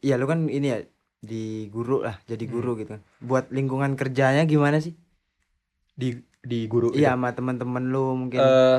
ya 0.00 0.14
lu 0.14 0.24
kan 0.24 0.46
ini 0.46 0.66
ya 0.66 0.78
di 1.18 1.44
guru 1.66 2.02
lah 2.02 2.18
jadi 2.22 2.44
Hmm. 2.44 2.52
guru 2.52 2.72
gitu. 2.76 2.94
Buat 3.20 3.50
lingkungan 3.50 3.94
kerjanya 3.94 4.42
gimana 4.44 4.78
sih? 4.78 4.94
di 5.92 6.12
di 6.38 6.66
guru 6.66 6.92
Iya 6.92 6.92
gitu. 6.92 7.10
sama 7.10 7.28
teman-teman 7.32 7.84
lu 7.86 8.12
mungkin. 8.14 8.36
Eh, 8.36 8.78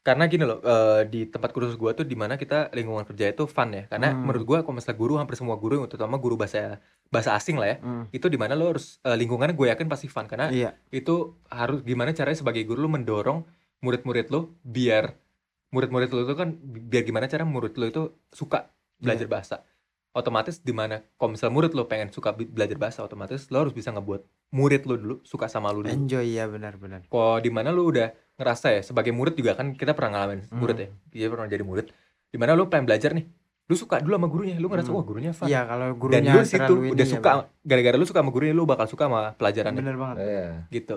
karena 0.00 0.24
gini 0.26 0.42
loh 0.42 0.60
eh, 0.60 1.04
di 1.04 1.24
tempat 1.24 1.48
kursus 1.50 1.74
gue 1.74 1.90
tuh 1.94 2.02
di 2.02 2.12
mana 2.12 2.36
kita 2.36 2.68
lingkungan 2.70 3.04
kerja 3.04 3.28
itu 3.28 3.44
fun 3.44 3.72
ya 3.72 3.84
karena 3.86 4.10
Hmm. 4.10 4.20
menurut 4.22 4.44
gue 4.44 4.58
kalau 4.58 4.74
misalnya 4.74 4.96
guru 4.96 5.14
hampir 5.16 5.34
semua 5.34 5.56
guru 5.56 5.84
terutama 5.84 6.16
guru 6.16 6.36
bahasa 6.36 6.76
bahasa 7.06 7.32
asing 7.32 7.56
lah 7.56 7.68
ya 7.68 7.76
Hmm. 7.78 8.04
itu 8.10 8.26
di 8.26 8.36
mana 8.36 8.52
lo 8.52 8.68
harus 8.68 9.00
eh, 9.00 9.16
lingkungannya 9.16 9.52
gue 9.52 9.66
yakin 9.66 9.84
pasti 9.86 10.06
fun 10.06 10.24
karena 10.24 10.48
Iya. 10.48 10.76
itu 10.90 11.14
harus 11.48 11.80
gimana 11.82 12.12
caranya 12.12 12.36
sebagai 12.36 12.64
guru 12.64 12.84
lu 12.84 12.90
mendorong 12.90 13.44
murid-murid 13.80 14.26
lu 14.28 14.54
biar 14.60 15.14
murid-murid 15.68 16.08
lu 16.08 16.20
itu 16.22 16.34
kan 16.34 16.48
biar 16.60 17.02
gimana 17.02 17.26
cara 17.26 17.44
murid 17.44 17.74
lu 17.74 17.86
itu 17.86 18.02
suka 18.30 18.70
belajar 18.96 19.24
Iya. 19.24 19.32
bahasa 19.32 19.56
otomatis 20.10 20.58
di 20.58 20.72
mana 20.72 21.04
kalau 21.14 21.30
misal 21.30 21.48
murid 21.48 21.70
lu 21.70 21.84
pengen 21.84 22.08
suka 22.08 22.32
belajar 22.32 22.74
bahasa 22.74 23.00
otomatis 23.00 23.46
lo 23.48 23.60
harus 23.60 23.70
bisa 23.70 23.92
ngebuat 23.92 24.24
murid 24.50 24.82
lu 24.82 24.94
dulu 24.96 25.14
suka 25.22 25.46
sama 25.46 25.70
lu 25.70 25.84
dulu 25.84 25.92
Enjoy 25.92 26.26
ya 26.26 26.48
benar-benar. 26.48 27.06
kalau 27.06 27.38
di 27.38 27.48
mana 27.48 27.68
lu 27.68 27.86
udah 27.86 28.10
ngerasa 28.34 28.72
ya 28.72 28.82
sebagai 28.82 29.10
murid 29.10 29.34
juga 29.34 29.54
kan 29.54 29.70
kita 29.72 29.92
pernah 29.92 30.16
ngalamin 30.16 30.42
Hmm. 30.44 30.58
murid 30.58 30.76
ya 30.76 30.88
dia 31.08 31.26
pernah 31.28 31.46
jadi 31.46 31.62
murid 31.62 31.86
di 32.26 32.36
mana 32.36 32.52
lu 32.52 32.66
pengen 32.66 32.86
belajar 32.86 33.12
nih 33.12 33.28
lu 33.68 33.76
suka 33.76 34.00
dulu 34.00 34.16
sama 34.16 34.26
gurunya 34.26 34.56
lu 34.56 34.66
ngerasa 34.66 34.88
Hmm. 34.88 34.96
wah 34.96 35.04
gurunya 35.04 35.30
fun 35.30 35.44
Iya 35.44 35.60
kalau 35.62 35.86
dan 35.86 35.94
gurunya 35.94 36.32
lu 36.32 36.40
di 36.40 36.48
situ 36.48 36.72
udah 36.88 36.96
ya, 36.98 37.12
suka 37.12 37.30
gara-gara 37.60 37.94
lu 37.94 38.06
suka 38.06 38.18
sama 38.18 38.30
gurunya 38.32 38.54
lu 38.54 38.64
bakal 38.64 38.86
suka 38.88 39.04
sama 39.06 39.36
pelajarannya 39.36 39.78
Bener 39.78 39.96
banget. 39.96 40.16
Iya. 40.18 40.46
gitu 40.72 40.96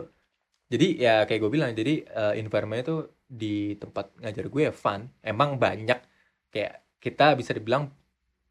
jadi 0.72 0.86
ya 1.06 1.14
kayak 1.28 1.40
gue 1.44 1.52
bilang 1.52 1.72
jadi 1.76 1.94
eh, 2.08 2.34
environment 2.42 2.82
itu 2.86 2.96
di 3.28 3.76
tempat 3.82 4.06
ngajar 4.22 4.46
gue 4.54 4.62
ya 4.68 4.74
fun. 4.84 5.02
Emang 5.20 5.50
banyak 5.60 6.00
kayak 6.54 6.74
kita 7.04 7.36
bisa 7.40 7.52
dibilang 7.58 7.92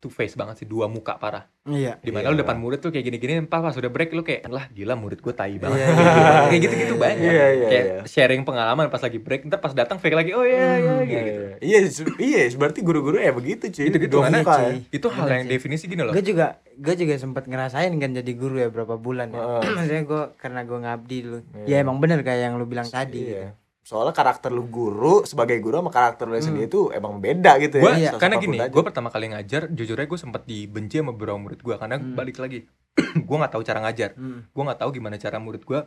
two 0.00 0.08
face 0.08 0.32
banget 0.32 0.56
sih 0.56 0.64
dua 0.64 0.84
muka 0.86 1.14
parah 1.14 1.44
Iya. 1.62 2.00
di 2.00 2.08
mana 2.08 2.24
Iya. 2.24 2.32
lu 2.32 2.40
depan 2.40 2.56
murid 2.56 2.80
tuh 2.80 2.88
kayak 2.88 3.04
gini-gini 3.04 3.44
pas 3.44 3.60
pas 3.60 3.70
udah 3.70 3.86
break 3.86 4.10
lu 4.10 4.20
kayak 4.20 4.48
lah 4.48 4.64
gila 4.66 4.92
murid 4.94 5.20
gue 5.20 5.30
tai 5.30 5.54
banget 5.54 5.76
Iya, 5.76 5.86
kayak 5.86 6.00
iya, 6.00 6.08
gitu 6.08 6.16
iya, 6.16 6.40
kayak 6.48 6.62
gitu-gitu 6.62 6.88
iya, 6.90 7.02
banyak 7.02 7.20
iya, 7.30 7.46
iya, 7.50 7.68
kayak 7.68 7.84
iya. 7.86 7.98
sharing 8.04 8.42
pengalaman 8.42 8.88
pas 8.88 8.98
lagi 8.98 9.18
break 9.18 9.44
ntar 9.44 9.58
pas 9.58 9.70
datang 9.70 9.96
fake 9.96 10.16
lagi 10.16 10.32
oh 10.32 10.40
iya 10.40 10.56
iya 10.74 10.90
Hmm, 10.90 11.04
gitu 11.04 11.40
Iya, 11.60 11.78
iya, 11.78 11.78
se- 11.86 12.16
iya, 12.18 12.40
berarti 12.50 12.80
guru-guru 12.80 13.16
ya 13.16 13.30
begitu 13.30 13.68
cuy. 13.68 13.84
Gitu-gitu, 13.86 14.08
Dua 14.10 14.24
karena- 14.24 14.40
muka 14.40 14.52
ya. 14.54 14.60
cuy. 14.66 14.76
itu 14.90 15.06
hal 15.06 15.20
Bener 15.22 15.36
yang 15.36 15.48
definisi 15.50 15.84
gini 15.84 16.00
loh 16.00 16.12
Gue 16.12 16.24
juga 16.24 16.46
gue 16.74 16.94
juga 16.96 17.14
sempat 17.14 17.44
ngerasain 17.44 17.92
kan 17.92 18.10
jadi 18.10 18.32
guru 18.32 18.56
ya 18.56 18.68
berapa 18.68 18.96
bulan 18.96 19.28
ya. 19.28 19.36
Heeh. 19.36 19.60
Maksudnya 19.76 20.02
gue 20.02 20.22
karena 20.34 20.60
gue 20.62 20.78
ngabdi 20.80 21.16
dulu. 21.20 21.38
Iya. 21.60 21.66
Ya 21.68 21.76
emang 21.78 21.96
bener 21.98 22.20
kayak 22.20 22.40
yang 22.42 22.54
lu 22.56 22.64
bilang 22.64 22.88
tadi. 22.88 23.20
gitu. 23.26 23.52
Soalnya 23.82 24.12
karakter 24.12 24.48
lu 24.48 24.64
guru 24.64 25.24
sebagai 25.24 25.56
guru 25.58 25.78
sama 25.78 25.88
karakter 25.88 26.24
lu 26.24 26.34
Hmm. 26.34 26.44
sendiri 26.44 26.66
itu 26.66 26.88
emang 26.90 27.16
beda 27.16 27.56
gitu 27.58 27.76
ya. 27.76 27.82
gue 27.82 27.92
Iya. 27.98 28.10
karena 28.14 28.36
gini 28.36 28.56
gue 28.60 28.82
pertama 28.82 29.08
kali 29.08 29.26
ngajar 29.28 29.66
jujur 29.68 29.94
aja 29.94 30.06
gue 30.06 30.20
sempat 30.20 30.42
dibenci 30.44 30.96
sama 30.96 31.10
beberapa 31.10 31.36
murid 31.36 31.58
gue 31.58 31.74
karena 31.74 31.96
Hmm. 31.96 32.12
balik 32.12 32.36
lagi 32.36 32.68
gue 33.18 33.36
nggak 33.36 33.50
tahu 33.50 33.62
cara 33.62 33.80
ngajar 33.80 34.12
Hmm, 34.14 34.44
gue 34.44 34.62
nggak 34.62 34.78
tahu 34.78 34.90
gimana 34.92 35.16
cara 35.16 35.36
murid 35.36 35.62
gue 35.62 35.80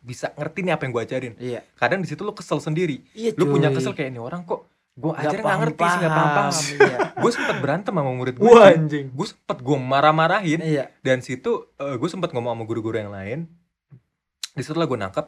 bisa 0.00 0.32
ngerti 0.32 0.58
nih 0.60 0.72
apa 0.72 0.82
yang 0.82 0.92
gue 0.92 1.02
ajarin 1.02 1.34
Iya. 1.36 1.60
kadang 1.74 2.00
di 2.00 2.08
situ 2.08 2.20
lu 2.20 2.32
kesel 2.32 2.58
sendiri 2.58 3.04
Iya 3.12 3.30
lu 3.34 3.46
punya 3.48 3.70
kesel 3.70 3.92
kayak 3.92 4.10
ini 4.10 4.18
orang 4.18 4.42
kok 4.42 4.66
gue 4.92 5.12
ajarin 5.12 5.40
nggak 5.40 5.60
ngerti 5.62 5.82
sih 5.82 5.98
nggak 5.98 6.12
paham 6.12 6.30
paham 6.34 6.52
Iya. 6.52 6.96
gue 7.22 7.30
sempet 7.30 7.56
berantem 7.58 7.92
sama 7.94 8.10
murid 8.10 8.34
gue 8.34 8.44
Wah 8.44 8.68
anjing. 8.70 9.06
gue 9.08 9.26
sempet 9.28 9.58
gue 9.60 9.76
marah-marahin 9.78 10.60
Iya. 10.60 10.84
dan 10.98 11.20
situ 11.20 11.68
gue 11.78 12.08
sempet 12.08 12.30
ngomong 12.30 12.52
sama 12.52 12.64
guru-guru 12.64 12.96
yang 12.96 13.08
lain 13.08 13.46
di 14.50 14.60
situ 14.60 14.74
lah 14.74 14.84
gue 14.84 14.98
nangkep 14.98 15.26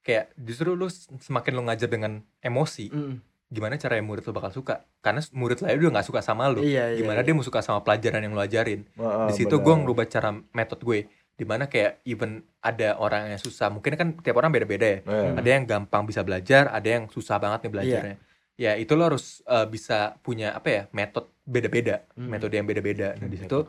kayak 0.00 0.32
justru 0.36 0.72
lu 0.72 0.88
semakin 1.18 1.52
lu 1.54 1.62
ngajar 1.66 1.88
dengan 1.88 2.22
emosi 2.38 2.88
Mm. 2.88 3.16
gimana 3.48 3.80
caranya 3.80 4.04
murid 4.04 4.28
lu 4.28 4.36
bakal 4.36 4.52
suka? 4.52 4.84
Karena 5.00 5.24
murid 5.32 5.64
lain 5.64 5.80
udah 5.80 5.92
nggak 5.96 6.06
suka 6.06 6.20
sama 6.20 6.52
lu. 6.52 6.60
Iya, 6.60 6.92
iya, 6.92 7.00
gimana 7.00 7.20
iya. 7.20 7.26
dia 7.26 7.32
mau 7.32 7.40
suka 7.40 7.64
sama 7.64 7.80
pelajaran 7.80 8.20
yang 8.20 8.36
lu 8.36 8.42
ajarin? 8.44 8.84
Di 8.98 9.32
situ 9.32 9.56
gue 9.56 9.74
ngerubah 9.74 10.04
cara 10.04 10.36
metode 10.52 10.84
gue 10.84 11.00
di 11.32 11.46
mana 11.46 11.64
kayak 11.64 12.02
even 12.04 12.42
ada 12.60 12.98
orang 12.98 13.30
yang 13.30 13.40
susah 13.40 13.70
mungkin 13.70 13.94
kan 13.96 14.12
tiap 14.20 14.36
orang 14.36 14.52
beda-beda 14.52 14.84
ya. 14.84 14.98
Iya. 15.00 15.30
ada 15.38 15.48
yang 15.48 15.64
gampang 15.64 16.04
bisa 16.04 16.20
belajar 16.20 16.68
ada 16.68 16.84
yang 16.84 17.08
susah 17.08 17.40
banget 17.40 17.64
nih 17.64 17.72
belajarnya. 17.72 18.16
Ya 18.58 18.74
itu 18.74 18.92
lo 18.98 19.06
harus 19.06 19.40
uh, 19.46 19.64
bisa 19.64 20.18
punya 20.20 20.52
apa 20.52 20.68
ya 20.68 20.82
metode 20.92 21.30
beda-beda 21.46 22.04
Hmm. 22.18 22.28
metode 22.28 22.52
yang 22.52 22.66
beda-beda. 22.66 23.14
Nah 23.16 23.28
di 23.30 23.38
situ 23.38 23.64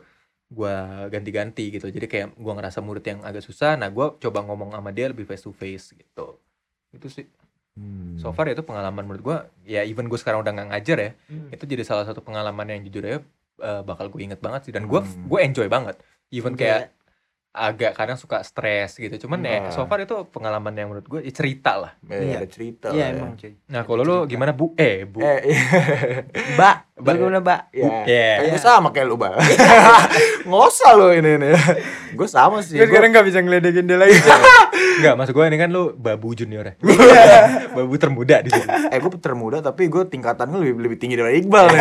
gue 0.50 0.74
ganti-ganti 1.08 1.70
gitu 1.70 1.86
jadi 1.86 2.06
kayak 2.10 2.28
gue 2.34 2.52
ngerasa 2.58 2.82
murid 2.82 3.06
yang 3.06 3.20
agak 3.22 3.40
susah 3.40 3.78
nah 3.78 3.86
gue 3.86 4.18
coba 4.18 4.42
ngomong 4.42 4.74
sama 4.74 4.90
dia 4.90 5.06
lebih 5.06 5.22
face 5.22 5.46
to 5.46 5.54
face 5.54 5.94
gitu 5.94 6.36
itu 6.90 7.08
sih 7.08 7.26
Hmm. 7.78 8.18
So 8.18 8.34
far 8.34 8.50
itu 8.50 8.66
pengalaman 8.66 9.06
menurut 9.06 9.22
gua 9.22 9.38
ya 9.62 9.86
even 9.86 10.10
gue 10.10 10.18
sekarang 10.18 10.42
udah 10.42 10.52
nggak 10.52 10.68
ngajar 10.74 10.98
ya, 11.00 11.10
Hmm. 11.30 11.54
itu 11.54 11.64
jadi 11.64 11.86
salah 11.86 12.02
satu 12.02 12.18
pengalaman 12.18 12.66
yang 12.66 12.82
jujur 12.82 13.04
ya 13.06 13.22
eh, 13.62 13.82
bakal 13.86 14.10
gue 14.10 14.20
inget 14.20 14.42
banget 14.42 14.68
sih 14.68 14.72
dan 14.74 14.90
gua 14.90 15.06
Hmm. 15.06 15.30
gue 15.30 15.38
enjoy 15.38 15.70
banget. 15.70 15.96
Even 16.34 16.58
Enjoy 16.58 16.66
kayak 16.66 16.90
agak 17.52 17.92
kadang 17.92 18.14
suka 18.14 18.40
stres 18.40 18.94
gitu. 18.94 19.10
Cuman 19.20 19.40
ya 19.40 19.58
Hmm. 19.60 19.72
so 19.72 19.82
far 19.84 19.98
itu 19.98 20.14
pengalaman 20.28 20.70
yang 20.70 20.86
menurut 20.86 21.02
gue 21.04 21.20
ya 21.20 21.30
cerita 21.30 21.74
lah. 21.76 21.92
Eh, 22.04 22.30
Iya. 22.30 22.36
ada 22.36 22.46
cerita 22.46 22.86
Iya 22.88 22.94
lah 22.94 23.06
ya. 23.06 23.16
emang 23.16 23.32
cuy. 23.34 23.52
Nah, 23.66 23.82
kalau 23.82 24.02
lu 24.02 24.16
gimana 24.24 24.50
Bu? 24.50 24.70
Eh, 24.74 25.02
Bu. 25.02 25.18
Eh, 25.18 25.38
iya. 25.44 25.62
Mbak, 26.54 26.76
Mbak. 26.96 27.14
gimana 27.16 27.38
Mbak? 27.40 27.60
Ya, 27.72 27.90
Iya. 28.00 28.30
kan 28.36 28.44
gue 28.48 28.60
sama 28.60 28.88
kayak 28.90 29.06
lu 29.06 29.16
bang. 29.16 29.34
Nggak 30.42 30.62
usah 30.64 30.90
lu 30.92 31.10
ini 31.10 31.30
ini. 31.36 31.50
Gue 32.10 32.26
sama 32.26 32.58
sih. 32.60 32.74
Gue 32.74 32.84
Gua- 32.84 32.90
sekarang 32.92 33.10
gak 33.12 33.22
bisa 33.24 33.38
ngeledekin 33.38 33.84
dia 33.84 33.94
lagi. 33.96 34.14
Enggak, 35.00 35.14
maksud 35.16 35.32
gue 35.32 35.44
ini 35.44 35.56
kan 35.56 35.68
lu 35.68 35.82
babu 35.92 36.28
junior 36.32 36.64
ya. 36.66 36.74
babu 37.70 37.96
termuda 37.96 38.40
di 38.40 38.50
sini. 38.50 38.68
eh 38.86 38.98
gue 38.98 39.10
termuda 39.16 39.58
tapi 39.58 39.86
gue 39.86 40.04
tingkatan 40.04 40.46
gue 40.46 40.60
lebih 40.62 40.84
lebih 40.84 40.98
tinggi 40.98 41.16
dari 41.16 41.40
Iqbal 41.40 41.66
nih. 41.66 41.80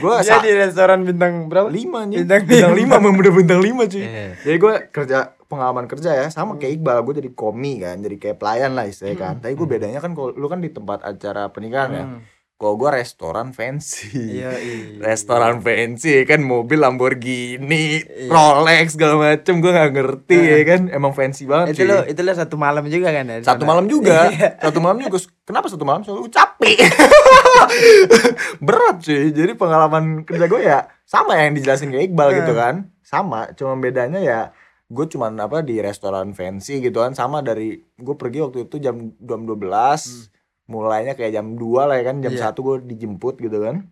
Gue 0.00 0.12
Dia 0.20 0.38
di 0.38 0.50
restoran 0.50 1.02
bintang 1.02 1.46
berapa? 1.46 1.68
lima 1.68 2.02
nih. 2.02 2.24
Bintang 2.24 2.42
Bintang 2.44 2.74
lima. 2.74 2.94
memang 2.96 3.14
udah 3.14 3.32
bintang 3.34 3.60
lima 3.60 3.82
cuy. 3.84 4.00
Iya. 4.00 4.26
Jadi 4.40 4.56
gue 4.56 4.74
kerja 4.88 5.18
pengalaman 5.44 5.84
kerja 5.84 6.10
ya 6.14 6.26
sama 6.26 6.56
kayak 6.56 6.78
Iqbal 6.78 7.02
gue 7.02 7.14
jadi 7.16 7.30
komi 7.30 7.78
kan 7.78 7.98
jadi 7.98 8.16
kayak 8.16 8.36
pelayan 8.36 8.72
lah 8.72 8.86
istilahnya 8.86 9.18
kan 9.18 9.34
tapi 9.36 9.52
gue 9.52 9.66
bedanya 9.68 9.98
kan 9.98 10.14
kalau 10.14 10.30
lu 10.30 10.46
kan 10.46 10.58
di 10.58 10.70
tempat 10.70 11.02
acara 11.02 11.48
pernikahan 11.48 11.90
ya 11.90 12.04
Hmm. 12.06 12.22
Kalau 12.60 12.76
gue 12.76 12.92
restoran 12.92 13.50
fancy. 13.50 14.12
Iya, 14.36 14.52
iya. 14.60 15.00
restoran 15.00 15.58
fancy 15.58 16.12
kan 16.22 16.44
mobil 16.44 16.76
Lamborghini 16.76 18.04
Iya. 18.04 18.28
Rolex 18.28 18.94
segala 18.94 19.16
macem 19.16 19.58
gue 19.58 19.72
nggak 19.72 19.90
ngerti 19.90 20.36
ya 20.36 20.58
kan? 20.62 20.80
Emang 20.88 21.10
fancy 21.10 21.48
banget 21.48 21.72
Itu 21.72 21.88
lo 21.88 22.04
itu 22.04 22.20
lo 22.20 22.30
satu 22.30 22.54
malam 22.54 22.84
juga 22.84 23.08
kan 23.10 23.24
ya? 23.26 23.40
satu 23.40 23.64
malam 23.64 23.88
juga. 23.88 24.28
Iya. 24.28 24.60
satu 24.68 24.76
malam 24.78 25.00
juga. 25.00 25.16
Kenapa 25.42 25.66
satu 25.66 25.82
malam? 25.82 26.04
Soalnya 26.04 26.28
capek. 26.28 26.76
Berat 28.60 29.00
cuy 29.00 29.30
jadi 29.30 29.52
pengalaman 29.54 30.22
kerja 30.22 30.44
gue 30.44 30.60
ya 30.60 30.78
sama 31.02 31.36
yang 31.36 31.56
dijelasin 31.56 31.88
kayak 31.88 32.12
Iqbal 32.12 32.28
gitu 32.36 32.52
Hmm. 32.52 32.60
kan. 32.60 32.74
Sama 33.00 33.40
cuma 33.54 33.74
bedanya 33.74 34.20
ya 34.20 34.40
gue 34.86 35.06
cuman 35.06 35.38
apa 35.38 35.62
di 35.62 35.78
restoran 35.78 36.30
fancy 36.30 36.78
gitu 36.78 37.00
kan. 37.00 37.14
Sama 37.14 37.40
dari 37.40 37.72
gue 37.80 38.14
pergi 38.14 38.42
waktu 38.42 38.66
itu 38.66 38.76
jam 38.76 39.16
jam 39.16 39.40
12 39.42 40.28
mulainya 40.70 41.12
kayak 41.12 41.34
jam 41.34 41.46
2 41.52 41.60
lah 41.82 41.96
ya 41.96 42.04
kan 42.04 42.16
jam 42.20 42.32
satu 42.32 42.62
gue 42.62 42.76
dijemput 42.86 43.36
gitu 43.36 43.58
kan 43.58 43.90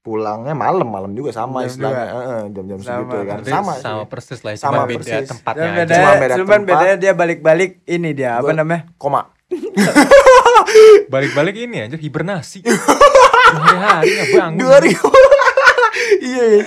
pulangnya 0.00 0.52
malam 0.54 0.84
malam 0.86 1.12
juga 1.12 1.28
sama 1.30 1.60
Jam 1.60 1.68
istilahnya 1.70 2.04
dua. 2.06 2.12
Heeh, 2.14 2.42
jam-jam 2.50 2.78
Sama, 2.78 2.88
segitu 2.90 3.14
ya 3.14 3.24
kan 3.26 3.38
sama, 3.42 3.72
sama 3.76 4.02
persis 4.06 4.40
lah, 4.40 4.52
Sama 4.54 4.72
cuma 4.74 4.84
beda 4.86 4.96
persis. 4.98 5.28
tempatnya 5.28 5.60
Cuman 5.62 5.68
aja. 5.70 5.80
beda, 5.82 5.92
Cuma 5.94 6.12
beda 6.14 6.34
cuman 6.34 6.48
tempat. 6.50 6.68
bedanya 6.70 6.96
dia 6.96 7.12
balik-balik 7.14 7.70
ini 7.86 8.10
dia 8.10 8.30
apa 8.34 8.44
Gua- 8.46 8.56
namanya? 8.58 8.82
koma 8.94 9.20
Balik-balik 11.06 11.56
ini 11.58 11.76
aja 11.82 11.96
hibernasi. 11.96 12.62
Hari-hari 13.50 14.08
nggak 14.08 14.28
bangun. 14.32 14.58
dua 14.58 14.76
ribu 14.78 15.08
iya 16.22 16.44
iya. 16.48 16.64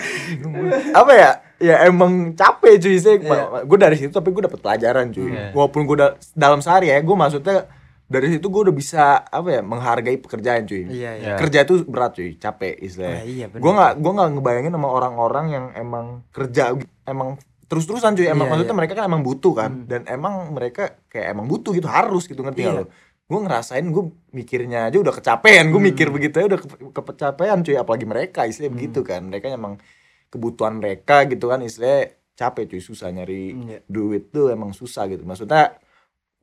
apa 0.92 1.12
ya 1.12 1.30
ya 1.58 1.76
emang 1.86 2.12
capek 2.34 2.76
cuy 2.78 2.98
sih 2.98 3.16
Iya. 3.18 3.64
gue 3.64 3.78
dari 3.80 3.96
situ 3.96 4.12
tapi 4.12 4.30
gue 4.30 4.44
dapet 4.44 4.60
pelajaran 4.60 5.10
cuy 5.10 5.32
Iya. 5.32 5.56
walaupun 5.56 5.82
gue 5.86 5.96
da- 5.96 6.16
dalam 6.34 6.60
sehari 6.60 6.92
ya 6.92 7.00
gue 7.00 7.16
maksudnya 7.16 7.72
dari 8.14 8.28
situ 8.30 8.46
gue 8.46 8.62
udah 8.62 8.76
bisa 8.76 9.04
apa 9.20 9.50
ya 9.50 9.62
menghargai 9.62 10.16
pekerjaan 10.16 10.64
cuy 10.64 10.86
Iya, 10.86 11.12
iya. 11.16 11.26
Ya. 11.26 11.36
kerja 11.36 11.60
itu 11.62 11.82
berat 11.84 12.14
cuy 12.14 12.36
capek 12.36 12.78
istilahnya 12.78 13.18
Ah, 13.18 13.26
iya, 13.26 13.46
gue 13.50 13.72
nggak 13.74 13.94
gue 13.98 14.12
nggak 14.14 14.30
ngebayangin 14.32 14.72
sama 14.72 14.88
orang-orang 14.88 15.46
yang 15.50 15.66
emang 15.74 16.06
kerja 16.30 16.78
emang 17.04 17.42
terus-terusan 17.66 18.14
cuy 18.14 18.28
emang 18.28 18.46
Iya, 18.46 18.52
maksudnya 18.54 18.70
iya. 18.70 18.80
mereka 18.80 18.94
kan 18.94 19.06
emang 19.06 19.22
butuh 19.22 19.54
kan 19.54 19.72
Hmm. 19.74 19.86
dan 19.86 20.02
emang 20.06 20.34
mereka 20.50 20.84
kayak 21.08 21.28
emang 21.30 21.46
butuh 21.48 21.72
gitu 21.72 21.88
harus 21.88 22.24
gitu 22.24 22.40
ngerti 22.40 22.62
Iya. 22.64 22.74
lo 22.76 22.86
gue 23.24 23.40
ngerasain 23.40 23.86
gue 23.86 24.04
mikirnya 24.32 24.86
aja 24.86 24.98
udah 25.00 25.10
kecapean 25.12 25.66
gue 25.68 25.76
Hmm. 25.76 25.90
mikir 25.90 26.08
begitu 26.08 26.38
aja 26.38 26.48
udah 26.50 26.60
ke- 26.60 26.92
kecapean 26.94 27.58
cuy 27.62 27.76
apalagi 27.76 28.06
mereka 28.06 28.46
istilahnya 28.46 28.70
Hmm. 28.70 28.78
begitu 28.78 29.00
kan 29.02 29.22
mereka 29.24 29.50
emang 29.50 29.74
kebutuhan 30.28 30.74
mereka 30.76 31.26
gitu 31.26 31.48
kan 31.48 31.60
istilahnya 31.60 32.14
capek 32.34 32.64
cuy 32.68 32.82
susah 32.82 33.10
nyari 33.10 33.44
Iya. 33.54 33.78
duit 33.86 34.30
tuh 34.30 34.50
emang 34.50 34.70
susah 34.72 35.06
gitu 35.06 35.24
maksudnya 35.24 35.78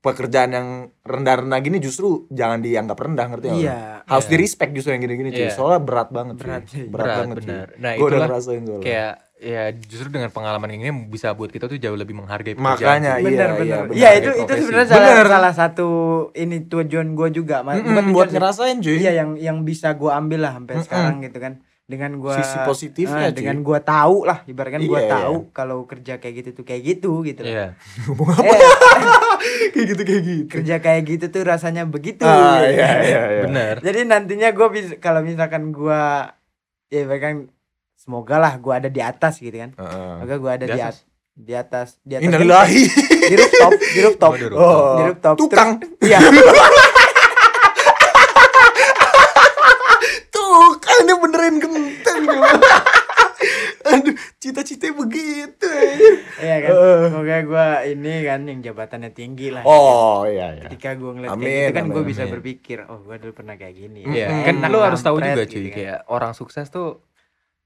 pekerjaan 0.01 0.51
yang 0.51 0.69
rendah-rendah 1.01 1.61
gini 1.61 1.77
justru 1.77 2.09
jangan 2.29 2.59
dianggap 2.59 2.97
rendah 2.97 3.27
ngerti 3.29 3.47
nggak 3.47 3.59
lo? 3.59 3.63
Iya. 3.63 3.81
harus 4.03 4.25
Iya. 4.25 4.31
di 4.31 4.37
respect 4.39 4.71
justru 4.73 4.91
yang 4.91 5.03
gini-gini 5.03 5.29
cuy 5.31 5.45
Iya. 5.45 5.53
soalnya 5.53 5.81
berat 5.81 6.09
banget 6.09 6.35
cuy 6.35 6.45
Berat, 6.47 6.63
cuy. 6.65 6.81
berat, 6.83 6.91
Berat, 6.91 7.19
banget 7.19 7.37
cuy 7.37 7.47
benar. 7.47 7.69
Nah, 7.77 7.91
gue 7.93 8.07
udah 8.07 8.21
ngerasain 8.23 8.61
soalnya 8.63 8.81
Kayak 8.83 9.13
ya 9.41 9.63
justru 9.73 10.09
dengan 10.11 10.29
pengalaman 10.29 10.69
ini 10.71 10.85
bisa 11.07 11.33
buat 11.33 11.49
kita 11.49 11.65
tuh 11.65 11.77
jauh 11.77 11.95
lebih 11.95 12.13
menghargai 12.15 12.53
Makanya, 12.55 12.77
pekerjaan. 12.81 13.01
Iya, 13.01 13.15
bener 13.23 13.37
iya, 13.41 13.55
bener 13.55 13.79
bener. 13.83 13.95
iya 13.95 14.11
itu 14.15 14.31
itu 14.39 14.53
sebenarnya 14.59 14.89
salah, 14.91 15.09
Bener. 15.11 15.27
salah 15.31 15.53
satu 15.55 15.89
ini 16.35 16.57
tujuan 16.63 17.09
gue 17.11 17.29
juga. 17.31 17.57
Mm-mm, 17.63 17.85
Bukan 17.87 18.07
buat 18.11 18.29
ngerasain 18.31 18.77
cuy 18.79 18.97
iya 18.99 19.13
yang 19.15 19.37
yang 19.37 19.57
bisa 19.63 19.93
gue 19.93 20.09
ambil 20.09 20.41
lah 20.41 20.53
sampai 20.55 20.75
Mm-mm. 20.75 20.87
sekarang 20.87 21.15
gitu 21.23 21.39
kan 21.39 21.53
dengan 21.91 22.15
gue 22.15 22.31
Sisi 22.33 22.55
positifnya, 22.63 23.29
cuy. 23.29 23.35
dengan 23.35 23.57
gue 23.61 23.79
tahu 23.81 24.23
lah 24.23 24.47
ibaratkan 24.47 24.79
gue 24.81 24.95
Iya, 24.95 25.03
iya. 25.03 25.11
tahu 25.13 25.35
kalau 25.51 25.83
kerja 25.85 26.17
kayak 26.17 26.35
gitu 26.37 26.51
tuh 26.55 26.65
kayak 26.65 26.83
gitu 26.87 27.11
gitu 27.23 27.43
loh. 27.43 27.51
Iya. 27.51 27.67
ngomong 28.07 28.29
apa 28.31 28.43
Eh, 28.47 28.61
kayak 29.73 29.87
gitu 29.89 30.03
kayak 30.05 30.23
gitu 30.23 30.45
kerja 30.49 30.75
kayak 30.79 31.03
gitu 31.05 31.25
tuh 31.29 31.43
rasanya 31.43 31.83
begitu 31.85 32.23
ah 32.23 32.63
gitu. 32.63 32.79
iya 32.79 32.91
iya 33.01 33.23
iya 33.33 33.43
Bener. 33.43 33.75
jadi 33.81 34.01
nantinya 34.05 34.49
gue 34.51 34.69
bisa 34.71 34.93
kalau 34.97 35.21
misalkan 35.21 35.71
gue 35.71 36.03
ya 36.89 37.01
ibaratkan 37.01 37.51
semoga 37.95 38.39
lah 38.39 38.55
gue 38.55 38.71
ada 38.73 38.87
di 38.87 39.01
atas 39.01 39.37
gitu 39.37 39.57
kan 39.57 39.71
Heeh. 39.73 40.13
semoga 40.17 40.37
gue 40.37 40.53
ada 40.53 40.65
Di 40.65 40.71
di, 40.71 40.79
atas? 40.79 40.95
at- 40.95 41.09
di 41.33 41.55
atas 41.55 41.89
di 42.01 42.13
atas 42.15 42.25
Innalillahi 42.25 42.83
di 43.25 43.35
rooftop 43.35 43.73
di 43.75 44.01
rooftop 44.01 44.31
Oh, 44.31 44.37
di 44.37 44.47
rooftop. 44.47 44.61
Oh, 44.61 44.95
di 44.95 45.03
rooftop 45.05 45.35
tukang. 45.37 45.71
Iya 45.99 46.19
tuh 50.31 50.77
kan 50.79 50.99
dia 51.03 51.17
benerin 51.17 51.57
genteng 51.57 52.23
aduh 53.83 54.15
cita-cita 54.51 54.91
begitu 54.91 55.71
iya 56.37 56.57
kan 56.61 56.71
Eh. 56.71 56.99
semoga 57.07 57.37
gue 57.41 57.67
ini 57.89 58.15
kan 58.23 58.41
yang 58.45 58.61
jabatannya 58.61 59.11
tinggi 59.11 59.49
lah 59.49 59.63
oh 59.63 60.25
iya 60.25 60.53
iya 60.53 60.63
ketika 60.67 60.93
gue 60.93 61.11
ngeliat 61.13 61.31
Amin, 61.31 61.47
kayak 61.47 61.63
gitu 61.63 61.77
kan 61.77 61.85
gue 61.89 62.03
bisa 62.05 62.23
amin. 62.23 62.33
berpikir 62.35 62.79
oh 62.85 62.99
gue 63.01 63.17
dulu 63.17 63.33
pernah 63.33 63.55
kayak 63.55 63.75
gini 63.77 64.01
Iya, 64.03 64.27
Mm-mm. 64.29 64.45
kan 64.45 64.55
Enak 64.59 64.69
lu 64.69 64.79
harus 64.81 65.01
tahu 65.01 65.17
juga 65.19 65.43
gitu 65.43 65.53
cuy, 65.53 65.65
kan. 65.65 65.73
kayak 65.73 65.99
orang 66.07 66.33
sukses 66.33 66.67
tuh 66.69 66.89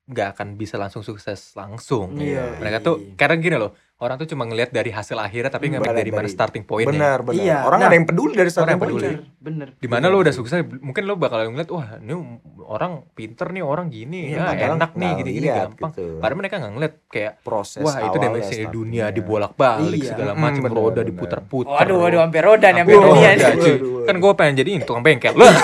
nggak 0.05 0.29
akan 0.33 0.49
bisa 0.55 0.77
langsung 0.77 1.01
sukses 1.01 1.41
langsung. 1.55 2.13
Iya. 2.15 2.61
Mereka 2.61 2.79
tuh 2.79 3.17
karena 3.17 3.41
gini 3.41 3.57
loh, 3.57 3.73
orang 3.97 4.17
tuh 4.17 4.27
cuma 4.27 4.43
ngelihat 4.43 4.69
dari 4.69 4.91
hasil 4.91 5.15
akhirnya 5.15 5.49
tapi 5.49 5.71
nggak 5.71 5.81
Benar, 5.81 5.97
dari 5.97 6.11
mana 6.11 6.27
starting 6.27 6.63
pointnya. 6.63 6.93
benar 6.93 7.19
benar 7.23 7.41
Iya, 7.41 7.57
orang 7.63 7.79
nah, 7.79 7.87
ada 7.87 7.95
yang 7.95 8.05
peduli 8.05 8.35
dari 8.35 8.51
starting 8.51 8.75
yang 8.75 8.83
peduli. 8.83 9.01
point 9.01 9.23
bener 9.39 9.39
bener 9.41 9.69
Di 9.77 9.87
mana 9.87 10.05
lo 10.07 10.19
udah 10.19 10.31
sukses, 10.31 10.51
mungkin 10.77 11.03
lo 11.05 11.15
bakal 11.15 11.47
ngeliat 11.47 11.71
wah 11.71 11.89
ini 11.97 12.13
orang 12.61 12.93
pinter 13.13 13.47
nih, 13.49 13.63
orang 13.63 13.87
gini, 13.89 14.29
Iya, 14.29 14.35
ya 14.35 14.43
padahal 14.45 14.75
enak 14.75 14.91
nih, 14.95 15.11
gini-gini 15.17 15.47
lihat 15.47 15.59
gampang. 15.71 15.91
gitu. 15.93 16.05
Padahal 16.17 16.37
mereka 16.37 16.55
nggak 16.59 16.73
ngeliat 16.75 16.95
kayak 17.07 17.33
proses 17.41 17.83
wah 17.83 17.97
itu 18.03 18.17
dimensi 18.19 18.43
startingnya. 18.51 18.73
dunia 18.73 19.05
dibolak-balik 19.09 20.01
Iya. 20.01 20.11
segala 20.11 20.33
macam 20.35 20.63
benar, 20.65 20.75
roda 20.75 20.93
benar. 20.97 21.07
diputer-puter. 21.07 21.71
waduh 21.73 21.99
waduh 22.01 22.21
sampai 22.21 22.41
roda 22.43 22.67
nih 22.67 22.81
sampai 22.81 22.93
Sampai 22.93 23.07
dunia 23.07 23.31
roda, 23.31 23.31
nih. 23.31 23.55
cuy. 23.55 23.71
Waduh, 23.71 23.91
waduh. 23.95 24.05
Kan 24.05 24.17
gue 24.19 24.33
pengen 24.35 24.55
jadi 24.57 24.71
tukang 24.81 25.03
bengkel. 25.03 25.33
Lo 25.33 25.47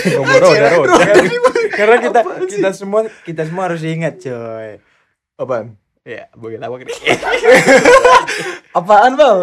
ngomong 0.00 0.38
roda 0.40 0.66
roda. 0.70 0.94
karena 1.70 1.96
kita 1.98 2.20
kita 2.46 2.70
semua 2.70 3.00
kita 3.20 3.42
semua 3.44 3.62
harus 3.66 3.82
ingat 3.82 4.14
coy 4.18 4.78
apaan 5.34 5.76
Ya, 6.00 6.32
boleh 6.32 6.56
lawak 6.56 6.80
nih. 6.82 6.96
apaan 8.72 9.12
bang 9.14 9.38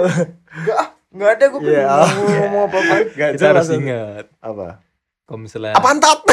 nggak 1.08 1.32
ada 1.34 1.46
gue 1.48 1.60
Iya. 1.63 1.86
mau 1.86 2.08
ngomong 2.28 2.63
apa 2.65 2.78
apa 2.80 2.96
Gak 3.12 3.30
Kita 3.36 3.46
harus 3.52 3.70
ingat. 3.70 4.26
apa 4.39 4.82
Kalau 5.24 5.39
misalnya 5.39 5.74
apaan 5.74 5.98
tat 5.98 6.20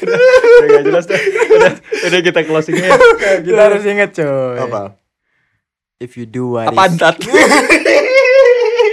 udah 0.00 0.68
gak 0.70 0.84
jelas 0.84 1.04
deh. 1.04 1.20
Udah, 1.50 1.72
udah 2.06 2.20
kita 2.22 2.40
closing 2.44 2.76
aja. 2.78 2.96
kita 3.40 3.60
harus 3.60 3.82
ingat 3.84 4.10
coy 4.14 4.56
apa 4.58 4.82
if 5.98 6.14
you 6.14 6.24
do 6.24 6.54
what 6.54 6.66
apaan 6.66 6.92
is 6.92 6.98
tat 6.98 7.16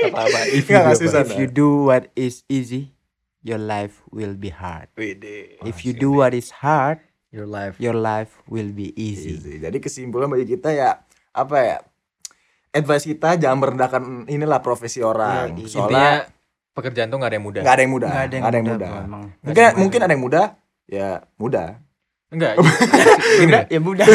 Apa-apa. 0.07 0.39
If 0.49 0.65
Nggak, 0.65 0.77
nggak 0.77 0.93
apa? 0.93 1.01
susah. 1.01 1.21
if 1.21 1.31
you 1.35 1.47
do 1.47 1.67
what 1.85 2.07
is 2.13 2.45
easy 2.47 2.93
your 3.41 3.57
life 3.57 3.99
will 4.09 4.33
be 4.33 4.49
hard 4.49 4.87
Wede. 4.93 5.57
if 5.61 5.83
you 5.83 5.91
do 5.91 6.11
what 6.13 6.31
is 6.31 6.51
hard 6.53 7.01
your 7.31 7.47
life. 7.47 7.75
your 7.77 7.97
life 7.97 8.31
will 8.47 8.71
be 8.71 8.91
easy 8.95 9.35
Easy. 9.37 9.59
Jadi 9.59 9.77
kesimpulan 9.77 10.27
bagi 10.27 10.47
kita 10.47 10.71
ya 10.71 11.01
apa 11.31 11.57
ya? 11.59 11.77
Advice 12.71 13.07
kita 13.07 13.39
jangan 13.41 13.57
merendahkan 13.57 14.01
inilah 14.29 14.61
profesi 14.61 15.01
orang. 15.01 15.55
Iya, 15.57 15.65
Soalnya 15.65 15.87
Intinya 15.87 16.11
pekerjaan 16.77 17.07
tuh 17.09 17.17
gak 17.17 17.29
ada 17.33 17.35
yang 17.41 17.45
mudah. 17.47 17.61
nggak 17.65 17.75
ada 17.75 17.81
yang 17.81 17.93
mudah. 17.93 18.09
nggak 18.09 18.25
ada 18.27 18.35
yang 18.35 18.45
ada 18.45 18.57
yang 18.57 18.67
mudah, 18.69 18.89
mudah. 18.89 19.05
emang 19.09 19.23
Mungkin 19.41 19.63
mungkin 19.81 19.99
ada 20.03 20.11
yang 20.13 20.23
mudah, 20.23 20.45
ya 20.85 21.09
mudah. 21.41 21.69
Enggak. 22.27 22.53
Deh, 23.49 23.63
ya 23.71 23.79
mudah 23.79 24.07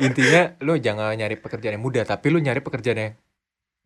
intinya 0.00 0.42
lu 0.60 0.76
jangan 0.80 1.12
nyari 1.16 1.36
pekerjaan 1.36 1.76
yang 1.80 1.84
mudah, 1.84 2.02
tapi 2.04 2.26
lu 2.32 2.38
nyari 2.40 2.60
pekerjaan 2.60 2.98
yang 2.98 3.12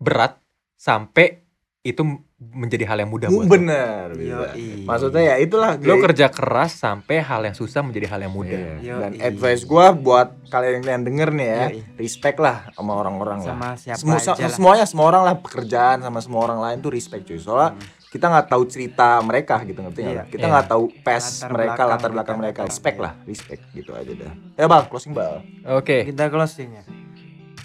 berat 0.00 0.38
sampai 0.74 1.44
itu 1.80 2.04
menjadi 2.36 2.84
hal 2.84 3.00
yang 3.00 3.08
mudah 3.08 3.32
buat 3.32 3.40
lo. 3.40 3.48
bener 3.48 4.12
bisa. 4.12 4.52
Maksudnya 4.84 5.22
ya 5.24 5.36
itulah 5.38 5.80
Lo 5.80 5.96
kerja 5.98 6.28
keras 6.28 6.76
sampai 6.76 7.18
hal 7.18 7.40
yang 7.42 7.56
susah 7.56 7.80
menjadi 7.80 8.04
hal 8.06 8.20
yang 8.20 8.34
mudah. 8.34 8.60
Iya. 8.76 8.94
dan 9.00 9.10
Yoi. 9.16 9.24
advice 9.24 9.64
gua 9.64 9.88
buat 9.90 10.28
kalian 10.46 10.84
yang 10.84 11.00
denger 11.02 11.32
nih 11.32 11.48
ya 11.48 11.62
Yoi. 11.70 11.80
respect 11.96 12.36
lah 12.36 12.68
sama 12.70 12.92
orang-orang 12.94 13.40
lah 13.40 13.48
sama 13.50 13.68
siapa 13.74 13.96
semua 13.96 14.16
aja 14.18 14.32
lah. 14.36 14.52
semuanya 14.52 14.84
semua 14.84 15.06
orang 15.08 15.22
lah 15.24 15.34
pekerjaan 15.36 15.96
sama 16.00 16.20
semua 16.20 16.40
orang 16.42 16.58
lain 16.60 16.76
tuh 16.78 16.92
respect 16.92 17.24
cuy 17.24 17.40
soalnya 17.40 17.72
kita 18.10 18.26
nggak 18.26 18.46
tahu 18.50 18.62
cerita 18.66 19.08
mereka 19.22 19.54
gitu 19.62 19.80
ngerti 19.80 20.00
nggak 20.02 20.10
Iya. 20.10 20.20
lah? 20.20 20.26
kita 20.28 20.42
Iya. 20.42 20.52
nggak 20.52 20.66
tahu 20.68 20.84
pes 21.00 21.24
Latar 21.38 21.48
mereka 21.48 21.72
belakang 21.72 21.88
latar 21.88 22.10
belakang 22.12 22.36
mereka, 22.36 22.60
respect 22.62 22.98
lah 22.98 23.12
respect 23.24 23.62
gitu 23.72 23.90
aja 23.94 24.12
dah 24.12 24.32
ya 24.54 24.66
bang 24.66 24.84
closing 24.84 25.12
bang 25.14 25.40
Oke. 25.66 26.04
kita 26.04 26.28
closing 26.28 26.68
ya 26.74 26.84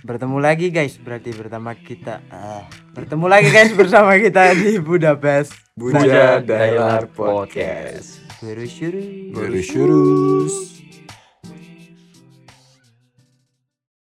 bertemu 0.05 0.37
lagi 0.37 0.69
guys. 0.69 1.01
Berarti 1.01 1.33
pertama 1.33 1.73
kita 1.73 2.21
ah, 2.29 2.69
bertemu 2.93 3.25
lagi 3.25 3.49
guys 3.49 3.73
bersama 3.73 4.13
kita 4.21 4.53
di 4.53 4.77
Budapest. 4.77 5.57
Buja 5.73 6.45
Dailar 6.45 7.09
Podcast. 7.09 8.21
Guru 9.33 9.59
Shurus 9.59 10.74